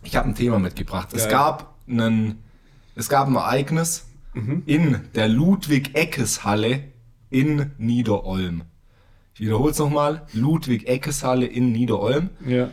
ich 0.04 0.18
habe 0.18 0.28
ein 0.28 0.36
Thema 0.36 0.60
mitgebracht. 0.60 1.10
Es 1.14 1.24
Geil. 1.24 1.32
gab 1.32 1.76
einen, 1.88 2.44
es 2.96 3.08
gab 3.08 3.28
ein 3.30 3.36
Ereignis 3.36 4.06
Mhm. 4.36 4.64
in 4.66 5.00
der 5.16 5.28
Ludwig-Eckes-Halle 5.30 6.84
in 7.30 7.72
Niederolm. 7.78 8.64
Ich 9.34 9.42
wiederhole 9.42 9.72
es 9.72 9.80
nochmal. 9.80 10.26
Ludwig-Eckes-Halle 10.34 11.46
in 11.46 11.72
Niederolm. 11.74 12.30
Ja. 12.46 12.70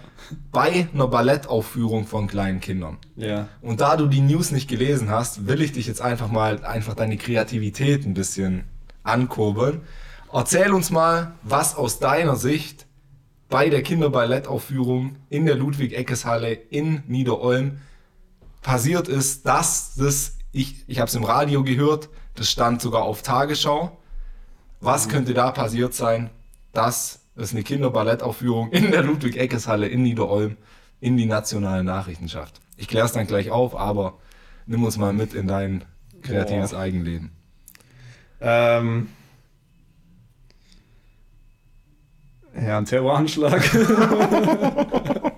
Bei 0.53 0.89
einer 0.95 1.09
Ballettaufführung 1.09 2.07
von 2.07 2.29
kleinen 2.29 2.61
Kindern. 2.61 2.99
Ja. 3.17 3.49
Und 3.61 3.81
da 3.81 3.97
du 3.97 4.07
die 4.07 4.21
News 4.21 4.53
nicht 4.53 4.69
gelesen 4.69 5.11
hast, 5.11 5.49
will 5.49 5.61
ich 5.61 5.73
dich 5.73 5.87
jetzt 5.89 6.01
einfach 6.01 6.31
mal, 6.31 6.65
einfach 6.65 6.95
deine 6.95 7.17
Kreativität 7.17 8.07
ein 8.07 8.15
bisschen 8.15 8.65
ankurbeln. 9.03 9.81
Erzähl 10.33 10.73
uns 10.73 10.91
mal, 10.91 11.33
was 11.43 11.75
aus 11.77 11.99
deiner 11.99 12.37
Sicht 12.37 12.87
bei 13.49 13.69
der 13.69 13.83
Kinderballettaufführung 13.83 15.17
in 15.29 15.47
der 15.47 15.57
Ludwig-Eckes-Halle 15.57 16.53
in 16.53 17.03
Niederolm 17.07 17.79
passiert 18.63 19.09
ist, 19.09 19.47
dass 19.47 19.95
das, 19.97 20.39
ich, 20.53 20.85
ich 20.87 20.99
habe 20.99 21.09
es 21.09 21.15
im 21.15 21.25
Radio 21.25 21.65
gehört, 21.65 22.11
das 22.35 22.51
stand 22.51 22.81
sogar 22.83 23.03
auf 23.03 23.23
Tagesschau. 23.23 23.99
Was 24.81 25.09
könnte 25.09 25.33
da 25.35 25.51
passiert 25.51 25.95
sein, 25.95 26.31
dass 26.73 27.21
es 27.37 27.53
eine 27.53 27.63
Kinderballettaufführung 27.63 28.71
in 28.73 28.91
der 28.91 29.03
Ludwig-Eckes-Halle 29.03 29.89
in 29.89 30.03
Niederolm 30.03 30.57
in 31.01 31.17
die 31.17 31.27
nationalen 31.27 31.87
Nachrichten 31.87 32.29
schafft? 32.29 32.61
Ich 32.77 32.89
kläre 32.89 33.07
es 33.07 33.13
dann 33.13 33.27
gleich 33.27 33.51
auf, 33.51 33.77
aber 33.77 34.19
nimm 34.67 34.85
uns 34.85 34.99
mal 34.99 35.13
mit 35.13 35.35
in 35.35 35.47
dein 35.47 35.85
kreatives 36.23 36.73
Boah. 36.73 36.81
Eigenleben. 36.81 37.31
Ähm. 38.41 39.09
Ja, 42.55 42.77
ein 42.79 42.85
Terroranschlag. 42.85 43.63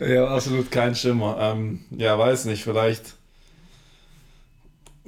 ja, 0.00 0.28
absolut 0.28 0.70
kein 0.70 0.94
Schimmer. 0.94 1.36
Ähm, 1.40 1.84
ja, 1.90 2.18
weiß 2.18 2.46
nicht, 2.46 2.64
vielleicht. 2.64 3.15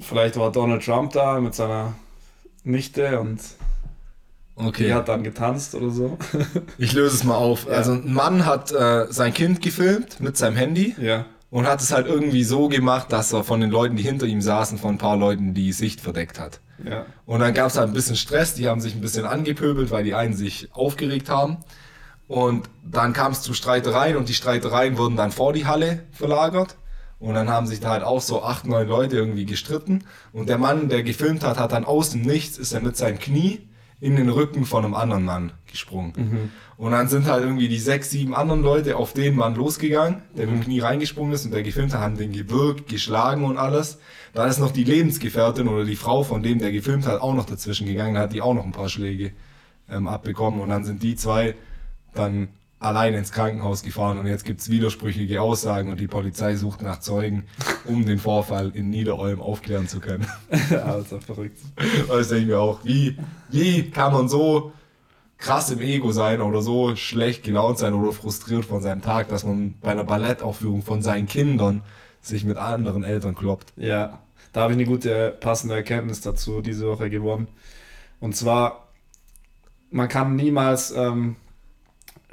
Vielleicht 0.09 0.37
war 0.37 0.51
Donald 0.51 0.83
Trump 0.83 1.13
da 1.13 1.39
mit 1.39 1.53
seiner 1.53 1.93
Nichte 2.63 3.19
und 3.19 3.39
Okay. 4.55 4.87
die 4.87 4.93
hat 4.93 5.07
dann 5.07 5.23
getanzt 5.23 5.73
oder 5.73 5.89
so. 5.89 6.17
Ich 6.77 6.91
löse 6.91 7.15
es 7.15 7.23
mal 7.23 7.35
auf. 7.35 7.65
Ja. 7.65 7.73
Also 7.73 7.93
ein 7.93 8.11
Mann 8.11 8.45
hat 8.45 8.71
äh, 8.73 9.05
sein 9.09 9.33
Kind 9.33 9.61
gefilmt 9.61 10.19
mit 10.19 10.35
seinem 10.35 10.57
Handy 10.57 10.95
ja. 10.99 11.25
und 11.49 11.65
hat 11.65 11.79
es 11.79 11.93
halt 11.93 12.07
irgendwie 12.07 12.43
so 12.43 12.67
gemacht, 12.67 13.11
dass 13.13 13.31
er 13.31 13.45
von 13.45 13.61
den 13.61 13.69
Leuten, 13.69 13.95
die 13.95 14.03
hinter 14.03 14.25
ihm 14.25 14.41
saßen, 14.41 14.77
von 14.77 14.95
ein 14.95 14.97
paar 14.97 15.15
Leuten 15.15 15.53
die 15.53 15.71
Sicht 15.71 16.01
verdeckt 16.01 16.39
hat. 16.39 16.59
Ja. 16.83 17.05
Und 17.25 17.39
dann 17.39 17.53
gab 17.53 17.67
es 17.67 17.77
halt 17.77 17.87
ein 17.87 17.93
bisschen 17.93 18.17
Stress, 18.17 18.55
die 18.55 18.67
haben 18.67 18.81
sich 18.81 18.95
ein 18.95 19.01
bisschen 19.01 19.25
angepöbelt, 19.25 19.91
weil 19.91 20.03
die 20.03 20.15
einen 20.15 20.33
sich 20.33 20.67
aufgeregt 20.73 21.29
haben. 21.29 21.57
Und 22.27 22.69
dann 22.83 23.13
kam 23.13 23.31
es 23.31 23.41
zu 23.41 23.53
Streitereien 23.53 24.17
und 24.17 24.27
die 24.27 24.33
Streitereien 24.33 24.97
wurden 24.97 25.15
dann 25.15 25.31
vor 25.31 25.53
die 25.53 25.65
Halle 25.67 26.03
verlagert. 26.11 26.75
Und 27.19 27.33
dann 27.35 27.49
haben 27.49 27.67
sich 27.67 27.81
da 27.81 27.89
halt 27.89 28.03
auch 28.03 28.21
so 28.21 28.43
acht, 28.43 28.65
neun 28.65 28.87
Leute 28.87 29.17
irgendwie 29.17 29.45
gestritten. 29.45 30.05
Und 30.31 30.47
der 30.47 30.57
Mann, 30.57 30.87
der 30.87 31.03
gefilmt 31.03 31.43
hat, 31.43 31.59
hat 31.59 31.73
dann 31.73 31.83
aus 31.85 32.11
dem 32.11 32.21
Nichts, 32.21 32.57
ist 32.57 32.71
er 32.71 32.81
mit 32.81 32.95
seinem 32.95 33.19
Knie 33.19 33.67
in 33.99 34.15
den 34.15 34.29
Rücken 34.29 34.65
von 34.65 34.85
einem 34.85 34.93
anderen 34.95 35.25
Mann 35.25 35.51
gesprungen. 35.69 36.13
Und 36.77 36.91
dann 36.93 37.09
sind 37.09 37.25
halt 37.27 37.43
irgendwie 37.43 37.67
die 37.67 37.79
sechs, 37.79 38.09
sieben 38.11 38.33
anderen 38.33 38.63
Leute 38.63 38.95
auf 38.95 39.11
den 39.11 39.35
Mann 39.35 39.55
losgegangen, 39.55 40.21
der 40.37 40.47
mit 40.47 40.55
dem 40.55 40.63
Knie 40.63 40.79
reingesprungen 40.79 41.33
ist 41.33 41.43
und 41.43 41.51
der 41.51 41.63
gefilmt 41.63 41.93
hat, 41.93 41.99
haben 41.99 42.17
den 42.17 42.31
gewürgt, 42.31 42.87
geschlagen 42.87 43.43
und 43.43 43.57
alles. 43.57 43.99
Dann 44.33 44.49
ist 44.49 44.59
noch 44.59 44.71
die 44.71 44.85
Lebensgefährtin 44.85 45.67
oder 45.67 45.83
die 45.83 45.97
Frau 45.97 46.23
von 46.23 46.41
dem, 46.41 46.59
der 46.59 46.71
gefilmt 46.71 47.05
hat, 47.05 47.19
auch 47.21 47.33
noch 47.33 47.45
dazwischen 47.45 47.85
gegangen, 47.85 48.17
hat 48.17 48.31
die 48.31 48.41
auch 48.41 48.53
noch 48.53 48.63
ein 48.63 48.71
paar 48.71 48.87
Schläge 48.87 49.33
ähm, 49.89 50.07
abbekommen 50.07 50.61
und 50.61 50.69
dann 50.69 50.85
sind 50.85 51.03
die 51.03 51.17
zwei 51.17 51.55
dann 52.13 52.47
allein 52.79 53.13
ins 53.13 53.31
Krankenhaus 53.31 53.83
gefahren 53.83 54.17
und 54.17 54.25
jetzt 54.25 54.45
gibt's 54.45 54.69
widersprüchliche 54.69 55.41
Aussagen 55.41 55.91
und 55.91 55.99
die 55.99 56.07
Polizei 56.07 56.55
sucht 56.55 56.81
nach 56.81 57.01
Zeugen, 57.01 57.43
um 57.85 58.05
den 58.05 58.19
Vorfall 58.19 58.71
in 58.73 58.89
Niederolm 58.89 59.41
aufklären 59.41 59.87
zu 59.87 59.99
können. 59.99 60.25
Alter, 60.69 61.19
verrückt. 61.19 61.59
Das 62.07 62.29
denke 62.29 62.43
ich 62.43 62.47
mir 62.47 62.59
auch, 62.59 62.79
wie, 62.83 63.17
wie 63.49 63.91
kann 63.91 64.13
man 64.13 64.29
so 64.29 64.71
krass 65.37 65.71
im 65.71 65.81
Ego 65.81 66.11
sein 66.11 66.41
oder 66.41 66.61
so 66.61 66.95
schlecht 66.95 67.43
gelaunt 67.43 67.77
sein 67.77 67.93
oder 67.93 68.13
frustriert 68.13 68.65
von 68.65 68.81
seinem 68.81 69.01
Tag, 69.01 69.27
dass 69.29 69.43
man 69.43 69.75
bei 69.81 69.91
einer 69.91 70.03
Ballettaufführung 70.03 70.81
von 70.81 71.01
seinen 71.01 71.27
Kindern 71.27 71.81
sich 72.21 72.43
mit 72.43 72.57
anderen 72.57 73.03
Eltern 73.03 73.35
kloppt. 73.35 73.73
Ja, 73.75 74.19
da 74.53 74.61
habe 74.61 74.73
ich 74.73 74.77
eine 74.77 74.85
gute 74.85 75.37
passende 75.39 75.75
Erkenntnis 75.75 76.21
dazu 76.21 76.61
diese 76.61 76.87
Woche 76.87 77.09
gewonnen. 77.09 77.47
Und 78.19 78.35
zwar, 78.35 78.89
man 79.91 80.09
kann 80.09 80.35
niemals 80.35 80.91
ähm, 80.91 81.37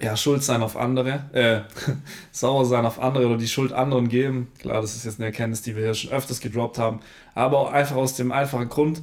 ja, 0.01 0.17
schuld 0.17 0.43
sein 0.43 0.63
auf 0.63 0.77
andere, 0.77 1.25
äh, 1.33 1.61
sauer 2.33 2.67
sein 2.67 2.85
auf 2.85 3.01
andere 3.01 3.27
oder 3.27 3.39
die 3.39 3.49
Schuld 3.49 3.73
anderen 3.73 4.09
geben. 4.09 4.49
Klar, 4.61 4.83
das 4.83 4.95
ist 4.95 5.05
jetzt 5.05 5.19
eine 5.19 5.27
Erkenntnis, 5.27 5.63
die 5.63 5.75
wir 5.75 5.85
hier 5.85 5.95
schon 5.95 6.13
öfters 6.13 6.41
gedroppt 6.41 6.79
haben, 6.79 7.01
aber 7.35 7.59
auch 7.59 7.73
einfach 7.73 7.97
aus 7.97 8.15
dem 8.15 8.33
einfachen 8.33 8.69
Grund, 8.69 9.03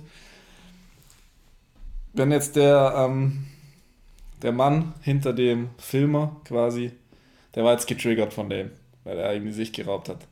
wenn 2.13 2.31
jetzt 2.31 2.55
der, 2.55 2.93
ähm, 2.95 3.45
der 4.43 4.51
Mann 4.51 4.93
hinter 5.01 5.33
dem 5.33 5.69
Filmer 5.77 6.35
quasi, 6.45 6.91
der 7.55 7.63
war 7.63 7.73
jetzt 7.73 7.87
getriggert 7.87 8.33
von 8.33 8.49
dem, 8.49 8.69
weil 9.03 9.17
er 9.17 9.35
ihm 9.35 9.45
die 9.45 9.51
Sicht 9.51 9.75
geraubt 9.75 10.09
hat. 10.09 10.27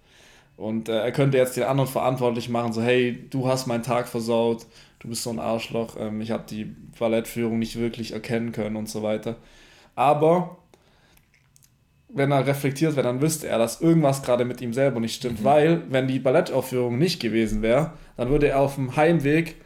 Und 0.58 0.90
äh, 0.90 1.00
er 1.00 1.12
könnte 1.12 1.38
jetzt 1.40 1.58
den 1.58 1.64
anderen 1.64 1.90
verantwortlich 1.90 2.50
machen, 2.50 2.72
so 2.72 2.84
hey, 2.84 3.28
du 3.32 3.48
hast 3.48 3.66
meinen 3.66 3.82
Tag 3.82 4.08
versaut, 4.08 4.68
du 5.00 5.08
bist 5.08 5.24
so 5.24 5.32
ein 5.32 5.40
Arschloch, 5.40 5.96
ähm, 6.00 6.22
ich 6.22 6.30
habe 6.30 6.44
die 6.48 6.66
Ballettführung 7.00 7.58
nicht 7.58 7.80
wirklich 7.80 8.12
erkennen 8.12 8.52
können 8.52 8.76
und 8.76 8.88
so 8.88 9.02
weiter. 9.02 9.38
Aber 10.02 10.58
wenn 12.10 12.32
er 12.32 12.48
reflektiert 12.48 12.96
wäre, 12.96 13.06
dann 13.06 13.22
wüsste 13.22 13.48
er, 13.48 13.60
dass 13.60 13.82
irgendwas 13.82 14.24
gerade 14.24 14.46
mit 14.46 14.60
ihm 14.60 14.74
selber 14.74 15.00
nicht 15.00 15.14
stimmt, 15.14 15.44
weil 15.44 15.84
wenn 15.92 16.08
die 16.08 16.18
Ballettaufführung 16.18 16.98
nicht 16.98 17.22
gewesen 17.22 17.62
wäre, 17.62 17.94
dann 18.18 18.30
würde 18.30 18.48
er 18.48 18.62
auf 18.62 18.76
dem 18.76 18.96
Heimweg 18.96 19.58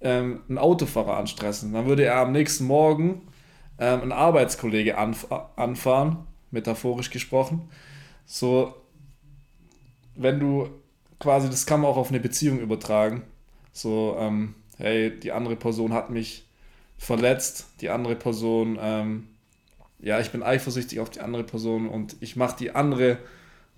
ähm, 0.00 0.40
einen 0.48 0.56
Autofahrer 0.56 1.18
anstressen. 1.18 1.74
Dann 1.74 1.84
würde 1.84 2.04
er 2.04 2.16
am 2.16 2.32
nächsten 2.32 2.64
Morgen 2.64 3.28
ähm, 3.78 4.00
einen 4.00 4.12
Arbeitskollege 4.12 4.96
anf 4.96 5.30
anfahren, 5.56 6.16
metaphorisch 6.50 7.10
gesprochen. 7.10 7.68
So, 8.24 8.72
wenn 10.14 10.40
du 10.40 10.70
quasi, 11.20 11.50
das 11.50 11.66
kann 11.66 11.82
man 11.82 11.90
auch 11.90 11.98
auf 11.98 12.08
eine 12.08 12.20
Beziehung 12.20 12.58
übertragen. 12.58 13.22
So, 13.74 14.16
ähm, 14.18 14.54
hey, 14.78 15.12
die 15.20 15.32
andere 15.32 15.56
Person 15.56 15.92
hat 15.92 16.08
mich 16.08 16.46
verletzt, 16.96 17.66
die 17.82 17.90
andere 17.90 18.16
Person, 18.16 18.78
ähm, 18.80 19.28
ja, 20.04 20.20
ich 20.20 20.30
bin 20.30 20.42
eifersüchtig 20.42 21.00
auf 21.00 21.10
die 21.10 21.20
andere 21.20 21.44
Person 21.44 21.88
und 21.88 22.16
ich 22.20 22.36
mache 22.36 22.56
die 22.58 22.72
andere 22.72 23.18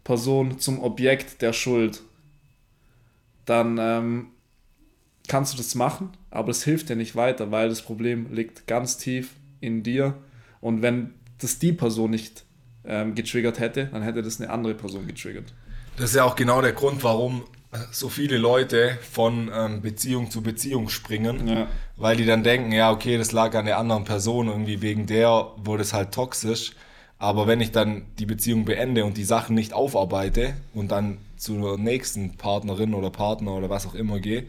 Person 0.05 0.59
zum 0.59 0.83
Objekt 0.83 1.41
der 1.41 1.53
Schuld. 1.53 2.03
Dann, 3.45 3.79
ähm, 3.81 4.27
kannst 5.27 5.53
du 5.53 5.57
das 5.57 5.75
machen, 5.75 6.11
aber 6.31 6.51
es 6.51 6.65
hilft 6.65 6.89
dir 6.89 6.97
nicht 6.97 7.17
weiter, 7.17 7.51
weil 7.51 7.69
das 7.69 7.83
Problem 7.83 8.33
liegt 8.33 8.67
ganz 8.67 8.97
tief 8.97 9.31
in 9.61 9.83
dir. 9.83 10.15
Und 10.61 10.83
wenn 10.83 11.15
das 11.39 11.59
die 11.59 11.73
Person 11.73 12.11
nicht 12.11 12.45
ähm, 12.85 13.15
getriggert 13.15 13.59
hätte, 13.59 13.87
dann 13.87 14.03
hätte 14.03 14.23
das 14.23 14.41
eine 14.41 14.51
andere 14.51 14.75
Person 14.75 15.07
getriggert. 15.07 15.53
Das 15.97 16.11
ist 16.11 16.17
ja 16.17 16.25
auch 16.25 16.37
genau 16.37 16.61
der 16.61 16.73
Grund, 16.73 17.03
warum 17.03 17.45
so 17.93 18.09
viele 18.09 18.39
Leute 18.39 18.99
von 19.11 19.51
ähm, 19.55 19.81
Beziehung 19.83 20.31
zu 20.31 20.43
Beziehung 20.43 20.89
springen, 20.89 21.47
Ja. 21.49 21.69
weil 21.97 22.17
die 22.17 22.27
dann 22.27 22.43
denken, 22.43 22.73
ja, 22.73 22.91
okay, 22.91 23.17
das 23.19 23.33
lag 23.33 23.55
an 23.55 23.67
der 23.67 23.79
anderen 23.79 24.05
Person, 24.05 24.49
irgendwie 24.49 24.83
wegen 24.83 25.07
der 25.07 25.53
wurde 25.57 25.83
es 25.83 25.93
halt 25.93 26.13
toxisch. 26.13 26.73
Aber 27.19 27.47
wenn 27.47 27.61
ich 27.63 27.73
dann 27.73 28.03
die 28.19 28.27
Beziehung 28.27 28.65
beende 28.67 29.05
und 29.05 29.17
die 29.17 29.25
Sachen 29.25 29.55
nicht 29.55 29.73
aufarbeite 29.73 30.55
und 30.75 30.91
dann 30.93 31.19
zur 31.39 31.79
nächsten 31.79 32.37
Partnerin 32.37 32.93
oder 32.95 33.11
Partner 33.11 33.53
oder 33.55 33.71
was 33.71 33.87
auch 33.87 33.95
immer 33.95 34.21
gehe, 34.21 34.45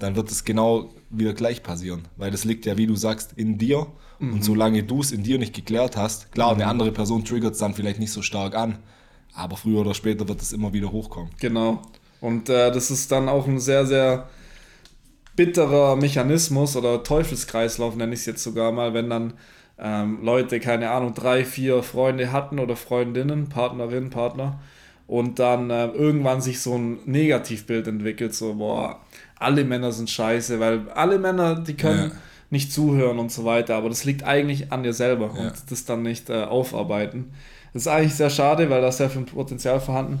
dann 0.00 0.16
wird 0.16 0.28
es 0.30 0.44
genau 0.44 0.90
wieder 1.10 1.34
gleich 1.34 1.62
passieren. 1.62 2.02
Weil 2.16 2.32
das 2.32 2.44
liegt 2.44 2.66
ja, 2.66 2.76
wie 2.76 2.86
du 2.86 2.96
sagst, 2.96 3.34
in 3.36 3.58
dir. 3.58 3.86
Und 4.20 4.42
solange 4.44 4.82
du 4.84 5.00
es 5.00 5.12
in 5.12 5.22
dir 5.22 5.38
nicht 5.38 5.54
geklärt 5.54 5.96
hast, 5.96 6.32
klar, 6.32 6.52
eine 6.52 6.66
andere 6.66 6.92
Person 6.92 7.24
triggert 7.24 7.52
es 7.54 7.58
dann 7.58 7.74
vielleicht 7.74 7.98
nicht 8.00 8.12
so 8.12 8.22
stark 8.22 8.54
an. 8.56 8.78
Aber 9.34 9.56
früher 9.56 9.80
oder 9.80 9.92
später 9.92 10.26
wird 10.28 10.40
es 10.40 10.52
immer 10.52 10.72
wieder 10.72 10.90
hochkommen. 10.92 11.30
Genau. 11.40 11.82
Und 12.24 12.48
äh, 12.48 12.72
das 12.72 12.90
ist 12.90 13.12
dann 13.12 13.28
auch 13.28 13.46
ein 13.46 13.60
sehr, 13.60 13.84
sehr 13.84 14.28
bitterer 15.36 15.94
Mechanismus 15.96 16.74
oder 16.74 17.02
Teufelskreislauf, 17.02 17.96
nenne 17.96 18.14
ich 18.14 18.20
es 18.20 18.26
jetzt 18.26 18.42
sogar 18.42 18.72
mal, 18.72 18.94
wenn 18.94 19.10
dann 19.10 19.34
ähm, 19.78 20.20
Leute, 20.22 20.58
keine 20.58 20.90
Ahnung, 20.90 21.12
drei, 21.12 21.44
vier 21.44 21.82
Freunde 21.82 22.32
hatten 22.32 22.58
oder 22.60 22.76
Freundinnen, 22.76 23.50
Partnerin, 23.50 24.08
Partner 24.08 24.58
und 25.06 25.38
dann 25.38 25.68
äh, 25.68 25.88
irgendwann 25.88 26.40
sich 26.40 26.60
so 26.60 26.74
ein 26.78 26.98
Negativbild 27.04 27.88
entwickelt, 27.88 28.34
so, 28.34 28.54
boah, 28.54 29.00
alle 29.38 29.64
Männer 29.64 29.92
sind 29.92 30.08
scheiße, 30.08 30.60
weil 30.60 30.88
alle 30.94 31.18
Männer, 31.18 31.56
die 31.56 31.74
können 31.74 32.10
Ja. 32.10 32.16
nicht 32.48 32.72
zuhören 32.72 33.18
und 33.18 33.32
so 33.32 33.44
weiter, 33.44 33.74
aber 33.74 33.90
das 33.90 34.04
liegt 34.04 34.22
eigentlich 34.22 34.72
an 34.72 34.82
dir 34.82 34.94
selber 34.94 35.30
Ja. 35.36 35.42
und 35.48 35.52
das 35.70 35.84
dann 35.84 36.02
nicht 36.02 36.30
äh, 36.30 36.44
aufarbeiten. 36.44 37.34
Das 37.74 37.82
ist 37.82 37.88
eigentlich 37.88 38.14
sehr 38.14 38.30
schade, 38.30 38.70
weil 38.70 38.80
da 38.80 38.88
ist 38.88 38.96
sehr 38.98 39.10
viel 39.10 39.22
Potenzial 39.22 39.78
vorhanden. 39.80 40.20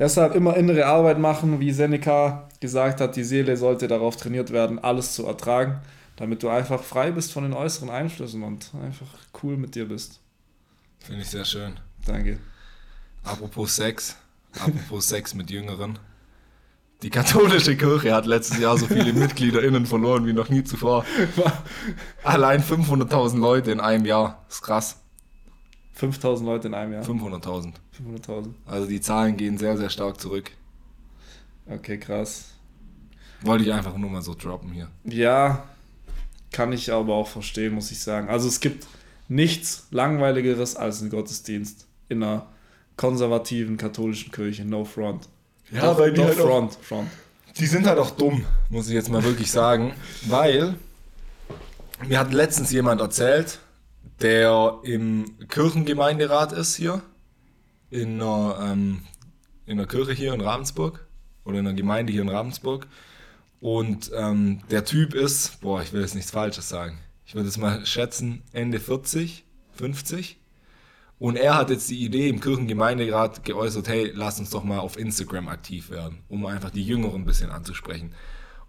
Deshalb 0.00 0.34
immer 0.34 0.56
innere 0.56 0.86
Arbeit 0.86 1.18
machen, 1.18 1.60
wie 1.60 1.72
Seneca 1.72 2.48
gesagt 2.58 3.02
hat, 3.02 3.16
die 3.16 3.22
Seele 3.22 3.58
sollte 3.58 3.86
darauf 3.86 4.16
trainiert 4.16 4.50
werden, 4.50 4.78
alles 4.78 5.12
zu 5.12 5.26
ertragen, 5.26 5.82
damit 6.16 6.42
du 6.42 6.48
einfach 6.48 6.82
frei 6.82 7.10
bist 7.10 7.32
von 7.32 7.42
den 7.42 7.52
äußeren 7.52 7.90
Einflüssen 7.90 8.42
und 8.42 8.70
einfach 8.82 9.06
cool 9.42 9.58
mit 9.58 9.74
dir 9.74 9.86
bist. 9.86 10.20
Finde 11.00 11.20
ich 11.20 11.28
sehr 11.28 11.44
schön. 11.44 11.78
Danke. 12.06 12.38
Apropos 13.24 13.76
Sex, 13.76 14.16
apropos 14.58 15.06
Sex 15.06 15.34
mit 15.34 15.50
Jüngeren. 15.50 15.98
Die 17.02 17.10
katholische 17.10 17.76
Kirche 17.76 18.14
hat 18.14 18.24
letztes 18.24 18.58
Jahr 18.58 18.78
so 18.78 18.86
viele 18.86 19.12
MitgliederInnen 19.12 19.84
verloren 19.84 20.26
wie 20.26 20.32
noch 20.32 20.48
nie 20.48 20.64
zuvor. 20.64 21.04
Allein 22.24 22.62
500.000 22.62 23.38
Leute 23.38 23.70
in 23.70 23.80
einem 23.80 24.06
Jahr. 24.06 24.46
Ist 24.48 24.62
krass. 24.62 24.96
5000 26.00 26.46
Leute 26.48 26.68
in 26.68 26.74
einem 26.74 26.94
Jahr. 26.94 27.02
500.000. 27.04 27.74
500.000. 28.26 28.54
Also 28.66 28.86
die 28.86 29.00
Zahlen 29.02 29.36
gehen 29.36 29.58
sehr, 29.58 29.76
sehr 29.76 29.90
stark 29.90 30.18
zurück. 30.18 30.50
Okay, 31.66 31.98
krass. 31.98 32.46
Wollte 33.42 33.64
ich 33.64 33.72
einfach 33.72 33.96
nur 33.98 34.08
mal 34.10 34.22
so 34.22 34.34
droppen 34.34 34.72
hier. 34.72 34.88
Ja, 35.04 35.64
kann 36.52 36.72
ich 36.72 36.90
aber 36.90 37.14
auch 37.14 37.28
verstehen, 37.28 37.74
muss 37.74 37.90
ich 37.90 38.00
sagen. 38.00 38.28
Also 38.30 38.48
es 38.48 38.60
gibt 38.60 38.86
nichts 39.28 39.86
langweiligeres 39.90 40.74
als 40.74 41.02
ein 41.02 41.10
Gottesdienst 41.10 41.86
in 42.08 42.22
einer 42.22 42.46
konservativen 42.96 43.76
katholischen 43.76 44.32
Kirche. 44.32 44.64
No 44.64 44.84
front. 44.86 45.28
Ja, 45.70 45.82
Doch- 45.82 45.98
weil 45.98 46.12
die 46.12 46.16
doch 46.20 46.28
halt 46.28 46.40
auch- 46.40 46.46
front, 46.46 46.74
front. 46.80 47.08
Die 47.58 47.66
sind 47.66 47.86
halt 47.86 47.98
auch 47.98 48.10
dumm, 48.12 48.44
muss 48.70 48.88
ich 48.88 48.94
jetzt 48.94 49.10
mal 49.10 49.22
wirklich 49.22 49.50
sagen. 49.50 49.92
Weil 50.28 50.76
mir 52.08 52.18
hat 52.18 52.32
letztens 52.32 52.70
jemand 52.72 53.00
erzählt, 53.02 53.58
der 54.20 54.78
im 54.82 55.36
Kirchengemeinderat 55.48 56.52
ist 56.52 56.76
hier, 56.76 57.02
in 57.90 58.20
einer, 58.20 58.58
ähm, 58.62 59.02
in 59.66 59.78
einer 59.78 59.86
Kirche 59.88 60.12
hier 60.12 60.32
in 60.32 60.40
Ravensburg 60.40 61.06
oder 61.44 61.58
in 61.58 61.66
einer 61.66 61.76
Gemeinde 61.76 62.12
hier 62.12 62.22
in 62.22 62.28
Ravensburg. 62.28 62.86
Und 63.60 64.10
ähm, 64.14 64.62
der 64.70 64.84
Typ 64.84 65.14
ist, 65.14 65.60
boah, 65.60 65.82
ich 65.82 65.92
will 65.92 66.00
jetzt 66.00 66.14
nichts 66.14 66.30
Falsches 66.30 66.68
sagen. 66.68 66.98
Ich 67.26 67.34
würde 67.34 67.48
es 67.48 67.58
mal 67.58 67.84
schätzen, 67.84 68.42
Ende 68.52 68.80
40, 68.80 69.44
50. 69.74 70.38
Und 71.18 71.36
er 71.36 71.56
hat 71.56 71.68
jetzt 71.68 71.90
die 71.90 72.02
Idee 72.02 72.28
im 72.28 72.40
Kirchengemeinderat 72.40 73.44
geäußert, 73.44 73.88
hey, 73.88 74.10
lass 74.14 74.40
uns 74.40 74.50
doch 74.50 74.64
mal 74.64 74.78
auf 74.78 74.98
Instagram 74.98 75.48
aktiv 75.48 75.90
werden, 75.90 76.20
um 76.28 76.46
einfach 76.46 76.70
die 76.70 76.82
Jüngeren 76.82 77.22
ein 77.22 77.26
bisschen 77.26 77.50
anzusprechen. 77.50 78.14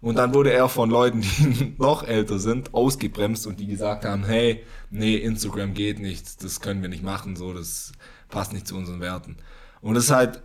Und 0.02 0.16
dann 0.16 0.34
wurde 0.34 0.52
er 0.52 0.68
von 0.68 0.90
Leuten, 0.90 1.22
die 1.22 1.74
noch 1.78 2.02
älter 2.02 2.38
sind, 2.38 2.74
ausgebremst 2.74 3.46
und 3.46 3.58
die 3.60 3.66
gesagt 3.68 4.04
haben, 4.04 4.24
hey, 4.24 4.62
nee, 4.90 5.16
Instagram 5.16 5.72
geht 5.74 6.00
nicht, 6.00 6.42
das 6.44 6.60
können 6.60 6.82
wir 6.82 6.88
nicht 6.90 7.04
machen, 7.04 7.36
so, 7.36 7.54
das 7.54 7.92
passt 8.28 8.52
nicht 8.52 8.66
zu 8.66 8.76
unseren 8.76 9.00
Werten. 9.00 9.36
Und 9.80 9.94
das 9.94 10.04
ist 10.04 10.10
halt 10.10 10.42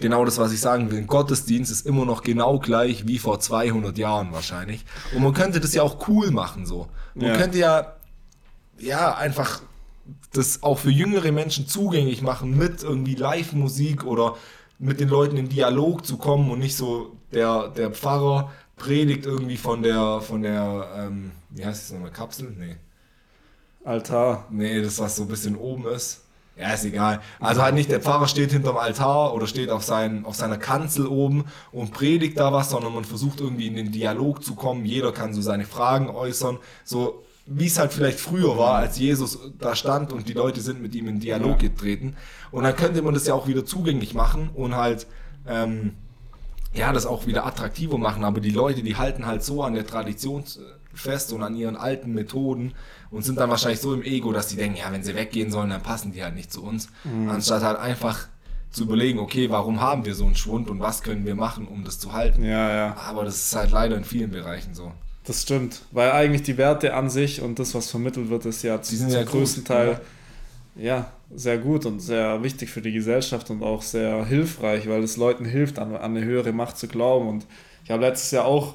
genau 0.00 0.24
das, 0.24 0.38
was 0.38 0.52
ich 0.52 0.60
sagen 0.60 0.90
will. 0.90 0.98
Ein 0.98 1.06
Gottesdienst 1.06 1.70
ist 1.70 1.86
immer 1.86 2.04
noch 2.04 2.22
genau 2.22 2.58
gleich 2.58 3.06
wie 3.06 3.18
vor 3.18 3.40
200 3.40 3.96
Jahren 3.98 4.32
wahrscheinlich. 4.32 4.84
Und 5.14 5.22
man 5.22 5.34
könnte 5.34 5.60
das 5.60 5.74
ja 5.74 5.82
auch 5.82 6.08
cool 6.08 6.30
machen, 6.30 6.66
so. 6.66 6.88
Man 7.14 7.28
Ja. 7.28 7.36
könnte 7.36 7.58
ja, 7.58 7.94
ja, 8.78 9.14
einfach 9.14 9.62
das 10.32 10.62
auch 10.62 10.78
für 10.78 10.90
jüngere 10.90 11.32
Menschen 11.32 11.68
zugänglich 11.68 12.22
machen 12.22 12.56
mit 12.56 12.82
irgendwie 12.82 13.14
Live-Musik 13.14 14.04
oder 14.04 14.36
mit 14.84 15.00
den 15.00 15.08
Leuten 15.08 15.38
in 15.38 15.48
Dialog 15.48 16.04
zu 16.04 16.18
kommen 16.18 16.50
und 16.50 16.58
nicht 16.58 16.76
so 16.76 17.16
der, 17.32 17.68
der 17.68 17.90
Pfarrer 17.90 18.52
predigt 18.76 19.24
irgendwie 19.24 19.56
von 19.56 19.82
der, 19.82 20.20
von 20.20 20.42
der, 20.42 20.88
ähm, 20.96 21.32
wie 21.50 21.64
heißt 21.64 21.84
das 21.84 21.92
nochmal, 21.92 22.10
Kapsel? 22.10 22.54
Nee. 22.58 22.76
Altar. 23.82 24.46
Nee, 24.50 24.82
das 24.82 24.98
was 24.98 25.16
so 25.16 25.22
ein 25.22 25.28
bisschen 25.28 25.56
oben 25.56 25.86
ist. 25.86 26.24
Ja, 26.56 26.72
ist 26.72 26.84
egal. 26.84 27.20
Also 27.40 27.62
halt 27.62 27.74
nicht 27.74 27.90
der 27.90 28.00
Pfarrer 28.00 28.28
steht 28.28 28.52
hinterm 28.52 28.76
Altar 28.76 29.34
oder 29.34 29.46
steht 29.46 29.70
auf, 29.70 29.82
sein, 29.82 30.24
auf 30.26 30.36
seiner 30.36 30.58
Kanzel 30.58 31.06
oben 31.06 31.46
und 31.72 31.92
predigt 31.92 32.38
da 32.38 32.52
was, 32.52 32.70
sondern 32.70 32.94
man 32.94 33.04
versucht 33.04 33.40
irgendwie 33.40 33.66
in 33.66 33.76
den 33.76 33.90
Dialog 33.90 34.44
zu 34.44 34.54
kommen. 34.54 34.84
Jeder 34.84 35.12
kann 35.12 35.32
so 35.32 35.40
seine 35.40 35.64
Fragen 35.64 36.10
äußern. 36.10 36.58
So 36.84 37.23
wie 37.46 37.66
es 37.66 37.78
halt 37.78 37.92
vielleicht 37.92 38.20
früher 38.20 38.56
war, 38.56 38.76
als 38.76 38.98
Jesus 38.98 39.38
da 39.58 39.76
stand 39.76 40.12
und 40.12 40.28
die 40.28 40.32
Leute 40.32 40.60
sind 40.60 40.80
mit 40.80 40.94
ihm 40.94 41.08
in 41.08 41.20
Dialog 41.20 41.58
getreten. 41.58 42.16
Und 42.50 42.64
dann 42.64 42.74
könnte 42.74 43.02
man 43.02 43.14
das 43.14 43.26
ja 43.26 43.34
auch 43.34 43.46
wieder 43.46 43.64
zugänglich 43.66 44.14
machen 44.14 44.50
und 44.54 44.74
halt 44.74 45.06
ähm, 45.46 45.92
ja, 46.72 46.92
das 46.92 47.06
auch 47.06 47.26
wieder 47.26 47.46
attraktiver 47.46 47.98
machen, 47.98 48.24
aber 48.24 48.40
die 48.40 48.50
Leute, 48.50 48.82
die 48.82 48.96
halten 48.96 49.26
halt 49.26 49.44
so 49.44 49.62
an 49.62 49.74
der 49.74 49.86
Tradition 49.86 50.44
fest 50.92 51.32
und 51.32 51.42
an 51.42 51.54
ihren 51.54 51.76
alten 51.76 52.12
Methoden 52.12 52.74
und 53.10 53.22
sind 53.22 53.38
dann 53.38 53.50
wahrscheinlich 53.50 53.80
so 53.80 53.94
im 53.94 54.02
Ego, 54.02 54.32
dass 54.32 54.48
die 54.48 54.56
denken, 54.56 54.78
ja, 54.78 54.90
wenn 54.90 55.04
sie 55.04 55.14
weggehen 55.14 55.50
sollen, 55.50 55.70
dann 55.70 55.82
passen 55.82 56.12
die 56.12 56.22
halt 56.22 56.34
nicht 56.34 56.52
zu 56.52 56.64
uns. 56.64 56.88
Anstatt 57.28 57.62
halt 57.62 57.78
einfach 57.78 58.26
zu 58.70 58.84
überlegen, 58.84 59.20
okay, 59.20 59.50
warum 59.50 59.80
haben 59.80 60.04
wir 60.04 60.14
so 60.16 60.24
einen 60.26 60.34
Schwund 60.34 60.68
und 60.68 60.80
was 60.80 61.02
können 61.02 61.24
wir 61.24 61.36
machen, 61.36 61.68
um 61.68 61.84
das 61.84 62.00
zu 62.00 62.12
halten. 62.12 62.44
Ja, 62.44 62.74
ja. 62.74 62.96
Aber 62.96 63.24
das 63.24 63.36
ist 63.36 63.54
halt 63.54 63.70
leider 63.70 63.96
in 63.96 64.04
vielen 64.04 64.32
Bereichen 64.32 64.74
so. 64.74 64.92
Das 65.24 65.42
stimmt. 65.42 65.82
Weil 65.90 66.12
eigentlich 66.12 66.42
die 66.42 66.58
Werte 66.58 66.94
an 66.94 67.08
sich 67.10 67.40
und 67.40 67.58
das, 67.58 67.74
was 67.74 67.90
vermittelt 67.90 68.28
wird, 68.28 68.44
ist 68.46 68.62
ja 68.62 68.80
zum 68.82 69.08
ja 69.08 69.22
gut, 69.22 69.32
größten 69.32 69.64
Teil 69.64 70.00
ja, 70.76 71.12
sehr 71.34 71.58
gut 71.58 71.86
und 71.86 72.00
sehr 72.00 72.42
wichtig 72.42 72.70
für 72.70 72.82
die 72.82 72.92
Gesellschaft 72.92 73.50
und 73.50 73.62
auch 73.62 73.82
sehr 73.82 74.24
hilfreich, 74.26 74.88
weil 74.88 75.02
es 75.02 75.16
Leuten 75.16 75.44
hilft, 75.44 75.78
an, 75.78 75.94
an 75.94 76.16
eine 76.16 76.24
höhere 76.24 76.52
Macht 76.52 76.78
zu 76.78 76.88
glauben. 76.88 77.28
Und 77.28 77.46
ich 77.84 77.90
habe 77.90 78.02
letztes 78.02 78.32
Jahr 78.32 78.44
auch 78.44 78.74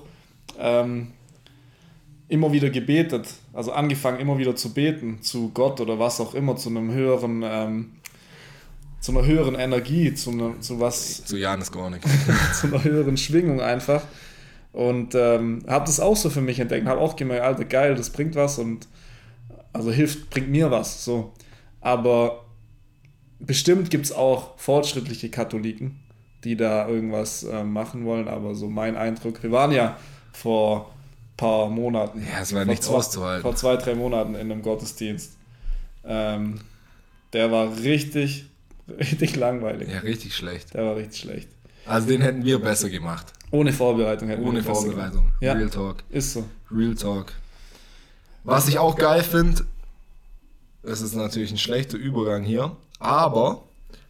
ähm, 0.57 1.07
immer 2.29 2.51
wieder 2.51 2.69
gebetet, 2.69 3.27
also 3.53 3.71
angefangen 3.71 4.19
immer 4.19 4.37
wieder 4.37 4.55
zu 4.55 4.73
beten 4.73 5.21
zu 5.21 5.49
Gott 5.53 5.81
oder 5.81 5.99
was 5.99 6.21
auch 6.21 6.33
immer, 6.35 6.55
zu 6.55 6.69
einem 6.69 6.91
höheren, 6.91 7.43
ähm, 7.43 7.91
zu 9.01 9.11
einer 9.11 9.25
höheren 9.25 9.55
Energie, 9.55 10.13
zu, 10.13 10.31
einer, 10.31 10.59
zu 10.61 10.79
was, 10.79 11.25
Zu 11.25 11.37
Janis 11.37 11.71
Gornik. 11.71 12.01
zu 12.53 12.67
einer 12.67 12.83
höheren 12.83 13.17
Schwingung 13.17 13.61
einfach. 13.61 14.03
Und 14.71 15.15
ähm, 15.15 15.63
habe 15.67 15.85
das 15.85 15.99
auch 15.99 16.15
so 16.15 16.29
für 16.29 16.41
mich 16.41 16.59
entdeckt, 16.59 16.85
habe 16.85 17.01
auch 17.01 17.15
gemerkt, 17.15 17.43
Alter, 17.43 17.65
geil, 17.65 17.95
das 17.95 18.11
bringt 18.11 18.35
was 18.35 18.59
und 18.59 18.87
also 19.73 19.91
hilft, 19.91 20.29
bringt 20.29 20.49
mir 20.49 20.69
was. 20.69 21.03
So. 21.03 21.33
Aber 21.81 22.45
bestimmt 23.39 23.89
gibt 23.89 24.05
es 24.05 24.11
auch 24.11 24.57
fortschrittliche 24.57 25.29
Katholiken, 25.29 25.99
die 26.43 26.55
da 26.55 26.87
irgendwas 26.87 27.43
äh, 27.43 27.63
machen 27.63 28.05
wollen, 28.05 28.27
aber 28.27 28.53
so 28.55 28.67
mein 28.67 28.95
Eindruck, 28.95 29.41
wir 29.41 29.51
waren 29.51 29.71
ja 29.71 29.97
vor 30.33 30.91
ein 31.33 31.37
paar 31.37 31.69
Monaten, 31.69 32.19
Ja, 32.21 32.41
es 32.41 32.53
war 32.53 32.61
vor 32.63 32.71
nichts 32.71 32.85
zwei, 32.87 32.95
auszuhalten. 32.95 33.41
vor 33.41 33.55
zwei, 33.55 33.75
drei 33.77 33.95
Monaten 33.95 34.35
in 34.35 34.51
einem 34.51 34.61
Gottesdienst. 34.61 35.33
Ähm, 36.05 36.61
der 37.33 37.51
war 37.51 37.75
richtig, 37.79 38.45
richtig 38.87 39.35
langweilig. 39.35 39.89
Ja, 39.91 39.99
richtig 39.99 40.35
schlecht. 40.35 40.73
Der 40.73 40.85
war 40.85 40.95
richtig 40.95 41.21
schlecht. 41.21 41.49
Also 41.85 42.07
den 42.07 42.21
hätten 42.21 42.43
wir 42.45 42.59
besser 42.59 42.89
gemacht. 42.89 43.33
Ohne 43.51 43.73
Vorbereitung 43.73 44.29
hätten 44.29 44.41
wir 44.41 44.49
Ohne 44.49 44.63
Vorbereitung. 44.63 45.31
Ja, 45.39 45.53
Real 45.53 45.69
Talk. 45.69 46.03
ist 46.09 46.33
so. 46.33 46.45
Real 46.71 46.95
Talk. 46.95 47.33
Was 48.43 48.67
ich 48.67 48.77
auch 48.79 48.95
geil 48.95 49.23
finde, 49.23 49.65
das 50.83 51.01
ist 51.01 51.15
natürlich 51.15 51.51
ein 51.51 51.57
schlechter 51.57 51.97
Übergang 51.97 52.43
hier, 52.43 52.75
aber 52.99 53.63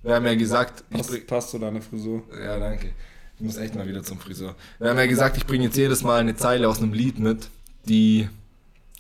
wir 0.04 0.16
haben 0.16 0.26
ja 0.26 0.36
gesagt, 0.36 0.90
Passt, 0.90 1.28
passt 1.28 1.50
zu 1.52 1.60
deiner 1.60 1.82
Frisur. 1.82 2.24
ja 2.42 2.58
danke. 2.58 2.92
Ich 3.38 3.46
muss 3.46 3.58
echt 3.58 3.74
mal 3.74 3.88
wieder 3.88 4.04
zum 4.04 4.20
Friseur. 4.20 4.56
Wir 4.80 4.90
haben 4.90 4.98
ja 4.98 5.06
gesagt, 5.06 5.38
ich 5.38 5.46
bringe 5.46 5.66
jetzt 5.66 5.78
jedes 5.78 6.04
Mal 6.04 6.20
eine 6.20 6.36
Zeile 6.36 6.68
aus 6.68 6.80
einem 6.80 6.92
Lied 6.92 7.20
mit, 7.20 7.50
die 7.86 8.28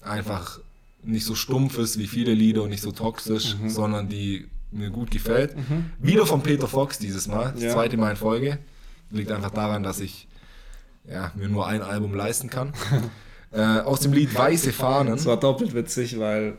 einfach 0.01 0.59
nicht 1.03 1.25
so 1.25 1.35
stumpf 1.35 1.77
ist 1.77 1.99
wie 1.99 2.07
viele 2.07 2.33
Lieder 2.33 2.63
und 2.63 2.69
nicht 2.69 2.81
so 2.81 2.91
toxisch, 2.91 3.57
mhm. 3.57 3.69
sondern 3.69 4.07
die 4.07 4.47
mir 4.71 4.89
gut 4.91 5.11
gefällt. 5.11 5.57
Mhm. 5.57 5.91
Wieder 5.99 6.25
von 6.25 6.41
Peter 6.41 6.67
Fox 6.67 6.99
dieses 6.99 7.27
Mal, 7.27 7.51
das 7.53 7.63
ja. 7.63 7.73
zweite 7.73 7.97
Mal 7.97 8.11
in 8.11 8.17
Folge. 8.17 8.59
Liegt 9.11 9.31
einfach 9.31 9.51
daran, 9.51 9.83
dass 9.83 9.99
ich 9.99 10.27
ja, 11.11 11.31
mir 11.35 11.49
nur 11.49 11.67
ein 11.67 11.81
Album 11.81 12.13
leisten 12.13 12.49
kann. 12.49 12.73
äh, 13.51 13.61
aus 13.61 14.01
dem 14.01 14.13
Lied 14.13 14.35
Weiße 14.35 14.71
Fahnen. 14.71 15.13
Das 15.13 15.25
war 15.25 15.37
doppelt 15.37 15.73
witzig, 15.73 16.19
weil 16.19 16.57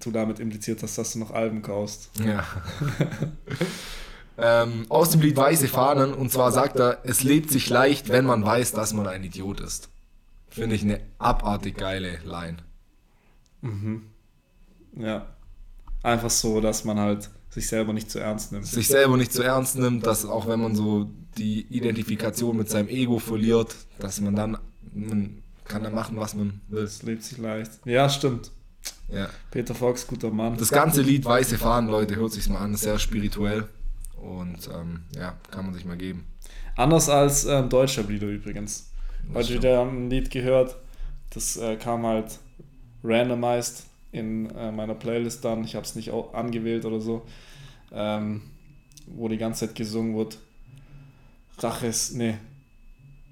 du 0.00 0.10
damit 0.10 0.40
impliziert 0.40 0.82
hast, 0.82 0.98
dass 0.98 1.12
du 1.12 1.20
noch 1.20 1.30
Alben 1.30 1.62
kaufst. 1.62 2.10
Ja. 2.24 2.44
ähm, 4.38 4.86
aus 4.88 5.10
dem 5.10 5.20
Lied 5.20 5.36
Weiße 5.36 5.68
Fahnen 5.68 6.14
und 6.14 6.32
zwar 6.32 6.50
sagt 6.52 6.76
er, 6.76 7.00
es 7.04 7.22
lebt 7.22 7.50
sich 7.50 7.68
leicht, 7.68 8.08
wenn 8.08 8.24
man 8.24 8.44
weiß, 8.44 8.72
dass 8.72 8.92
man 8.92 9.06
ein 9.06 9.22
Idiot 9.22 9.60
ist. 9.60 9.88
Finde 10.48 10.76
ich 10.76 10.82
eine 10.82 11.00
abartig 11.18 11.76
geile 11.76 12.18
Line. 12.24 12.58
Mhm. 13.62 14.02
Ja. 14.96 15.26
Einfach 16.02 16.30
so, 16.30 16.60
dass 16.60 16.84
man 16.84 16.98
halt 16.98 17.30
sich 17.52 17.68
selber 17.68 17.92
nicht 17.92 18.10
zu 18.10 18.18
ernst 18.18 18.52
nimmt. 18.52 18.66
Sich 18.66 18.88
selber 18.88 19.16
nicht 19.18 19.32
zu 19.32 19.42
ernst 19.42 19.76
nimmt, 19.76 20.06
dass 20.06 20.24
auch 20.24 20.46
wenn 20.48 20.60
man 20.60 20.74
so 20.74 21.10
die 21.36 21.66
Identifikation 21.68 22.56
mit 22.56 22.70
seinem 22.70 22.88
Ego 22.88 23.18
verliert, 23.18 23.76
dass 23.98 24.20
man 24.22 24.34
dann, 24.34 24.58
man 24.94 25.42
kann 25.64 25.82
dann 25.82 25.94
machen, 25.94 26.16
was 26.16 26.34
man 26.34 26.62
will. 26.68 26.82
Es 26.82 27.02
lebt 27.02 27.22
sich 27.22 27.36
leicht. 27.36 27.72
Ja, 27.84 28.08
stimmt. 28.08 28.50
Ja. 29.08 29.28
Peter 29.50 29.74
Fox, 29.74 30.06
guter 30.06 30.30
Mann. 30.30 30.56
Das 30.56 30.70
ganze 30.70 31.02
Lied 31.02 31.26
Weiße 31.26 31.58
Fahnen, 31.58 31.90
Leute, 31.90 32.16
hört 32.16 32.32
sich's 32.32 32.48
mal 32.48 32.60
an, 32.60 32.74
sehr 32.74 32.98
spirituell 32.98 33.68
und 34.16 34.68
ähm, 34.74 35.02
ja, 35.14 35.36
kann 35.50 35.66
man 35.66 35.74
sich 35.74 35.84
mal 35.84 35.98
geben. 35.98 36.26
Anders 36.74 37.10
als 37.10 37.44
ähm, 37.44 37.68
deutscher 37.68 38.04
Lieder 38.04 38.28
übrigens. 38.28 38.90
Heute 39.34 39.54
wieder 39.54 39.82
ein 39.82 40.08
Lied 40.08 40.30
gehört, 40.30 40.76
das 41.30 41.58
äh, 41.58 41.76
kam 41.76 42.06
halt 42.06 42.38
randomized 43.04 43.84
in 44.12 44.50
äh, 44.50 44.70
meiner 44.70 44.94
Playlist 44.94 45.44
dann. 45.44 45.64
Ich 45.64 45.74
habe 45.74 45.84
es 45.84 45.94
nicht 45.94 46.12
angewählt 46.12 46.84
oder 46.84 47.00
so. 47.00 47.22
Ähm, 47.92 48.42
wo 49.06 49.28
die 49.28 49.38
ganze 49.38 49.66
Zeit 49.66 49.74
gesungen 49.74 50.16
wird. 50.16 50.38
Rache 51.58 51.86
ist, 51.86 52.14
nee. 52.14 52.36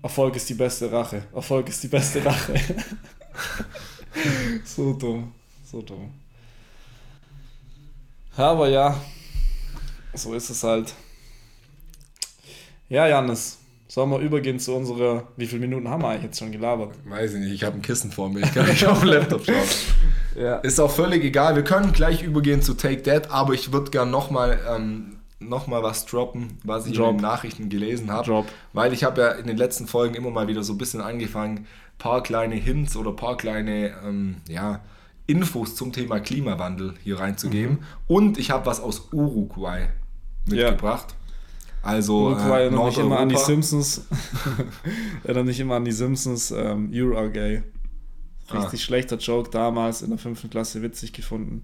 Erfolg 0.03 0.37
ist 0.37 0.49
die 0.49 0.55
beste 0.55 0.91
Rache. 0.91 1.25
Erfolg 1.35 1.69
ist 1.69 1.83
die 1.83 1.89
beste 1.89 2.25
Rache. 2.25 2.55
so 4.65 4.95
dumm. 4.95 5.33
So 5.65 5.83
dumm. 5.83 6.11
Aber 8.37 8.69
ja, 8.69 8.99
so 10.15 10.35
ist 10.35 10.51
es 10.51 10.63
halt. 10.63 10.95
Ja, 12.89 13.07
Janis, 13.07 13.61
Sollen 13.91 14.11
wir 14.11 14.21
übergehen 14.21 14.61
zu 14.61 14.77
unserer. 14.77 15.27
Wie 15.37 15.49
viele 15.49 15.63
Minuten 15.63 15.89
haben 15.89 16.03
wir 16.03 16.11
eigentlich 16.11 16.27
jetzt 16.27 16.39
schon 16.39 16.53
gelabert? 16.53 16.95
Weiß 17.07 17.35
ich 17.35 17.41
nicht, 17.41 17.55
ich 17.55 17.65
habe 17.65 17.75
ein 17.75 17.83
Kissen 17.83 18.13
vor 18.13 18.29
mir, 18.29 18.39
ich 18.39 18.55
kann 18.55 18.69
nicht 18.69 18.87
auf 18.87 19.01
den 19.01 19.09
Laptop 19.09 19.45
schauen. 19.45 19.57
ja. 20.37 20.57
Ist 20.57 20.81
auch 20.81 20.91
völlig 20.91 21.25
egal, 21.25 21.57
wir 21.57 21.65
können 21.65 21.93
gleich 21.93 22.23
übergehen 22.23 22.63
zu 22.63 22.75
Take 22.75 23.03
That, 23.03 23.31
aber 23.31 23.55
ich 23.55 23.73
würde 23.73 23.91
gerne 23.91 24.11
nochmal 24.11 24.59
ähm, 24.69 25.17
noch 25.41 25.71
was 25.71 26.05
droppen, 26.05 26.59
was 26.65 26.87
ich 26.87 26.97
Drop. 26.97 27.11
in 27.11 27.17
den 27.17 27.23
Nachrichten 27.23 27.69
gelesen 27.69 28.13
habe. 28.13 28.45
Weil 28.73 28.93
ich 28.93 29.05
habe 29.05 29.21
ja 29.21 29.29
in 29.33 29.47
den 29.47 29.57
letzten 29.57 29.87
Folgen 29.87 30.15
immer 30.15 30.31
mal 30.31 30.49
wieder 30.49 30.63
so 30.63 30.75
ein 30.75 30.79
bisschen 30.79 31.01
angefangen, 31.01 31.67
paar 31.99 32.23
kleine 32.23 32.55
Hints 32.55 32.97
oder 32.97 33.13
paar 33.13 33.37
kleine 33.37 33.95
ähm, 34.07 34.37
ja, 34.49 34.81
Infos 35.27 35.75
zum 35.77 35.93
Thema 35.93 36.21
Klimawandel 36.21 36.95
hier 37.03 37.19
reinzugeben. 37.19 37.77
Mhm. 37.77 37.85
Und 38.07 38.39
ich 38.39 38.51
habe 38.51 38.67
was 38.67 38.81
aus 38.81 39.09
Uruguay 39.13 39.89
mitgebracht. 40.47 41.07
Ja. 41.11 41.17
Also 41.83 42.27
Uruguay 42.27 42.67
äh, 42.67 42.71
nicht 42.71 42.99
immer 42.99 43.21
an 43.21 43.31
die 43.31 43.37
Simpsons. 43.37 44.07
erinnert 45.25 45.47
nicht 45.47 45.61
immer 45.61 45.77
an 45.77 45.85
die 45.85 45.93
Simpsons. 45.93 46.51
Ähm, 46.51 46.93
you 46.93 47.17
are 47.17 47.31
gay. 47.31 47.63
Richtig 48.53 48.81
ah. 48.81 48.85
schlechter 48.85 49.17
Joke 49.17 49.51
damals 49.51 50.03
in 50.03 50.11
der 50.11 50.19
fünften 50.19 50.51
Klasse 50.51 50.83
witzig 50.83 51.13
gefunden. 51.13 51.63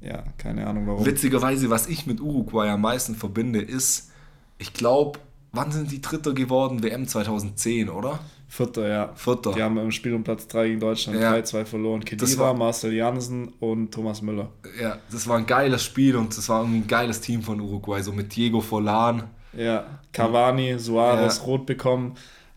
Ja, 0.00 0.24
keine 0.38 0.66
Ahnung 0.66 0.86
warum. 0.86 1.06
Witzigerweise, 1.06 1.70
was 1.70 1.86
ich 1.86 2.06
mit 2.06 2.20
Uruguay 2.20 2.68
am 2.68 2.82
meisten 2.82 3.14
verbinde, 3.14 3.60
ist, 3.60 4.10
ich 4.58 4.72
glaube, 4.72 5.18
wann 5.52 5.72
sind 5.72 5.90
die 5.90 6.00
Dritter 6.00 6.34
geworden? 6.34 6.82
WM 6.82 7.08
2010, 7.08 7.88
oder? 7.88 8.20
Vierter, 8.48 8.88
ja. 8.88 9.12
Vierter. 9.14 9.52
Die 9.52 9.62
haben 9.62 9.76
im 9.78 9.90
Spiel 9.90 10.14
um 10.14 10.22
Platz 10.22 10.46
3 10.46 10.68
gegen 10.68 10.80
Deutschland 10.80 11.20
ja. 11.20 11.34
3-2 11.34 11.64
verloren. 11.64 12.04
Kedira, 12.04 12.54
Marcel 12.54 12.92
Jansen 12.92 13.48
und 13.58 13.92
Thomas 13.92 14.22
Müller. 14.22 14.50
Ja, 14.80 14.98
das 15.10 15.26
war 15.26 15.38
ein 15.38 15.46
geiles 15.46 15.82
Spiel 15.82 16.16
und 16.16 16.36
das 16.36 16.48
war 16.48 16.62
ein 16.62 16.86
geiles 16.86 17.20
Team 17.20 17.42
von 17.42 17.60
Uruguay, 17.60 18.02
so 18.02 18.12
mit 18.12 18.36
Diego 18.36 18.60
Forlan. 18.60 19.24
Ja, 19.56 20.00
Cavani, 20.12 20.78
Suarez 20.78 21.38
ja. 21.38 21.44
rot 21.44 21.66
bekommen 21.66 22.14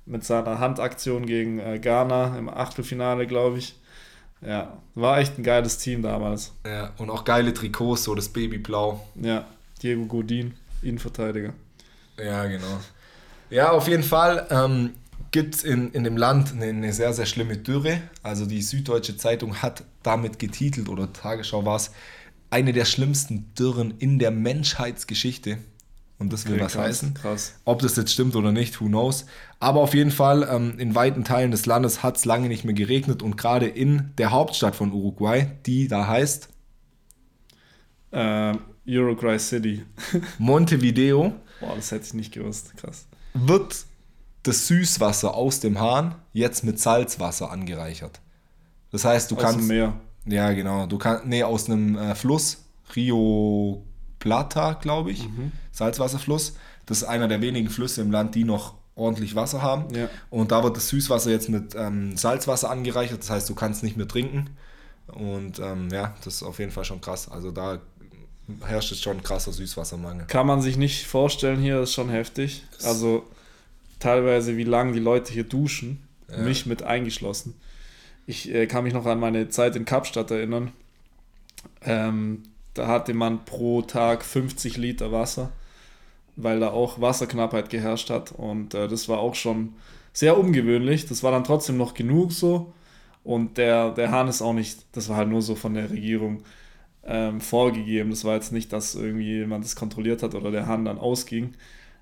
mit 0.09 0.25
seiner 0.25 0.59
Handaktion 0.59 1.25
gegen 1.25 1.59
äh, 1.59 1.79
Ghana 1.79 2.37
im 2.37 2.49
Achtelfinale, 2.49 3.27
glaube 3.27 3.59
ich. 3.59 3.75
Ja, 4.41 4.77
war 4.95 5.19
echt 5.19 5.37
ein 5.37 5.43
geiles 5.43 5.77
Team 5.77 6.01
damals. 6.01 6.53
Ja, 6.65 6.93
und 6.97 7.09
auch 7.09 7.25
geile 7.25 7.53
Trikots, 7.53 8.05
so 8.05 8.15
das 8.15 8.29
Babyblau. 8.29 9.05
Ja, 9.15 9.45
Diego 9.83 10.05
Godin, 10.05 10.53
Innenverteidiger. 10.81 11.53
Ja, 12.17 12.45
genau. 12.45 12.79
Ja, 13.49 13.71
auf 13.71 13.87
jeden 13.87 14.03
Fall. 14.03 14.47
Ähm, 14.49 14.91
gibt 15.31 15.55
es 15.55 15.63
in, 15.63 15.91
in 15.91 16.03
dem 16.03 16.17
Land 16.17 16.53
eine, 16.53 16.65
eine, 16.65 16.93
sehr, 16.93 17.13
sehr 17.13 17.25
schlimme 17.25 17.57
Dürre. 17.57 18.01
Also 18.23 18.45
die 18.45 18.61
Süddeutsche 18.61 19.17
Zeitung 19.17 19.61
hat 19.61 19.83
damit 20.03 20.39
getitelt, 20.39 20.89
oder 20.89 21.11
Tagesschau 21.13 21.65
war 21.65 21.75
es, 21.75 21.91
eine 22.49 22.73
der 22.73 22.85
schlimmsten 22.85 23.53
Dürren 23.53 23.93
in 23.99 24.17
der 24.17 24.31
Menschheitsgeschichte. 24.31 25.59
Und 26.19 26.33
das 26.33 26.45
will 26.45 26.55
okay, 26.55 26.65
was 26.65 26.73
krass, 26.73 26.85
heißen. 26.85 27.13
Krass. 27.13 27.53
Ob 27.63 27.81
das 27.81 27.95
jetzt 27.95 28.11
stimmt 28.11 28.35
oder 28.35 28.51
nicht, 28.51 28.81
who 28.81 28.87
knows. 28.87 29.25
Aber 29.59 29.79
auf 29.79 29.93
jeden 29.93 30.11
Fall, 30.11 30.47
ähm, 30.51 30.77
in 30.77 30.93
weiten 30.93 31.23
Teilen 31.23 31.51
des 31.51 31.65
Landes 31.65 32.03
hat 32.03 32.17
es 32.17 32.25
lange 32.25 32.49
nicht 32.49 32.65
mehr 32.65 32.73
geregnet 32.73 33.23
und 33.23 33.37
gerade 33.37 33.67
in 33.67 34.11
der 34.17 34.31
Hauptstadt 34.31 34.75
von 34.75 34.91
Uruguay, 34.91 35.47
die 35.65 35.87
da 35.87 36.07
heißt 36.07 36.49
äh, 38.11 38.53
Uruguay 38.87 39.37
City. 39.39 39.85
Montevideo. 40.37 41.33
Boah, 41.59 41.75
das 41.75 41.91
hätte 41.91 42.05
ich 42.05 42.13
nicht 42.13 42.33
gewusst. 42.33 42.75
Krass. 42.77 43.07
Wird 43.33 43.85
das 44.43 44.67
Süßwasser 44.67 45.33
aus 45.33 45.59
dem 45.59 45.79
Hahn 45.79 46.15
jetzt 46.33 46.63
mit 46.63 46.79
Salzwasser 46.79 47.51
angereichert. 47.51 48.19
Das 48.91 49.05
heißt, 49.05 49.31
du 49.31 49.35
aus 49.35 49.41
kannst. 49.41 49.59
Dem 49.59 49.67
Meer. 49.67 49.93
Ja, 50.25 50.51
genau. 50.53 50.85
Du 50.87 50.97
kannst. 50.97 51.25
Nee, 51.25 51.43
aus 51.43 51.69
einem 51.69 51.97
äh, 51.97 52.15
Fluss, 52.15 52.65
Rio 52.95 53.85
Plata, 54.19 54.73
glaube 54.73 55.11
ich. 55.11 55.27
Mhm. 55.27 55.51
Salzwasserfluss. 55.71 56.55
Das 56.85 57.01
ist 57.01 57.03
einer 57.05 57.27
der 57.27 57.41
wenigen 57.41 57.69
Flüsse 57.69 58.01
im 58.01 58.11
Land, 58.11 58.35
die 58.35 58.43
noch 58.43 58.73
ordentlich 58.95 59.35
Wasser 59.35 59.61
haben. 59.61 59.93
Ja. 59.93 60.09
Und 60.29 60.51
da 60.51 60.63
wird 60.63 60.75
das 60.75 60.89
Süßwasser 60.89 61.31
jetzt 61.31 61.49
mit 61.49 61.73
ähm, 61.75 62.17
Salzwasser 62.17 62.69
angereichert. 62.69 63.19
Das 63.21 63.29
heißt, 63.29 63.49
du 63.49 63.55
kannst 63.55 63.83
nicht 63.83 63.97
mehr 63.97 64.07
trinken. 64.07 64.49
Und 65.07 65.59
ähm, 65.59 65.89
ja, 65.91 66.15
das 66.23 66.35
ist 66.35 66.43
auf 66.43 66.59
jeden 66.59 66.71
Fall 66.71 66.85
schon 66.85 67.01
krass. 67.01 67.29
Also 67.29 67.51
da 67.51 67.79
herrscht 68.65 68.91
jetzt 68.91 69.03
schon 69.03 69.17
ein 69.17 69.23
krasser 69.23 69.51
Süßwassermangel. 69.53 70.25
Kann 70.27 70.47
man 70.47 70.61
sich 70.61 70.77
nicht 70.77 71.05
vorstellen 71.05 71.59
hier, 71.59 71.81
ist 71.81 71.93
schon 71.93 72.09
heftig. 72.09 72.63
Also 72.83 73.23
teilweise, 73.99 74.57
wie 74.57 74.63
lange 74.63 74.93
die 74.93 74.99
Leute 74.99 75.31
hier 75.31 75.43
duschen, 75.43 76.07
ja. 76.29 76.37
mich 76.37 76.65
mit 76.65 76.83
eingeschlossen. 76.83 77.55
Ich 78.25 78.53
äh, 78.53 78.67
kann 78.67 78.83
mich 78.83 78.93
noch 78.93 79.05
an 79.05 79.19
meine 79.19 79.49
Zeit 79.49 79.75
in 79.75 79.85
Kapstadt 79.85 80.31
erinnern. 80.31 80.71
Ähm, 81.81 82.43
da 82.73 82.87
hatte 82.87 83.13
man 83.13 83.45
pro 83.45 83.81
Tag 83.81 84.23
50 84.23 84.77
Liter 84.77 85.11
Wasser, 85.11 85.51
weil 86.35 86.59
da 86.59 86.69
auch 86.69 87.01
Wasserknappheit 87.01 87.69
geherrscht 87.69 88.09
hat. 88.09 88.31
Und 88.31 88.73
äh, 88.73 88.87
das 88.87 89.09
war 89.09 89.19
auch 89.19 89.35
schon 89.35 89.73
sehr 90.13 90.37
ungewöhnlich. 90.37 91.05
Das 91.05 91.23
war 91.23 91.31
dann 91.31 91.43
trotzdem 91.43 91.77
noch 91.77 91.93
genug 91.93 92.31
so. 92.31 92.73
Und 93.23 93.57
der, 93.57 93.91
der 93.91 94.11
Hahn 94.11 94.27
ist 94.27 94.41
auch 94.41 94.53
nicht, 94.53 94.85
das 94.93 95.09
war 95.09 95.17
halt 95.17 95.29
nur 95.29 95.41
so 95.41 95.55
von 95.55 95.73
der 95.73 95.89
Regierung 95.89 96.43
ähm, 97.03 97.41
vorgegeben. 97.41 98.09
Das 98.09 98.23
war 98.23 98.35
jetzt 98.35 98.51
nicht, 98.51 98.71
dass 98.71 98.95
irgendwie 98.95 99.39
jemand 99.39 99.65
das 99.65 99.75
kontrolliert 99.75 100.23
hat 100.23 100.35
oder 100.35 100.51
der 100.51 100.67
Hahn 100.67 100.85
dann 100.85 100.97
ausging. 100.97 101.53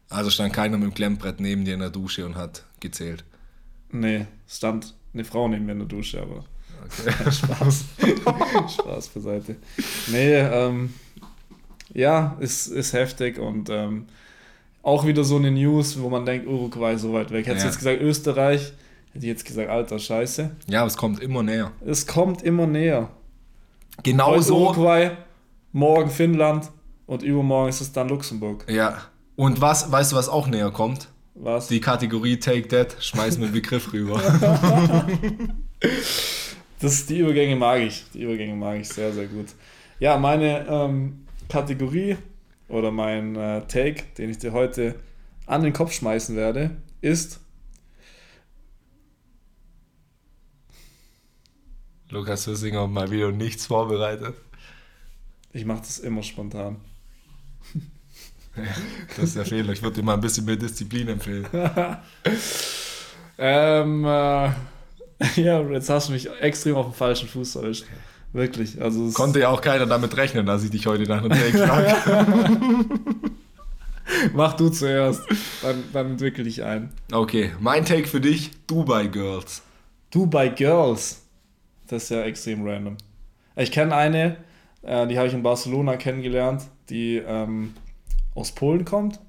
Also 0.09 0.29
stand 0.29 0.53
keiner 0.53 0.77
mit 0.77 0.91
dem 0.91 0.93
Klemmbrett 0.93 1.39
neben 1.39 1.65
dir 1.65 1.73
in 1.73 1.79
der 1.79 1.89
Dusche 1.89 2.25
und 2.25 2.35
hat 2.35 2.63
gezählt? 2.79 3.25
Nee, 3.91 4.25
stand 4.47 4.93
eine 5.13 5.25
Frau 5.25 5.47
neben 5.47 5.65
mir 5.65 5.73
in 5.73 5.79
der 5.79 5.87
Dusche, 5.87 6.21
aber 6.21 6.45
okay. 6.85 7.31
Spaß. 7.31 7.85
Spaß 8.79 9.07
beiseite. 9.09 9.55
Nee, 10.07 10.35
ähm, 10.35 10.93
ja, 11.93 12.37
ist, 12.39 12.67
ist 12.67 12.93
heftig 12.93 13.39
und 13.39 13.69
ähm, 13.69 14.05
auch 14.83 15.05
wieder 15.05 15.23
so 15.23 15.35
eine 15.35 15.51
News, 15.51 15.99
wo 15.99 16.09
man 16.09 16.25
denkt, 16.25 16.47
Uruguay 16.47 16.97
so 16.97 17.13
weit 17.13 17.31
weg. 17.31 17.47
Hätte 17.47 17.59
ja. 17.59 17.65
jetzt 17.65 17.77
gesagt 17.77 18.01
Österreich, 18.01 18.73
hätte 19.13 19.25
ich 19.25 19.25
jetzt 19.25 19.45
gesagt, 19.45 19.69
alter 19.69 19.99
Scheiße. 19.99 20.51
Ja, 20.67 20.79
aber 20.79 20.87
es 20.87 20.97
kommt 20.97 21.21
immer 21.21 21.43
näher. 21.43 21.71
Es 21.85 22.07
kommt 22.07 22.41
immer 22.43 22.67
näher. 22.67 23.09
Genauso. 24.03 24.55
Uruguay, 24.55 25.11
morgen 25.71 26.09
Finnland 26.09 26.71
und 27.05 27.23
übermorgen 27.23 27.69
ist 27.69 27.81
es 27.81 27.91
dann 27.91 28.09
Luxemburg. 28.09 28.65
Ja. 28.69 29.01
Und 29.35 29.61
was, 29.61 29.91
weißt 29.91 30.11
du, 30.11 30.15
was 30.15 30.29
auch 30.29 30.47
näher 30.47 30.71
kommt? 30.71 31.09
Was? 31.35 31.67
Die 31.67 31.79
Kategorie 31.79 32.39
Take 32.39 32.67
That, 32.67 32.97
schmeiß 32.99 33.37
mir 33.37 33.45
einen 33.45 33.53
Begriff 33.53 33.93
rüber. 33.93 34.19
das, 36.79 37.05
die 37.05 37.19
Übergänge 37.19 37.55
mag 37.55 37.81
ich. 37.81 38.05
Die 38.13 38.23
Übergänge 38.23 38.55
mag 38.55 38.79
ich 38.79 38.89
sehr, 38.89 39.13
sehr 39.13 39.27
gut. 39.27 39.47
Ja, 39.99 40.17
meine 40.17 40.67
ähm, 40.67 41.25
Kategorie 41.49 42.17
oder 42.67 42.91
mein 42.91 43.35
äh, 43.35 43.61
Take, 43.67 44.03
den 44.17 44.29
ich 44.29 44.37
dir 44.37 44.53
heute 44.53 44.95
an 45.45 45.63
den 45.63 45.73
Kopf 45.73 45.93
schmeißen 45.93 46.35
werde, 46.35 46.77
ist. 47.01 47.39
Lukas 52.09 52.47
Hüssinger 52.47 52.87
mal 52.87 53.11
wieder 53.11 53.31
nichts 53.31 53.65
vorbereitet. 53.65 54.35
Ich 55.51 55.65
mache 55.65 55.79
das 55.79 55.99
immer 55.99 56.23
spontan. 56.23 56.77
Ja, 58.55 58.63
das 59.15 59.25
ist 59.25 59.35
der 59.35 59.45
Fehler. 59.45 59.73
Ich 59.73 59.81
würde 59.81 59.97
dir 59.97 60.03
mal 60.03 60.13
ein 60.13 60.21
bisschen 60.21 60.45
mehr 60.45 60.55
Disziplin 60.55 61.07
empfehlen. 61.07 61.47
ähm, 63.37 64.05
äh, 64.05 64.51
ja, 65.35 65.61
jetzt 65.61 65.89
hast 65.89 66.09
du 66.09 66.13
mich 66.13 66.29
extrem 66.41 66.75
auf 66.75 66.87
dem 66.87 66.93
falschen 66.93 67.27
Fuß 67.27 67.55
erwischt. 67.57 67.85
Wirklich. 68.33 68.81
Also 68.81 69.09
Konnte 69.11 69.39
ja 69.39 69.49
auch 69.49 69.61
keiner 69.61 69.85
damit 69.85 70.15
rechnen, 70.17 70.45
dass 70.45 70.63
ich 70.63 70.69
dich 70.69 70.85
heute 70.85 71.03
nach 71.03 71.23
einem 71.23 71.31
Take 71.31 71.57
frage. 71.57 72.85
Mach 74.33 74.53
du 74.53 74.69
zuerst, 74.69 75.21
dann, 75.61 75.83
dann 75.91 76.11
entwickel 76.11 76.45
dich 76.45 76.63
ein. 76.63 76.91
Okay, 77.11 77.51
mein 77.59 77.85
Take 77.85 78.07
für 78.07 78.21
dich: 78.21 78.51
Dubai 78.67 79.07
Girls. 79.07 79.61
Dubai 80.11 80.49
Girls. 80.49 81.21
Das 81.87 82.03
ist 82.03 82.09
ja 82.09 82.21
extrem 82.23 82.67
random. 82.67 82.97
Ich 83.55 83.71
kenne 83.71 83.95
eine, 83.95 84.37
äh, 84.83 85.07
die 85.07 85.17
habe 85.17 85.27
ich 85.27 85.33
in 85.33 85.43
Barcelona 85.43 85.97
kennengelernt, 85.97 86.63
die 86.89 87.17
ähm, 87.17 87.73
aus 88.35 88.51
Polen 88.51 88.85
kommt. 88.85 89.19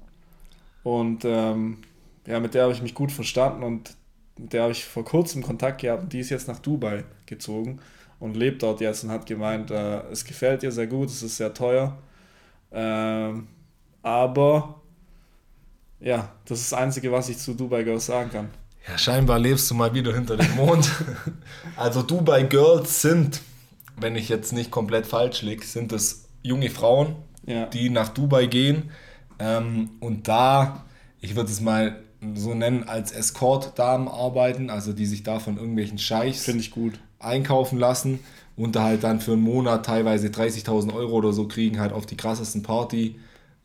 Und 0.83 1.25
ähm, 1.25 1.77
ja, 2.25 2.39
mit 2.39 2.53
der 2.53 2.63
habe 2.63 2.73
ich 2.73 2.81
mich 2.81 2.93
gut 2.93 3.11
verstanden 3.11 3.63
und 3.63 3.95
mit 4.39 4.53
der 4.53 4.63
habe 4.63 4.71
ich 4.71 4.85
vor 4.85 5.03
kurzem 5.03 5.43
Kontakt 5.43 5.81
gehabt 5.81 6.03
und 6.03 6.13
die 6.13 6.19
ist 6.19 6.29
jetzt 6.29 6.47
nach 6.47 6.59
Dubai 6.59 7.03
gezogen 7.25 7.79
und 8.19 8.35
lebt 8.35 8.63
dort 8.63 8.81
jetzt 8.81 9.03
und 9.03 9.11
hat 9.11 9.25
gemeint, 9.25 9.71
äh, 9.71 10.01
es 10.11 10.23
gefällt 10.23 10.63
ihr 10.63 10.71
sehr 10.71 10.87
gut, 10.87 11.09
es 11.09 11.21
ist 11.21 11.37
sehr 11.37 11.53
teuer. 11.53 11.97
Ähm, 12.71 13.47
aber 14.01 14.81
ja, 15.99 16.31
das 16.45 16.61
ist 16.61 16.71
das 16.71 16.79
Einzige, 16.79 17.11
was 17.11 17.29
ich 17.29 17.37
zu 17.37 17.53
Dubai 17.53 17.83
Girls 17.83 18.05
sagen 18.05 18.29
kann. 18.31 18.49
Ja, 18.87 18.97
scheinbar 18.97 19.39
lebst 19.39 19.69
du 19.69 19.75
mal 19.75 19.93
wieder 19.93 20.13
hinter 20.13 20.37
dem 20.37 20.55
Mond. 20.55 20.89
also 21.75 22.01
Dubai 22.01 22.43
Girls 22.43 23.01
sind, 23.01 23.41
wenn 23.97 24.15
ich 24.15 24.29
jetzt 24.29 24.53
nicht 24.53 24.71
komplett 24.71 25.05
falsch 25.05 25.41
liege, 25.41 25.65
sind 25.65 25.91
es 25.91 26.29
junge 26.41 26.69
Frauen, 26.69 27.15
ja. 27.45 27.65
die 27.65 27.89
nach 27.89 28.09
Dubai 28.09 28.45
gehen 28.45 28.91
ähm, 29.39 29.91
und 29.99 30.27
da, 30.27 30.85
ich 31.19 31.35
würde 31.35 31.51
es 31.51 31.59
mal 31.61 32.01
so 32.35 32.53
nennen, 32.53 32.83
als 32.83 33.11
Escort-Damen 33.11 34.07
arbeiten, 34.07 34.69
also 34.69 34.93
die 34.93 35.05
sich 35.05 35.23
da 35.23 35.39
von 35.39 35.57
irgendwelchen 35.57 35.97
Scheichs 35.97 36.43
Finde 36.43 36.61
ich 36.61 36.71
gut. 36.71 36.99
einkaufen 37.19 37.79
lassen 37.79 38.19
und 38.57 38.75
da 38.75 38.83
halt 38.83 39.03
dann 39.03 39.21
für 39.21 39.33
einen 39.33 39.41
Monat 39.41 39.85
teilweise 39.85 40.29
30.000 40.29 40.93
Euro 40.93 41.15
oder 41.17 41.33
so 41.33 41.47
kriegen, 41.47 41.79
halt 41.79 41.93
auf 41.93 42.05
die 42.05 42.17
krassesten 42.17 42.61
Party, 42.63 43.15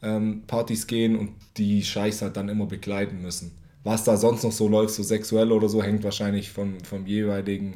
ähm, 0.02 0.42
Partys 0.46 0.86
gehen 0.86 1.16
und 1.18 1.30
die 1.56 1.82
Scheichs 1.82 2.22
halt 2.22 2.36
dann 2.36 2.48
immer 2.48 2.66
begleiten 2.66 3.20
müssen. 3.22 3.52
Was 3.82 4.04
da 4.04 4.16
sonst 4.16 4.44
noch 4.44 4.52
so 4.52 4.68
läuft, 4.68 4.94
so 4.94 5.02
sexuell 5.02 5.52
oder 5.52 5.68
so, 5.68 5.82
hängt 5.82 6.04
wahrscheinlich 6.04 6.50
vom, 6.50 6.80
vom 6.80 7.06
jeweiligen 7.06 7.74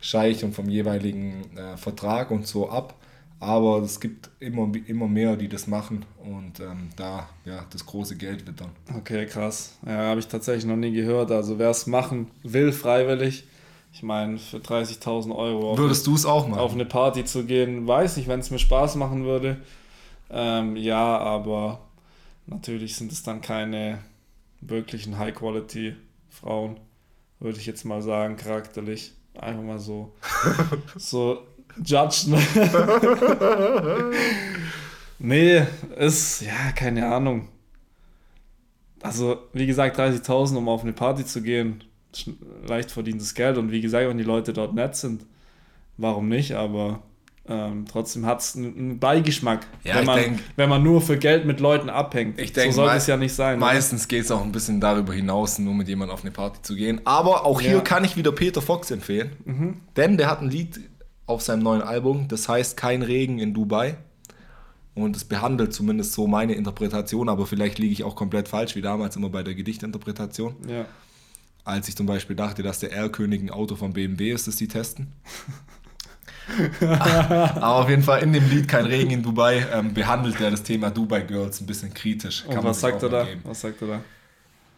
Scheich 0.00 0.44
und 0.44 0.54
vom 0.54 0.68
jeweiligen 0.68 1.56
äh, 1.56 1.76
Vertrag 1.76 2.30
und 2.30 2.46
so 2.46 2.68
ab. 2.70 2.94
Aber 3.42 3.78
es 3.78 4.00
gibt 4.00 4.28
immer, 4.38 4.70
immer 4.86 5.08
mehr, 5.08 5.34
die 5.36 5.48
das 5.48 5.66
machen 5.66 6.04
und 6.22 6.60
ähm, 6.60 6.90
da 6.96 7.26
ja 7.46 7.64
das 7.70 7.86
große 7.86 8.16
Geld 8.16 8.46
wittern. 8.46 8.70
Okay, 8.94 9.24
krass. 9.24 9.78
Ja, 9.86 10.10
habe 10.10 10.20
ich 10.20 10.26
tatsächlich 10.28 10.66
noch 10.66 10.76
nie 10.76 10.92
gehört. 10.92 11.30
Also 11.30 11.58
wer 11.58 11.70
es 11.70 11.86
machen 11.86 12.30
will, 12.42 12.70
freiwillig, 12.70 13.44
ich 13.94 14.02
meine, 14.02 14.38
für 14.38 14.58
30.000 14.58 15.34
Euro 15.34 15.76
Würdest 15.78 16.06
du 16.06 16.14
es 16.14 16.26
auch 16.26 16.46
machen? 16.48 16.60
auf 16.60 16.72
eine 16.74 16.84
Party 16.84 17.24
zu 17.24 17.44
gehen, 17.44 17.88
weiß 17.88 18.18
ich, 18.18 18.28
wenn 18.28 18.40
es 18.40 18.50
mir 18.50 18.58
Spaß 18.58 18.96
machen 18.96 19.24
würde. 19.24 19.56
Ähm, 20.30 20.76
ja, 20.76 21.18
aber 21.18 21.80
natürlich 22.46 22.94
sind 22.96 23.10
es 23.10 23.22
dann 23.22 23.40
keine 23.40 23.98
wirklichen 24.60 25.18
High-Quality-Frauen, 25.18 26.78
würde 27.40 27.58
ich 27.58 27.66
jetzt 27.66 27.84
mal 27.84 28.02
sagen, 28.02 28.36
charakterlich. 28.36 29.14
Einfach 29.34 29.62
mal 29.62 29.78
so, 29.78 30.12
so 30.96 31.38
judgen. 31.84 32.38
nee, 35.18 35.62
ist, 35.96 36.42
ja, 36.42 36.72
keine 36.74 37.06
Ahnung. 37.06 37.48
Also, 39.02 39.38
wie 39.52 39.66
gesagt, 39.66 39.98
30.000, 39.98 40.56
um 40.56 40.68
auf 40.68 40.82
eine 40.82 40.92
Party 40.92 41.24
zu 41.24 41.42
gehen, 41.42 41.84
leicht 42.66 42.90
verdientes 42.90 43.34
Geld. 43.34 43.56
Und 43.56 43.70
wie 43.70 43.80
gesagt, 43.80 44.08
wenn 44.08 44.18
die 44.18 44.24
Leute 44.24 44.52
dort 44.52 44.74
nett 44.74 44.96
sind, 44.96 45.24
warum 45.96 46.28
nicht? 46.28 46.52
Aber 46.52 47.02
ähm, 47.48 47.84
trotzdem 47.90 48.26
hat 48.26 48.40
es 48.40 48.54
einen 48.54 48.98
Beigeschmack, 48.98 49.66
ja, 49.82 49.96
wenn, 49.96 50.04
man, 50.04 50.18
denk, 50.18 50.40
wenn 50.56 50.68
man 50.68 50.82
nur 50.82 51.00
für 51.00 51.18
Geld 51.18 51.46
mit 51.46 51.58
Leuten 51.58 51.88
abhängt. 51.88 52.38
Ich 52.38 52.52
denk, 52.52 52.72
so 52.72 52.84
soll 52.84 52.94
es 52.94 53.06
ja 53.06 53.16
nicht 53.16 53.34
sein. 53.34 53.58
Meistens 53.58 54.06
geht 54.06 54.24
es 54.24 54.30
auch 54.30 54.42
ein 54.42 54.52
bisschen 54.52 54.80
darüber 54.80 55.12
hinaus, 55.12 55.58
nur 55.58 55.74
mit 55.74 55.88
jemandem 55.88 56.14
auf 56.14 56.22
eine 56.22 56.30
Party 56.30 56.62
zu 56.62 56.76
gehen. 56.76 57.00
Aber 57.04 57.44
auch 57.44 57.60
hier 57.60 57.72
ja. 57.72 57.80
kann 57.80 58.04
ich 58.04 58.16
wieder 58.16 58.30
Peter 58.32 58.62
Fox 58.62 58.90
empfehlen, 58.90 59.32
mhm. 59.44 59.80
denn 59.96 60.16
der 60.16 60.30
hat 60.30 60.42
ein 60.42 60.50
Lied 60.50 60.80
auf 61.30 61.42
seinem 61.42 61.62
neuen 61.62 61.82
Album, 61.82 62.28
das 62.28 62.48
heißt 62.48 62.76
Kein 62.76 63.02
Regen 63.02 63.38
in 63.38 63.54
Dubai. 63.54 63.96
Und 64.94 65.16
es 65.16 65.24
behandelt 65.24 65.72
zumindest 65.72 66.12
so 66.12 66.26
meine 66.26 66.54
Interpretation, 66.54 67.28
aber 67.28 67.46
vielleicht 67.46 67.78
liege 67.78 67.92
ich 67.92 68.04
auch 68.04 68.16
komplett 68.16 68.48
falsch, 68.48 68.74
wie 68.74 68.82
damals 68.82 69.16
immer 69.16 69.30
bei 69.30 69.42
der 69.42 69.54
Gedichtinterpretation. 69.54 70.56
Ja. 70.68 70.84
Als 71.64 71.88
ich 71.88 71.96
zum 71.96 72.06
Beispiel 72.06 72.34
dachte, 72.34 72.62
dass 72.62 72.80
der 72.80 72.92
R-König 72.92 73.40
ein 73.40 73.50
Auto 73.50 73.76
von 73.76 73.92
BMW 73.92 74.32
ist, 74.32 74.48
das 74.48 74.56
die 74.56 74.66
testen. 74.66 75.12
Aber 76.80 77.76
auf 77.76 77.88
jeden 77.88 78.02
Fall 78.02 78.22
in 78.22 78.32
dem 78.32 78.50
Lied 78.50 78.66
Kein 78.66 78.86
Regen 78.86 79.10
in 79.10 79.22
Dubai 79.22 79.64
ähm, 79.72 79.94
behandelt 79.94 80.40
er 80.40 80.50
das 80.50 80.64
Thema 80.64 80.90
Dubai 80.90 81.20
Girls 81.22 81.60
ein 81.60 81.66
bisschen 81.66 81.94
kritisch. 81.94 82.44
Und 82.46 82.62
was 82.64 82.80
sagt 82.80 83.02
er 83.04 83.08
da? 83.08 83.26
Was 83.44 83.60
sagt 83.60 83.80
er 83.82 83.88
da? 83.88 84.00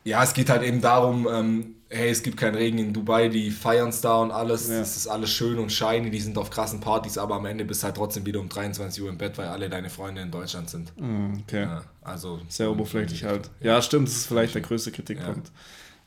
Ja, 0.05 0.23
es 0.23 0.35
geht 0.35 0.51
halt 0.51 0.63
eben 0.63 0.83
darum, 0.83 1.27
ähm, 1.33 1.77
hey, 1.93 2.11
es 2.11 2.23
gibt 2.23 2.39
keinen 2.39 2.55
Regen 2.55 2.79
in 2.79 2.93
Dubai, 2.93 3.29
die 3.29 3.51
feiern 3.51 3.91
es 3.91 4.01
da 4.01 4.17
und 4.17 4.31
alles, 4.31 4.69
ja. 4.69 4.81
es 4.81 4.97
ist 4.97 5.07
alles 5.07 5.31
schön 5.31 5.59
und 5.59 5.71
shiny, 5.71 6.11
die 6.11 6.21
sind 6.21 6.39
auf 6.39 6.51
krassen 6.51 6.81
Partys, 6.81 7.19
aber 7.19 7.35
am 7.37 7.45
Ende 7.45 7.65
bist 7.65 7.83
du 7.83 7.87
halt 7.87 7.97
trotzdem 7.97 8.25
wieder 8.25 8.41
um 8.41 8.49
23 8.49 9.03
Uhr 9.03 9.11
im 9.11 9.19
Bett, 9.19 9.37
weil 9.37 9.49
alle 9.49 9.69
deine 9.69 9.91
Freunde 9.91 10.23
in 10.23 10.31
Deutschland 10.31 10.71
sind. 10.71 10.93
Mm, 10.99 11.35
okay. 11.43 11.63
Ja, 11.63 11.83
also 12.01 12.41
sehr 12.49 12.71
oberflächlich 12.71 13.25
halt. 13.25 13.51
Ja, 13.61 13.83
stimmt, 13.83 14.09
das 14.09 14.17
ist 14.17 14.27
vielleicht 14.27 14.55
der 14.55 14.63
größte 14.63 14.91
Kritikpunkt. 14.91 15.49
Ja. 15.49 15.55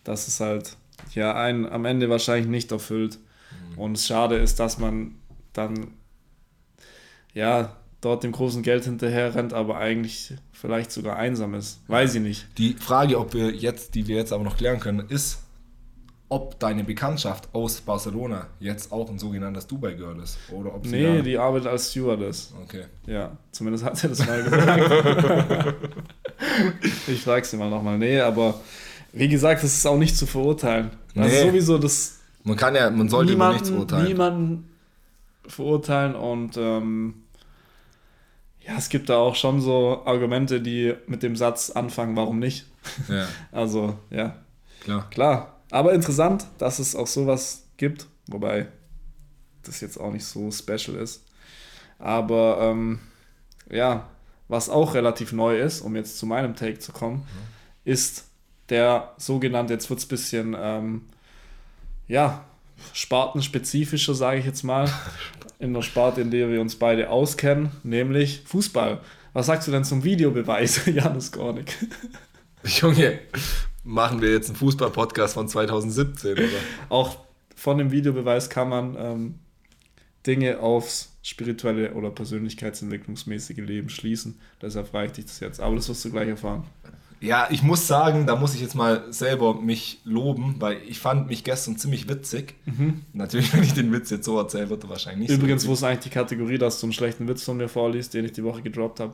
Dass 0.03 0.27
es 0.27 0.39
halt 0.39 0.75
ja 1.13 1.35
einen 1.35 1.67
am 1.67 1.85
Ende 1.85 2.09
wahrscheinlich 2.09 2.47
nicht 2.47 2.71
erfüllt. 2.71 3.19
Mhm. 3.71 3.77
Und 3.77 3.97
es 3.97 4.07
schade 4.07 4.37
ist, 4.37 4.59
dass 4.59 4.79
man 4.79 5.15
dann 5.53 5.91
ja 7.33 7.75
dort 8.01 8.23
dem 8.23 8.31
großen 8.31 8.63
Geld 8.63 8.85
hinterher 8.85 9.33
rennt, 9.35 9.53
aber 9.53 9.77
eigentlich 9.77 10.33
vielleicht 10.51 10.91
sogar 10.91 11.17
einsam 11.17 11.53
ist. 11.53 11.81
Weiß 11.87 12.15
ich 12.15 12.21
nicht. 12.21 12.47
Die 12.57 12.73
Frage, 12.73 13.19
ob 13.19 13.33
wir 13.33 13.51
jetzt, 13.51 13.95
die 13.95 14.07
wir 14.07 14.15
jetzt 14.15 14.31
aber 14.31 14.43
noch 14.43 14.57
klären 14.57 14.79
können, 14.79 15.07
ist, 15.09 15.44
ob 16.27 16.59
deine 16.59 16.83
Bekanntschaft 16.83 17.49
aus 17.53 17.81
Barcelona 17.81 18.47
jetzt 18.59 18.91
auch 18.91 19.09
ein 19.09 19.19
sogenanntes 19.19 19.67
Dubai-Girl 19.67 20.19
ist. 20.19 20.37
Oder 20.51 20.73
ob 20.73 20.85
sie 20.85 20.91
nee, 20.91 21.21
die 21.21 21.37
arbeitet 21.37 21.67
als 21.67 21.91
Stewardess. 21.91 22.53
Okay. 22.63 22.85
Ja, 23.05 23.37
zumindest 23.51 23.85
hat 23.85 23.97
sie 23.97 24.09
das 24.09 24.25
mal 24.25 24.43
gesagt. 24.43 25.75
ich 27.07 27.21
frage 27.21 27.45
sie 27.45 27.57
mal 27.57 27.69
nochmal. 27.69 27.97
Nee, 27.97 28.19
aber 28.19 28.55
wie 29.13 29.27
gesagt, 29.27 29.63
das 29.63 29.73
ist 29.73 29.85
auch 29.85 29.97
nicht 29.97 30.17
zu 30.17 30.25
verurteilen. 30.25 30.91
Also 31.15 31.29
nee. 31.29 31.43
Sowieso 31.43 31.77
das. 31.77 32.19
Man 32.43 32.57
kann 32.57 32.75
ja, 32.75 32.89
man 32.89 33.07
sollte 33.07 33.31
niemanden, 33.31 33.53
nichts 33.53 33.69
urteilen. 33.69 34.07
Niemanden 34.07 34.69
verurteilen 35.47 36.15
und 36.15 36.57
ähm, 36.57 37.25
ja, 38.67 38.73
es 38.77 38.89
gibt 38.89 39.09
da 39.09 39.17
auch 39.17 39.35
schon 39.35 39.61
so 39.61 40.01
Argumente, 40.05 40.59
die 40.59 40.95
mit 41.07 41.21
dem 41.21 41.35
Satz 41.35 41.69
anfangen, 41.69 42.15
warum 42.15 42.39
nicht? 42.39 42.65
Ja. 43.07 43.27
Also, 43.51 43.97
ja. 44.09 44.35
Klar. 44.81 45.09
Klar. 45.09 45.54
Aber 45.75 45.91
interessant, 45.91 46.47
dass 46.57 46.79
es 46.79 46.95
auch 46.95 47.05
sowas 47.05 47.65
gibt, 47.75 48.07
wobei 48.27 48.67
das 49.63 49.81
jetzt 49.81 49.97
auch 49.97 50.13
nicht 50.13 50.23
so 50.23 50.49
special 50.49 50.95
ist. 50.95 51.25
Aber 51.99 52.59
ähm, 52.61 53.01
ja, 53.69 54.07
was 54.47 54.69
auch 54.69 54.93
relativ 54.93 55.33
neu 55.33 55.59
ist, 55.59 55.81
um 55.81 55.97
jetzt 55.97 56.17
zu 56.17 56.27
meinem 56.27 56.55
Take 56.55 56.79
zu 56.79 56.93
kommen, 56.93 57.17
mhm. 57.17 57.23
ist 57.83 58.23
der 58.69 59.15
sogenannte, 59.17 59.73
jetzt 59.73 59.89
wird 59.89 59.99
es 59.99 60.05
ein 60.05 60.07
bisschen, 60.07 60.55
ähm, 60.57 61.01
ja, 62.07 62.45
spartenspezifischer, 62.93 64.15
sage 64.15 64.39
ich 64.39 64.45
jetzt 64.45 64.63
mal, 64.63 64.89
in 65.59 65.73
der 65.73 65.81
Sparte, 65.81 66.21
in 66.21 66.31
der 66.31 66.49
wir 66.49 66.61
uns 66.61 66.77
beide 66.77 67.09
auskennen, 67.09 67.69
nämlich 67.83 68.43
Fußball. 68.45 69.01
Was 69.33 69.47
sagst 69.47 69.67
du 69.67 69.73
denn 69.73 69.83
zum 69.83 70.05
Videobeweis, 70.05 70.85
Janis 70.85 71.33
Gornik? 71.33 71.77
Junge, 72.63 73.19
machen 73.85 74.21
wir 74.21 74.31
jetzt 74.31 74.49
einen 74.49 74.57
Fußball-Podcast 74.57 75.35
von 75.35 75.47
2017, 75.47 76.33
oder? 76.33 76.43
Auch 76.89 77.17
von 77.55 77.77
dem 77.77 77.91
Videobeweis 77.91 78.49
kann 78.49 78.67
man 78.67 78.95
ähm, 78.97 79.35
Dinge 80.27 80.59
aufs 80.59 81.13
spirituelle 81.23 81.93
oder 81.93 82.09
persönlichkeitsentwicklungsmäßige 82.09 83.57
Leben 83.57 83.89
schließen. 83.89 84.39
Deshalb 84.61 84.89
frage 84.89 85.07
ich 85.07 85.11
dich 85.13 85.25
das 85.25 85.39
jetzt. 85.39 85.59
Aber 85.59 85.75
das 85.75 85.87
wirst 85.87 86.03
du 86.05 86.11
gleich 86.11 86.27
erfahren. 86.27 86.65
Ja, 87.21 87.47
ich 87.49 87.63
muss 87.63 87.87
sagen, 87.87 88.27
da 88.27 88.35
muss 88.35 88.53
ich 88.53 88.61
jetzt 88.61 88.75
mal 88.75 89.11
selber 89.11 89.59
mich 89.59 90.01
loben, 90.03 90.55
weil 90.59 90.77
ich 90.87 90.99
fand 90.99 91.27
mich 91.27 91.43
gestern 91.43 91.77
ziemlich 91.77 92.09
witzig. 92.09 92.55
Mhm. 92.65 93.01
Natürlich, 93.13 93.53
wenn 93.53 93.63
ich 93.63 93.73
den 93.73 93.91
Witz 93.91 94.09
jetzt 94.09 94.25
so 94.25 94.37
erzähle, 94.37 94.69
wird 94.69 94.83
er 94.83 94.89
wahrscheinlich 94.89 95.29
nicht 95.29 95.37
Übrigens, 95.37 95.63
so 95.63 95.69
wo 95.69 95.73
ist 95.73 95.83
eigentlich 95.83 96.03
die 96.03 96.09
Kategorie, 96.09 96.57
dass 96.57 96.79
du 96.79 96.87
einen 96.87 96.93
schlechten 96.93 97.27
Witz 97.27 97.43
von 97.43 97.57
mir 97.57 97.69
vorliest, 97.69 98.13
den 98.13 98.25
ich 98.25 98.33
die 98.33 98.43
Woche 98.43 98.61
gedroppt 98.61 98.99
habe? 98.99 99.13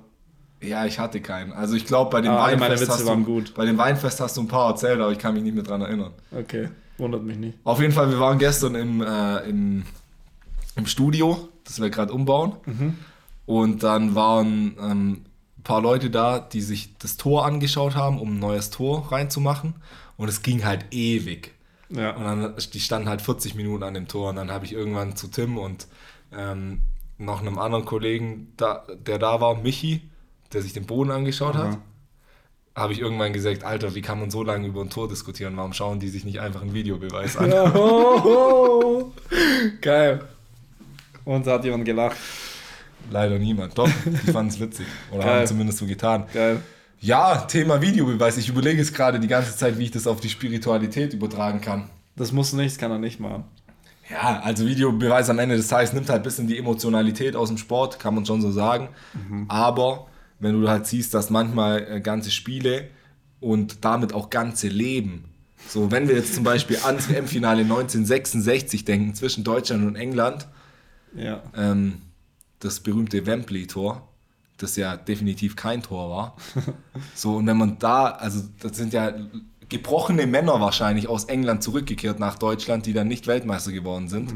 Ja, 0.61 0.85
ich 0.85 0.99
hatte 0.99 1.21
keinen. 1.21 1.51
Also 1.53 1.75
ich 1.75 1.85
glaube, 1.85 2.11
bei 2.11 2.21
dem 2.21 2.31
Ah, 2.31 2.45
Weinfest 2.47 2.87
hast 2.89 3.07
du, 3.07 3.23
gut. 3.23 3.53
bei 3.55 3.65
dem 3.65 3.77
Weinfest 3.77 4.19
hast 4.19 4.37
du 4.37 4.41
ein 4.41 4.47
paar 4.47 4.69
erzählt, 4.69 4.99
aber 4.99 5.11
ich 5.11 5.17
kann 5.19 5.33
mich 5.33 5.43
nicht 5.43 5.55
mehr 5.55 5.63
dran 5.63 5.81
erinnern. 5.81 6.11
Okay, 6.31 6.69
wundert 6.97 7.23
mich 7.23 7.37
nicht. 7.37 7.57
Auf 7.63 7.79
jeden 7.81 7.93
Fall, 7.93 8.09
wir 8.11 8.19
waren 8.19 8.37
gestern 8.37 8.75
im, 8.75 9.01
äh, 9.01 9.37
im, 9.49 9.83
im 10.75 10.85
Studio, 10.85 11.49
das 11.63 11.81
wir 11.81 11.89
gerade 11.89 12.13
umbauen. 12.13 12.53
Und 13.45 13.83
dann 13.83 14.13
waren 14.15 14.75
ähm, 14.79 15.11
ein 15.57 15.63
paar 15.63 15.81
Leute 15.81 16.09
da, 16.09 16.39
die 16.39 16.61
sich 16.61 16.95
das 16.99 17.17
Tor 17.17 17.45
angeschaut 17.45 17.95
haben, 17.95 18.19
um 18.19 18.35
ein 18.35 18.39
neues 18.39 18.69
Tor 18.69 19.11
reinzumachen. 19.11 19.73
Und 20.17 20.27
es 20.29 20.43
ging 20.43 20.63
halt 20.63 20.85
ewig. 20.91 21.53
Ja. 21.89 22.11
Und 22.15 22.23
dann, 22.23 22.53
die 22.73 22.79
standen 22.79 23.09
halt 23.09 23.21
40 23.21 23.55
Minuten 23.55 23.83
an 23.83 23.95
dem 23.95 24.07
Tor. 24.07 24.29
Und 24.29 24.35
dann 24.35 24.51
habe 24.51 24.65
ich 24.65 24.73
irgendwann 24.73 25.15
zu 25.15 25.27
Tim 25.27 25.57
und 25.57 25.87
ähm, 26.31 26.81
noch 27.17 27.41
einem 27.41 27.57
anderen 27.57 27.85
Kollegen, 27.85 28.53
da, 28.57 28.85
der 29.05 29.17
da 29.19 29.41
war, 29.41 29.55
Michi, 29.55 30.01
der 30.53 30.61
sich 30.61 30.73
den 30.73 30.85
Boden 30.85 31.11
angeschaut 31.11 31.55
hat, 31.55 31.67
Aha. 31.67 31.77
habe 32.75 32.93
ich 32.93 32.99
irgendwann 32.99 33.33
gesagt, 33.33 33.63
Alter, 33.63 33.95
wie 33.95 34.01
kann 34.01 34.19
man 34.19 34.31
so 34.31 34.43
lange 34.43 34.67
über 34.67 34.81
ein 34.81 34.89
Tor 34.89 35.07
diskutieren? 35.07 35.55
Warum 35.57 35.73
schauen 35.73 35.99
die 35.99 36.09
sich 36.09 36.25
nicht 36.25 36.39
einfach 36.39 36.61
einen 36.61 36.73
Videobeweis 36.73 37.37
an? 37.37 37.49
Ja, 37.51 37.73
ho, 37.73 38.23
ho. 38.23 39.13
Geil. 39.81 40.21
Und 41.25 41.45
hat 41.47 41.63
jemand 41.63 41.85
gelacht. 41.85 42.17
Leider 43.09 43.37
niemand. 43.39 43.77
Doch, 43.77 43.89
die 44.05 44.31
fanden 44.31 44.49
es 44.51 44.59
witzig. 44.59 44.85
Oder 45.11 45.23
Geil. 45.23 45.39
haben 45.39 45.47
zumindest 45.47 45.77
so 45.79 45.85
getan. 45.85 46.25
Geil. 46.33 46.61
Ja, 46.99 47.37
Thema 47.47 47.81
Videobeweis. 47.81 48.37
Ich 48.37 48.47
überlege 48.49 48.77
jetzt 48.77 48.93
gerade 48.93 49.19
die 49.19 49.27
ganze 49.27 49.55
Zeit, 49.57 49.77
wie 49.79 49.85
ich 49.85 49.91
das 49.91 50.05
auf 50.07 50.19
die 50.19 50.29
Spiritualität 50.29 51.13
übertragen 51.13 51.59
kann. 51.61 51.89
Das 52.15 52.31
muss 52.31 52.53
nicht, 52.53 52.71
das 52.71 52.77
kann 52.77 52.91
er 52.91 52.99
nicht 52.99 53.19
machen. 53.19 53.43
Ja, 54.09 54.41
also 54.43 54.67
Videobeweis 54.67 55.29
am 55.29 55.39
Ende 55.39 55.55
des 55.55 55.67
Tages 55.67 55.93
nimmt 55.93 56.09
halt 56.09 56.19
ein 56.19 56.23
bisschen 56.23 56.45
die 56.45 56.57
Emotionalität 56.57 57.35
aus 57.35 57.47
dem 57.47 57.57
Sport, 57.57 57.97
kann 57.97 58.13
man 58.13 58.25
schon 58.25 58.41
so 58.41 58.51
sagen. 58.51 58.89
Aber 59.47 60.07
wenn 60.41 60.59
du 60.61 60.67
halt 60.67 60.85
siehst, 60.87 61.13
dass 61.13 61.29
manchmal 61.29 61.87
äh, 61.89 62.01
ganze 62.01 62.31
Spiele 62.31 62.89
und 63.39 63.85
damit 63.85 64.13
auch 64.13 64.29
ganze 64.29 64.67
Leben, 64.67 65.25
so 65.67 65.89
wenn 65.91 66.07
wir 66.07 66.15
jetzt 66.15 66.35
zum 66.35 66.43
Beispiel 66.43 66.77
ans 66.83 67.07
WM-Finale 67.09 67.61
1966 67.61 68.83
denken 68.83 69.13
zwischen 69.15 69.43
Deutschland 69.43 69.85
und 69.85 69.95
England, 69.95 70.47
Ja. 71.15 71.41
ähm, 71.55 72.01
das 72.59 72.79
berühmte 72.79 73.25
Wembley-Tor, 73.25 74.07
das 74.57 74.75
ja 74.75 74.97
definitiv 74.97 75.55
kein 75.55 75.81
Tor 75.81 76.09
war. 76.09 76.35
So, 77.15 77.35
und 77.37 77.47
wenn 77.47 77.57
man 77.57 77.79
da, 77.79 78.07
also 78.07 78.43
das 78.59 78.77
sind 78.77 78.93
ja 78.93 79.13
gebrochene 79.71 80.27
Männer 80.27 80.59
wahrscheinlich 80.59 81.07
aus 81.07 81.23
England 81.25 81.63
zurückgekehrt 81.63 82.19
nach 82.19 82.37
Deutschland, 82.37 82.85
die 82.85 82.93
dann 82.93 83.07
nicht 83.07 83.25
Weltmeister 83.25 83.71
geworden 83.71 84.09
sind. 84.09 84.29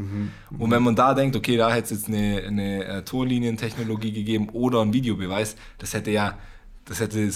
Und 0.58 0.72
wenn 0.72 0.82
man 0.82 0.96
da 0.96 1.14
denkt, 1.14 1.36
okay, 1.36 1.58
da 1.58 1.70
hätte 1.70 1.94
es 1.94 2.02
jetzt 2.02 2.08
eine, 2.08 2.42
eine 2.48 2.86
äh, 2.86 3.02
Torlinientechnologie 3.04 4.14
gegeben 4.14 4.50
oder 4.54 4.82
einen 4.82 4.94
Videobeweis, 4.94 5.58
das 5.78 5.94
hätte 5.94 6.10
ja, 6.10 6.38
das 6.86 7.02
hätte 7.02 7.30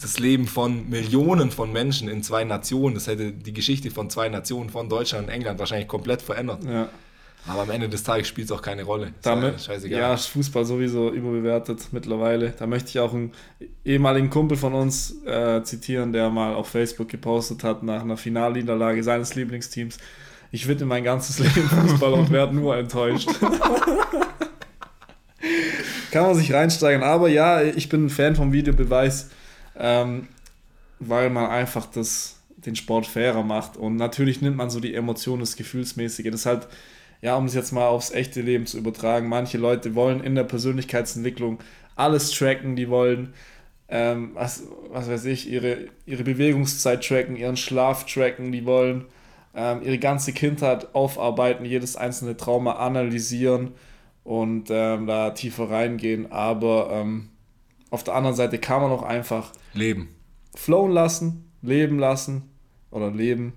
das 0.00 0.18
Leben 0.18 0.46
von 0.46 0.88
Millionen 0.88 1.50
von 1.50 1.72
Menschen 1.72 2.08
in 2.08 2.22
zwei 2.22 2.42
Nationen, 2.44 2.94
das 2.94 3.06
hätte 3.06 3.32
die 3.32 3.52
Geschichte 3.52 3.90
von 3.90 4.08
zwei 4.08 4.30
Nationen, 4.30 4.70
von 4.70 4.88
Deutschland 4.88 5.28
und 5.28 5.32
England 5.32 5.58
wahrscheinlich 5.58 5.88
komplett 5.88 6.22
verändert. 6.22 6.64
ja. 6.64 6.88
Aber 7.46 7.62
am 7.62 7.70
Ende 7.70 7.88
des 7.88 8.04
Tages 8.04 8.28
spielt 8.28 8.44
es 8.44 8.52
auch 8.52 8.62
keine 8.62 8.84
Rolle. 8.84 9.06
Ist 9.06 9.26
Damit, 9.26 9.54
ja 9.54 9.58
scheißegal. 9.58 10.00
ja, 10.00 10.14
ist 10.14 10.26
Fußball 10.26 10.64
sowieso 10.64 11.10
überbewertet 11.10 11.88
mittlerweile. 11.90 12.54
Da 12.56 12.68
möchte 12.68 12.90
ich 12.90 13.00
auch 13.00 13.12
einen 13.12 13.32
ehemaligen 13.84 14.30
Kumpel 14.30 14.56
von 14.56 14.74
uns 14.74 15.16
äh, 15.26 15.62
zitieren, 15.64 16.12
der 16.12 16.30
mal 16.30 16.54
auf 16.54 16.68
Facebook 16.68 17.08
gepostet 17.08 17.64
hat 17.64 17.82
nach 17.82 18.02
einer 18.02 18.16
Finalniederlage 18.16 19.02
seines 19.02 19.34
Lieblingsteams. 19.34 19.98
Ich 20.52 20.68
widme 20.68 20.86
mein 20.86 21.02
ganzes 21.02 21.38
Leben 21.40 21.68
Fußball 21.68 22.12
und 22.12 22.30
werde 22.30 22.54
nur 22.54 22.76
enttäuscht. 22.76 23.28
Kann 26.12 26.24
man 26.26 26.34
sich 26.36 26.52
reinsteigen. 26.52 27.02
Aber 27.02 27.28
ja, 27.28 27.62
ich 27.62 27.88
bin 27.88 28.06
ein 28.06 28.10
Fan 28.10 28.36
vom 28.36 28.52
Videobeweis, 28.52 29.30
ähm, 29.76 30.28
weil 31.00 31.30
man 31.30 31.46
einfach 31.46 31.86
das, 31.86 32.36
den 32.58 32.76
Sport 32.76 33.06
fairer 33.06 33.42
macht. 33.42 33.76
Und 33.76 33.96
natürlich 33.96 34.42
nimmt 34.42 34.58
man 34.58 34.70
so 34.70 34.78
die 34.78 34.94
Emotionen, 34.94 35.40
das 35.40 35.56
Gefühlsmäßige. 35.56 36.26
Das 36.26 36.40
ist 36.40 36.46
halt, 36.46 36.68
ja, 37.22 37.36
um 37.36 37.46
es 37.46 37.54
jetzt 37.54 37.72
mal 37.72 37.86
aufs 37.86 38.10
echte 38.10 38.40
Leben 38.42 38.66
zu 38.66 38.76
übertragen, 38.76 39.28
manche 39.28 39.56
Leute 39.56 39.94
wollen 39.94 40.22
in 40.22 40.34
der 40.34 40.44
Persönlichkeitsentwicklung 40.44 41.60
alles 41.94 42.32
tracken, 42.32 42.74
die 42.74 42.88
wollen, 42.90 43.32
ähm, 43.88 44.32
was, 44.34 44.64
was 44.90 45.08
weiß 45.08 45.24
ich, 45.26 45.48
ihre, 45.48 45.86
ihre 46.04 46.24
Bewegungszeit 46.24 47.06
tracken, 47.06 47.36
ihren 47.36 47.56
Schlaf 47.56 48.06
tracken, 48.06 48.50
die 48.50 48.66
wollen 48.66 49.06
ähm, 49.54 49.82
ihre 49.82 49.98
ganze 49.98 50.32
Kindheit 50.32 50.94
aufarbeiten, 50.94 51.64
jedes 51.64 51.96
einzelne 51.96 52.36
Trauma 52.36 52.72
analysieren 52.72 53.72
und 54.24 54.68
ähm, 54.70 55.06
da 55.06 55.30
tiefer 55.30 55.70
reingehen. 55.70 56.32
Aber 56.32 56.90
ähm, 56.90 57.28
auf 57.90 58.02
der 58.02 58.14
anderen 58.14 58.36
Seite 58.36 58.58
kann 58.58 58.82
man 58.82 58.90
auch 58.90 59.02
einfach 59.04 59.52
Leben. 59.74 60.08
flowen 60.56 60.90
lassen, 60.90 61.52
leben 61.60 62.00
lassen 62.00 62.50
oder 62.90 63.10
leben 63.12 63.52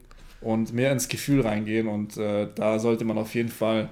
und 0.46 0.74
mehr 0.74 0.92
ins 0.92 1.08
Gefühl 1.08 1.42
reingehen. 1.42 1.88
Und 1.88 2.18
äh, 2.18 2.48
da 2.56 2.80
sollte 2.80 3.04
man 3.04 3.18
auf 3.18 3.34
jeden 3.36 3.50
Fall 3.50 3.90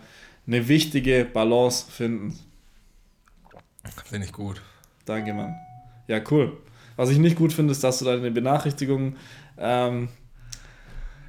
eine 0.47 0.67
wichtige 0.67 1.25
Balance 1.25 1.85
finden. 1.91 2.37
Finde 4.05 4.25
ich 4.27 4.33
gut. 4.33 4.61
Danke, 5.05 5.33
Mann. 5.33 5.55
Ja, 6.07 6.19
cool. 6.31 6.57
Was 6.95 7.09
ich 7.09 7.17
nicht 7.17 7.35
gut 7.35 7.51
finde, 7.53 7.71
ist, 7.71 7.83
dass 7.83 7.99
du 7.99 8.05
deine 8.05 8.29
Benachrichtigungen 8.31 9.15
ähm, 9.57 10.09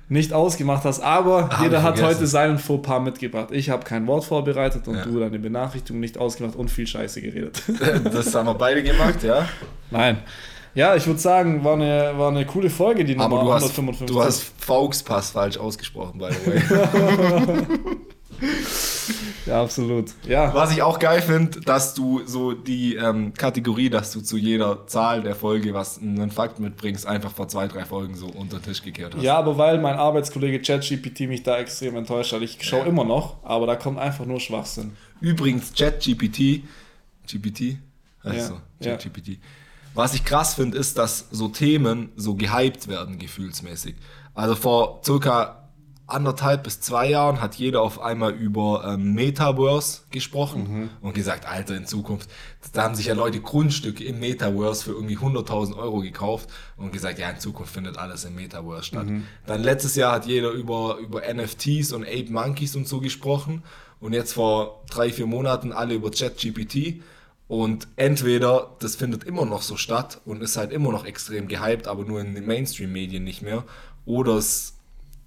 nicht 0.08 0.32
ausgemacht 0.32 0.84
hast, 0.84 1.00
aber 1.00 1.48
Hab 1.48 1.62
jeder 1.62 1.82
hat 1.82 2.00
heute 2.02 2.26
seinen 2.26 2.58
Fauxpas 2.58 3.00
mitgebracht. 3.00 3.48
Ich 3.50 3.70
habe 3.70 3.84
kein 3.84 4.06
Wort 4.06 4.24
vorbereitet 4.24 4.86
und 4.86 4.96
Ja. 4.96 5.04
du 5.04 5.18
deine 5.18 5.38
Benachrichtigung 5.38 6.00
nicht 6.00 6.18
ausgemacht 6.18 6.54
und 6.56 6.70
viel 6.70 6.86
Scheiße 6.86 7.22
geredet. 7.22 7.62
Das 8.12 8.34
haben 8.34 8.46
wir 8.46 8.54
beide 8.54 8.82
gemacht, 8.82 9.22
ja. 9.22 9.48
Nein. 9.90 10.18
Ja, 10.74 10.96
ich 10.96 11.06
würde 11.06 11.20
sagen, 11.20 11.62
war 11.62 11.74
eine, 11.74 12.14
war 12.16 12.30
eine 12.30 12.44
coole 12.46 12.68
Folge, 12.70 13.04
die 13.04 13.16
Aber 13.16 13.38
Nummer 13.38 13.60
du 13.60 13.66
hast, 13.66 14.08
du 14.10 14.22
hast 14.22 14.52
Fauxpass 14.58 15.04
Pass 15.04 15.30
falsch 15.30 15.56
ausgesprochen, 15.56 16.18
by 16.18 16.28
the 16.32 16.50
way. 16.50 16.60
Ja, 19.46 19.62
absolut. 19.62 20.12
Ja, 20.26 20.54
Was 20.54 20.72
ich 20.72 20.82
auch 20.82 20.98
geil 20.98 21.20
finde, 21.20 21.60
dass 21.60 21.94
du 21.94 22.22
so 22.24 22.52
die 22.52 22.94
ähm, 22.94 23.34
Kategorie, 23.34 23.90
dass 23.90 24.12
du 24.12 24.20
zu 24.20 24.36
jeder 24.36 24.86
Zahl 24.86 25.22
der 25.22 25.34
Folge 25.34 25.74
was 25.74 25.98
einen 26.00 26.30
Fakt 26.30 26.60
mitbringst, 26.60 27.06
einfach 27.06 27.30
vor 27.30 27.48
zwei, 27.48 27.68
drei 27.68 27.84
Folgen 27.84 28.14
so 28.14 28.26
unter 28.26 28.58
den 28.58 28.64
Tisch 28.64 28.82
gekehrt 28.82 29.14
hast. 29.14 29.22
ja, 29.22 29.36
aber 29.36 29.58
weil 29.58 29.78
mein 29.78 29.96
Arbeitskollege 29.96 30.60
ChatGPT 30.60 31.28
mich 31.28 31.42
da 31.42 31.58
extrem 31.58 31.96
enttäuscht 31.96 32.32
hat. 32.32 32.42
Ich 32.42 32.58
schaue 32.62 32.86
immer 32.86 33.04
noch, 33.04 33.36
aber 33.42 33.66
da 33.66 33.76
kommt 33.76 33.98
einfach 33.98 34.24
nur 34.24 34.40
Schwachsinn. 34.40 34.92
Übrigens, 35.20 35.72
ChatGPT, 35.74 36.62
GPT, 37.30 37.78
heißt 38.24 38.36
Ja, 38.36 38.46
so, 38.46 38.54
ja. 38.80 38.96
ChatGPT. 38.96 39.38
Was 39.94 40.14
ich 40.14 40.24
krass 40.24 40.54
finde, 40.54 40.76
ist, 40.76 40.98
dass 40.98 41.26
so 41.30 41.48
Themen 41.48 42.10
so 42.16 42.34
gehypt 42.34 42.88
werden, 42.88 43.18
gefühlsmäßig. 43.18 43.94
Also 44.34 44.54
vor 44.56 45.00
circa 45.04 45.60
anderthalb 46.06 46.64
bis 46.64 46.80
zwei 46.82 47.08
Jahren 47.08 47.40
hat 47.40 47.54
jeder 47.54 47.80
auf 47.80 47.98
einmal 48.00 48.32
über 48.32 48.84
ähm, 48.86 49.14
Metaverse 49.14 50.02
gesprochen 50.10 50.62
Mhm. 50.68 50.90
und 51.00 51.14
gesagt, 51.14 51.48
Alter, 51.48 51.76
in 51.76 51.86
Zukunft, 51.86 52.28
da 52.74 52.82
haben 52.82 52.94
sich 52.94 53.06
ja 53.06 53.14
Leute 53.14 53.40
Grundstücke 53.40 54.04
im 54.04 54.20
Metaverse 54.20 54.84
für 54.84 54.90
irgendwie 54.90 55.16
100.000 55.16 55.74
Euro 55.78 56.00
gekauft 56.00 56.50
und 56.76 56.92
gesagt, 56.92 57.18
ja, 57.18 57.30
in 57.30 57.40
Zukunft 57.40 57.72
findet 57.72 57.96
alles 57.96 58.24
im 58.26 58.34
Metaverse 58.34 58.82
statt. 58.84 59.06
Mhm. 59.06 59.24
Dann 59.46 59.62
letztes 59.62 59.96
Jahr 59.96 60.12
hat 60.12 60.26
jeder 60.26 60.50
über, 60.50 60.98
über 60.98 61.22
NFTs 61.32 61.92
und 61.92 62.02
Ape 62.04 62.30
Monkeys 62.30 62.76
und 62.76 62.86
so 62.86 63.00
gesprochen 63.00 63.62
und 63.98 64.12
jetzt 64.12 64.34
vor 64.34 64.82
drei, 64.90 65.10
vier 65.10 65.26
Monaten 65.26 65.72
alle 65.72 65.94
über 65.94 66.10
ChatGPT 66.10 67.00
und 67.48 67.88
entweder 67.96 68.76
das 68.80 68.96
findet 68.96 69.24
immer 69.24 69.44
noch 69.44 69.62
so 69.62 69.76
statt 69.76 70.20
und 70.24 70.42
ist 70.42 70.56
halt 70.56 70.72
immer 70.72 70.90
noch 70.92 71.04
extrem 71.04 71.48
gehypt, 71.48 71.86
aber 71.86 72.04
nur 72.04 72.20
in 72.20 72.34
den 72.34 72.46
Mainstream-Medien 72.46 73.22
nicht 73.24 73.42
mehr 73.42 73.64
oder 74.06 74.34
es 74.36 74.74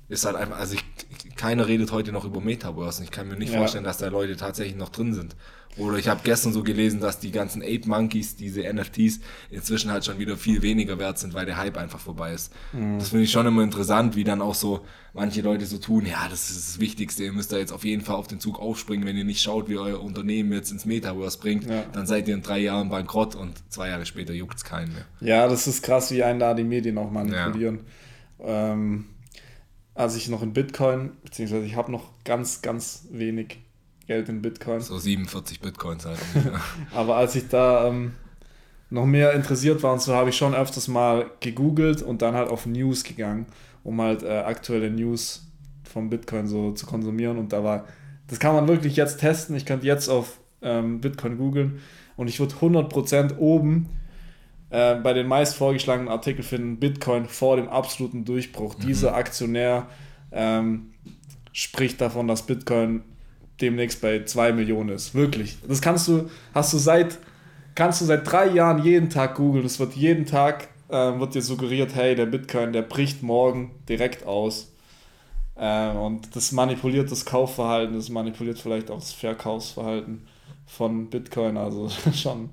ist 0.10 0.26
halt 0.26 0.36
einfach, 0.36 0.58
also 0.58 0.76
ich, 0.76 1.36
keiner 1.36 1.68
redet 1.68 1.92
heute 1.92 2.12
noch 2.12 2.24
über 2.26 2.40
Metaverse. 2.40 3.00
und 3.00 3.06
Ich 3.06 3.12
kann 3.12 3.28
mir 3.28 3.36
nicht 3.36 3.52
Ja. 3.52 3.60
vorstellen, 3.60 3.84
dass 3.84 3.98
da 3.98 4.08
Leute 4.08 4.38
tatsächlich 4.38 4.78
noch 4.78 4.90
drin 4.90 5.14
sind. 5.14 5.36
Oder 5.78 5.98
ich 5.98 6.08
habe 6.08 6.22
gestern 6.24 6.54
so 6.54 6.64
gelesen, 6.64 7.00
dass 7.00 7.20
die 7.20 7.32
ganzen 7.32 7.62
Ape 7.62 7.88
Monkeys, 7.88 8.36
diese 8.36 8.62
NFTs, 8.72 9.20
inzwischen 9.52 9.92
halt 9.92 10.06
schon 10.06 10.18
wieder 10.20 10.36
viel 10.38 10.62
weniger 10.62 10.98
wert 11.00 11.20
sind, 11.20 11.34
weil 11.34 11.46
der 11.46 11.58
Hype 11.58 11.78
einfach 11.78 12.00
vorbei 12.00 12.34
ist. 12.34 12.52
Das 12.98 13.10
finde 13.10 13.26
ich 13.26 13.32
schon 13.32 13.46
immer 13.46 13.64
interessant, 13.64 14.16
wie 14.16 14.24
dann 14.24 14.42
auch 14.42 14.56
so 14.56 14.82
manche 15.14 15.42
Leute 15.42 15.66
so 15.66 15.78
tun, 15.78 16.06
ja, 16.06 16.28
das 16.30 16.50
ist 16.50 16.58
das 16.76 16.80
Wichtigste, 16.80 17.24
ihr 17.24 17.32
müsst 17.34 17.52
da 17.52 17.58
jetzt 17.58 17.72
auf 17.72 17.84
jeden 17.86 18.04
Fall 18.04 18.16
auf 18.16 18.28
den 18.28 18.40
Zug 18.40 18.60
aufspringen, 18.60 19.06
wenn 19.08 19.18
ihr 19.18 19.24
nicht 19.24 19.42
schaut, 19.42 19.68
wie 19.70 19.78
euer 19.78 20.02
Unternehmen 20.02 20.52
jetzt 20.54 20.72
ins 20.72 20.86
Metaverse 20.86 21.40
bringt, 21.40 21.68
Ja. 21.70 21.84
dann 21.92 22.06
seid 22.06 22.28
ihr 22.28 22.36
in 22.36 22.42
drei 22.44 22.60
Jahren 22.60 22.90
bankrott 22.90 23.36
und 23.36 23.54
zwei 23.72 23.90
Jahre 23.90 24.06
später 24.06 24.34
juckt's 24.34 24.64
keinen 24.64 24.94
mehr. 24.94 25.06
Ja, 25.22 25.48
das 25.48 25.68
ist 25.68 25.82
krass, 25.84 26.12
wie 26.12 26.24
einen 26.24 26.40
da 26.40 26.54
die 26.54 26.64
Medien 26.64 26.98
auch 27.00 27.10
manipulieren. 27.12 27.80
Ähm, 28.40 29.06
als 29.96 30.16
ich 30.16 30.30
noch 30.30 30.44
in 30.44 30.54
Bitcoin, 30.54 31.12
beziehungsweise 31.24 31.66
ich 31.66 31.76
habe 31.76 31.92
noch 31.92 32.12
ganz, 32.24 32.62
ganz 32.62 33.08
wenig 33.12 33.60
Geld 34.08 34.30
in 34.30 34.42
Bitcoin, 34.42 34.80
So 34.80 34.98
47 34.98 35.60
Bitcoins 35.60 36.06
halt. 36.06 36.20
aber 36.94 37.18
als 37.18 37.36
ich 37.36 37.48
da 37.50 37.88
ähm, 37.88 38.14
noch 38.90 39.06
mehr 39.06 39.34
interessiert 39.34 39.84
war 39.84 39.94
und 39.94 40.02
so, 40.02 40.14
habe 40.14 40.30
ich 40.30 40.38
schon 40.38 40.56
öfters 40.56 40.88
mal 40.88 41.30
gegoogelt 41.40 42.02
und 42.02 42.22
dann 42.22 42.34
halt 42.34 42.50
auf 42.50 42.66
News 42.66 43.04
gegangen, 43.04 43.48
um 43.84 44.02
halt 44.02 44.24
äh, 44.24 44.30
aktuelle 44.30 44.90
News 44.90 45.46
vom 45.84 46.10
Bitcoin 46.10 46.48
so 46.48 46.72
zu 46.72 46.86
konsumieren 46.86 47.38
und 47.38 47.54
da 47.54 47.64
war, 47.64 47.86
das 48.28 48.40
kann 48.40 48.56
man 48.56 48.68
wirklich 48.68 48.96
jetzt 48.96 49.20
testen, 49.20 49.56
ich 49.56 49.66
könnte 49.66 49.86
jetzt 49.86 50.10
auf 50.10 50.40
ähm, 50.62 51.02
Bitcoin 51.02 51.38
googeln, 51.38 51.80
Und 52.16 52.28
ich 52.30 52.40
würde 52.40 52.56
100% 52.56 53.38
oben 53.38 53.90
äh, 54.70 54.96
bei 54.96 55.14
den 55.14 55.28
meist 55.28 55.56
vorgeschlagenen 55.56 56.10
Artikeln 56.10 56.44
finden, 56.44 56.78
Bitcoin 56.78 57.26
vor 57.26 57.58
dem 57.58 57.70
absoluten 57.70 58.26
Durchbruch. 58.26 58.78
Mhm. 58.78 58.88
Dieser 58.88 59.16
Aktionär 59.16 59.88
ähm, 60.32 60.94
spricht 61.54 62.02
davon, 62.02 62.28
dass 62.28 62.46
Bitcoin 62.46 63.04
demnächst 63.62 64.02
bei 64.02 64.24
2 64.24 64.54
Millionen 64.54 64.90
ist. 64.90 65.16
Wirklich. 65.16 65.58
Das 65.68 65.82
kannst 65.82 66.08
du, 66.08 66.30
hast 66.54 66.74
du 66.74 66.78
seit, 66.78 67.18
kannst 67.76 68.02
du 68.02 68.06
seit 68.06 68.30
drei 68.30 68.48
Jahren 68.48 68.84
jeden 68.84 69.10
Tag 69.10 69.36
googeln. 69.36 69.66
Es 69.66 69.80
wird 69.80 69.94
jeden 69.94 70.26
Tag, 70.26 70.70
äh, 70.90 71.20
wird 71.20 71.36
dir 71.36 71.42
suggeriert, 71.42 71.96
hey, 71.96 72.16
der 72.16 72.26
Bitcoin, 72.26 72.74
der 72.74 72.84
bricht 72.84 73.24
morgen 73.24 73.72
direkt 73.90 74.26
aus. 74.26 74.72
Äh, 75.56 75.90
und 75.90 76.36
das 76.36 76.52
manipuliert 76.52 77.12
das 77.12 77.26
Kaufverhalten, 77.26 77.96
das 77.96 78.10
manipuliert 78.10 78.60
vielleicht 78.60 78.92
auch 78.92 79.00
das 79.00 79.14
Verkaufsverhalten 79.14 80.28
von 80.66 81.10
Bitcoin. 81.10 81.58
Also 81.58 81.90
schon 82.14 82.50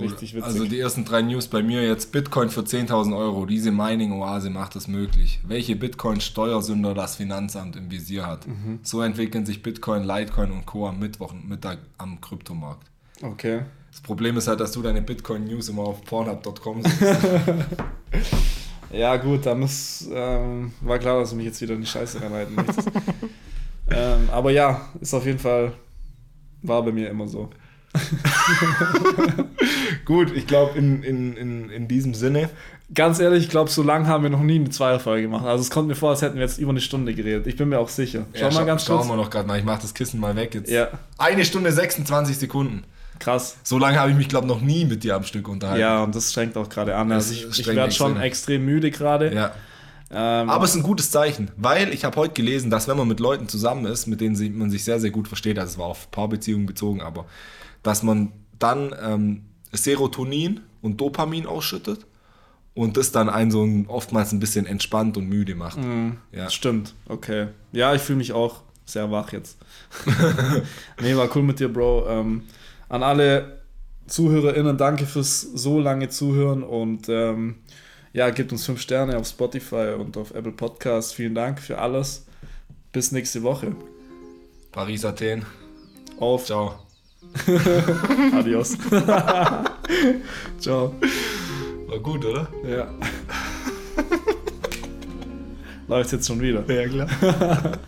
richtig 0.00 0.34
witzig. 0.34 0.44
Also 0.44 0.64
die 0.64 0.78
ersten 0.78 1.04
drei 1.04 1.22
News 1.22 1.48
bei 1.48 1.62
mir 1.62 1.82
jetzt. 1.86 2.12
Bitcoin 2.12 2.50
für 2.50 2.60
10.000 2.60 3.16
Euro. 3.16 3.46
Diese 3.46 3.70
Mining-Oase 3.70 4.50
macht 4.50 4.76
es 4.76 4.88
möglich. 4.88 5.40
Welche 5.46 5.76
Bitcoin-Steuersünder 5.76 6.94
das 6.94 7.16
Finanzamt 7.16 7.76
im 7.76 7.90
Visier 7.90 8.26
hat. 8.26 8.46
Mhm. 8.46 8.80
So 8.82 9.02
entwickeln 9.02 9.46
sich 9.46 9.62
Bitcoin, 9.62 10.04
Litecoin 10.04 10.52
und 10.52 10.66
Co. 10.66 10.86
am 10.88 10.98
Mittwochmittag 10.98 11.78
am 11.98 12.20
Kryptomarkt. 12.20 12.90
Okay. 13.22 13.62
Das 13.90 14.00
Problem 14.00 14.36
ist 14.36 14.48
halt, 14.48 14.60
dass 14.60 14.72
du 14.72 14.82
deine 14.82 15.02
Bitcoin-News 15.02 15.70
immer 15.70 15.82
auf 15.82 16.04
pornhub.com 16.04 16.82
siehst. 16.82 17.02
ja 18.92 19.16
gut, 19.16 19.46
da 19.46 19.54
muss, 19.54 20.08
ähm, 20.12 20.72
war 20.80 20.98
klar, 20.98 21.20
dass 21.20 21.30
du 21.30 21.36
mich 21.36 21.46
jetzt 21.46 21.60
wieder 21.60 21.74
in 21.74 21.80
die 21.80 21.86
Scheiße 21.86 22.20
reinhalten 22.20 22.54
möchtest. 22.54 22.88
ähm, 23.90 24.28
aber 24.30 24.50
ja, 24.50 24.88
ist 25.00 25.14
auf 25.14 25.26
jeden 25.26 25.38
Fall, 25.38 25.72
war 26.62 26.82
bei 26.82 26.92
mir 26.92 27.08
immer 27.10 27.26
so. 27.26 27.50
Gut, 30.04 30.34
ich 30.34 30.46
glaube, 30.46 30.78
in, 30.78 31.02
in, 31.02 31.36
in, 31.36 31.70
in 31.70 31.88
diesem 31.88 32.14
Sinne. 32.14 32.50
Ganz 32.94 33.20
ehrlich, 33.20 33.44
ich 33.44 33.50
glaube, 33.50 33.70
so 33.70 33.82
lange 33.82 34.06
haben 34.06 34.22
wir 34.22 34.30
noch 34.30 34.42
nie 34.42 34.56
eine 34.56 34.70
Zweierfolge 34.70 35.22
gemacht. 35.22 35.44
Also 35.44 35.62
es 35.62 35.70
kommt 35.70 35.88
mir 35.88 35.94
vor, 35.94 36.10
als 36.10 36.22
hätten 36.22 36.36
wir 36.36 36.42
jetzt 36.42 36.58
über 36.58 36.70
eine 36.70 36.80
Stunde 36.80 37.14
geredet. 37.14 37.46
Ich 37.46 37.56
bin 37.56 37.68
mir 37.68 37.78
auch 37.78 37.88
sicher. 37.88 38.24
Schau 38.32 38.40
ja, 38.40 38.46
mal 38.46 38.52
scha 38.52 38.64
ganz 38.64 38.84
schauen 38.84 38.96
kurz. 38.96 39.06
Schauen 39.06 39.16
wir 39.16 39.22
noch 39.22 39.30
gerade 39.30 39.46
mal. 39.46 39.58
Ich 39.58 39.64
mache 39.64 39.82
das 39.82 39.92
Kissen 39.92 40.20
mal 40.20 40.34
weg 40.36 40.54
jetzt. 40.54 40.70
Ja. 40.70 40.88
Eine 41.18 41.44
Stunde 41.44 41.70
26 41.70 42.38
Sekunden. 42.38 42.84
Krass. 43.18 43.58
So 43.62 43.78
lange 43.78 43.98
habe 43.98 44.10
ich 44.10 44.16
mich, 44.16 44.28
glaube 44.28 44.46
ich, 44.46 44.52
noch 44.52 44.60
nie 44.60 44.84
mit 44.84 45.04
dir 45.04 45.16
am 45.16 45.24
Stück 45.24 45.48
unterhalten. 45.48 45.80
Ja, 45.80 46.02
und 46.02 46.14
das 46.14 46.32
schränkt 46.32 46.56
auch 46.56 46.68
gerade 46.68 46.96
an. 46.96 47.12
Also 47.12 47.34
ich, 47.34 47.58
ich 47.58 47.66
werde 47.66 47.92
schon 47.92 48.20
extrem 48.20 48.64
müde 48.64 48.90
gerade. 48.90 49.34
Ja. 49.34 49.52
Ähm, 50.10 50.48
Aber 50.48 50.64
es 50.64 50.70
ist 50.70 50.76
ein 50.76 50.82
gutes 50.82 51.10
Zeichen, 51.10 51.50
weil 51.56 51.92
ich 51.92 52.04
habe 52.04 52.16
heute 52.16 52.32
gelesen, 52.32 52.70
dass 52.70 52.88
wenn 52.88 52.96
man 52.96 53.08
mit 53.08 53.20
Leuten 53.20 53.48
zusammen 53.48 53.84
ist, 53.84 54.06
mit 54.06 54.22
denen 54.22 54.56
man 54.56 54.70
sich 54.70 54.84
sehr, 54.84 55.00
sehr 55.00 55.10
gut 55.10 55.28
versteht, 55.28 55.58
also 55.58 55.72
es 55.72 55.78
war 55.78 55.86
auf 55.86 56.10
Paarbeziehungen 56.10 56.64
bezogen, 56.64 57.02
aber 57.02 57.26
dass 57.82 58.02
man 58.02 58.32
dann 58.58 58.94
ähm, 59.00 59.44
Serotonin 59.72 60.60
und 60.82 61.00
Dopamin 61.00 61.46
ausschüttet 61.46 62.06
und 62.74 62.96
das 62.96 63.12
dann 63.12 63.28
einen 63.28 63.50
so 63.50 63.62
ein, 63.62 63.86
oftmals 63.88 64.32
ein 64.32 64.40
bisschen 64.40 64.66
entspannt 64.66 65.16
und 65.16 65.28
müde 65.28 65.54
macht. 65.54 65.78
Mm, 65.78 66.12
ja. 66.32 66.48
Stimmt, 66.50 66.94
okay. 67.08 67.48
Ja, 67.72 67.94
ich 67.94 68.02
fühle 68.02 68.18
mich 68.18 68.32
auch 68.32 68.62
sehr 68.84 69.10
wach 69.10 69.32
jetzt. 69.32 69.58
nee, 71.02 71.14
war 71.16 71.28
cool 71.36 71.42
mit 71.42 71.60
dir, 71.60 71.72
Bro. 71.72 72.06
Ähm, 72.08 72.42
an 72.88 73.02
alle 73.02 73.62
ZuhörerInnen, 74.06 74.78
danke 74.78 75.06
fürs 75.06 75.40
so 75.40 75.80
lange 75.80 76.08
Zuhören 76.08 76.62
und 76.62 77.08
ähm, 77.08 77.56
ja, 78.12 78.30
gebt 78.30 78.52
uns 78.52 78.64
fünf 78.64 78.80
Sterne 78.80 79.18
auf 79.18 79.26
Spotify 79.26 79.94
und 79.98 80.16
auf 80.16 80.34
Apple 80.34 80.52
Podcasts. 80.52 81.12
Vielen 81.12 81.34
Dank 81.34 81.60
für 81.60 81.78
alles. 81.78 82.26
Bis 82.92 83.12
nächste 83.12 83.42
Woche. 83.42 83.76
Paris, 84.72 85.04
Athen. 85.04 85.44
Auf. 86.18 86.46
Ciao. 86.46 86.87
Adios. 88.34 88.76
Ciao. 90.58 90.94
War 91.86 91.98
gut, 92.00 92.24
oder? 92.24 92.48
Ja. 92.68 92.88
Läuft 95.88 96.12
jetzt 96.12 96.26
schon 96.26 96.40
wieder. 96.40 96.64
Ja, 96.68 96.88
klar. 96.88 97.78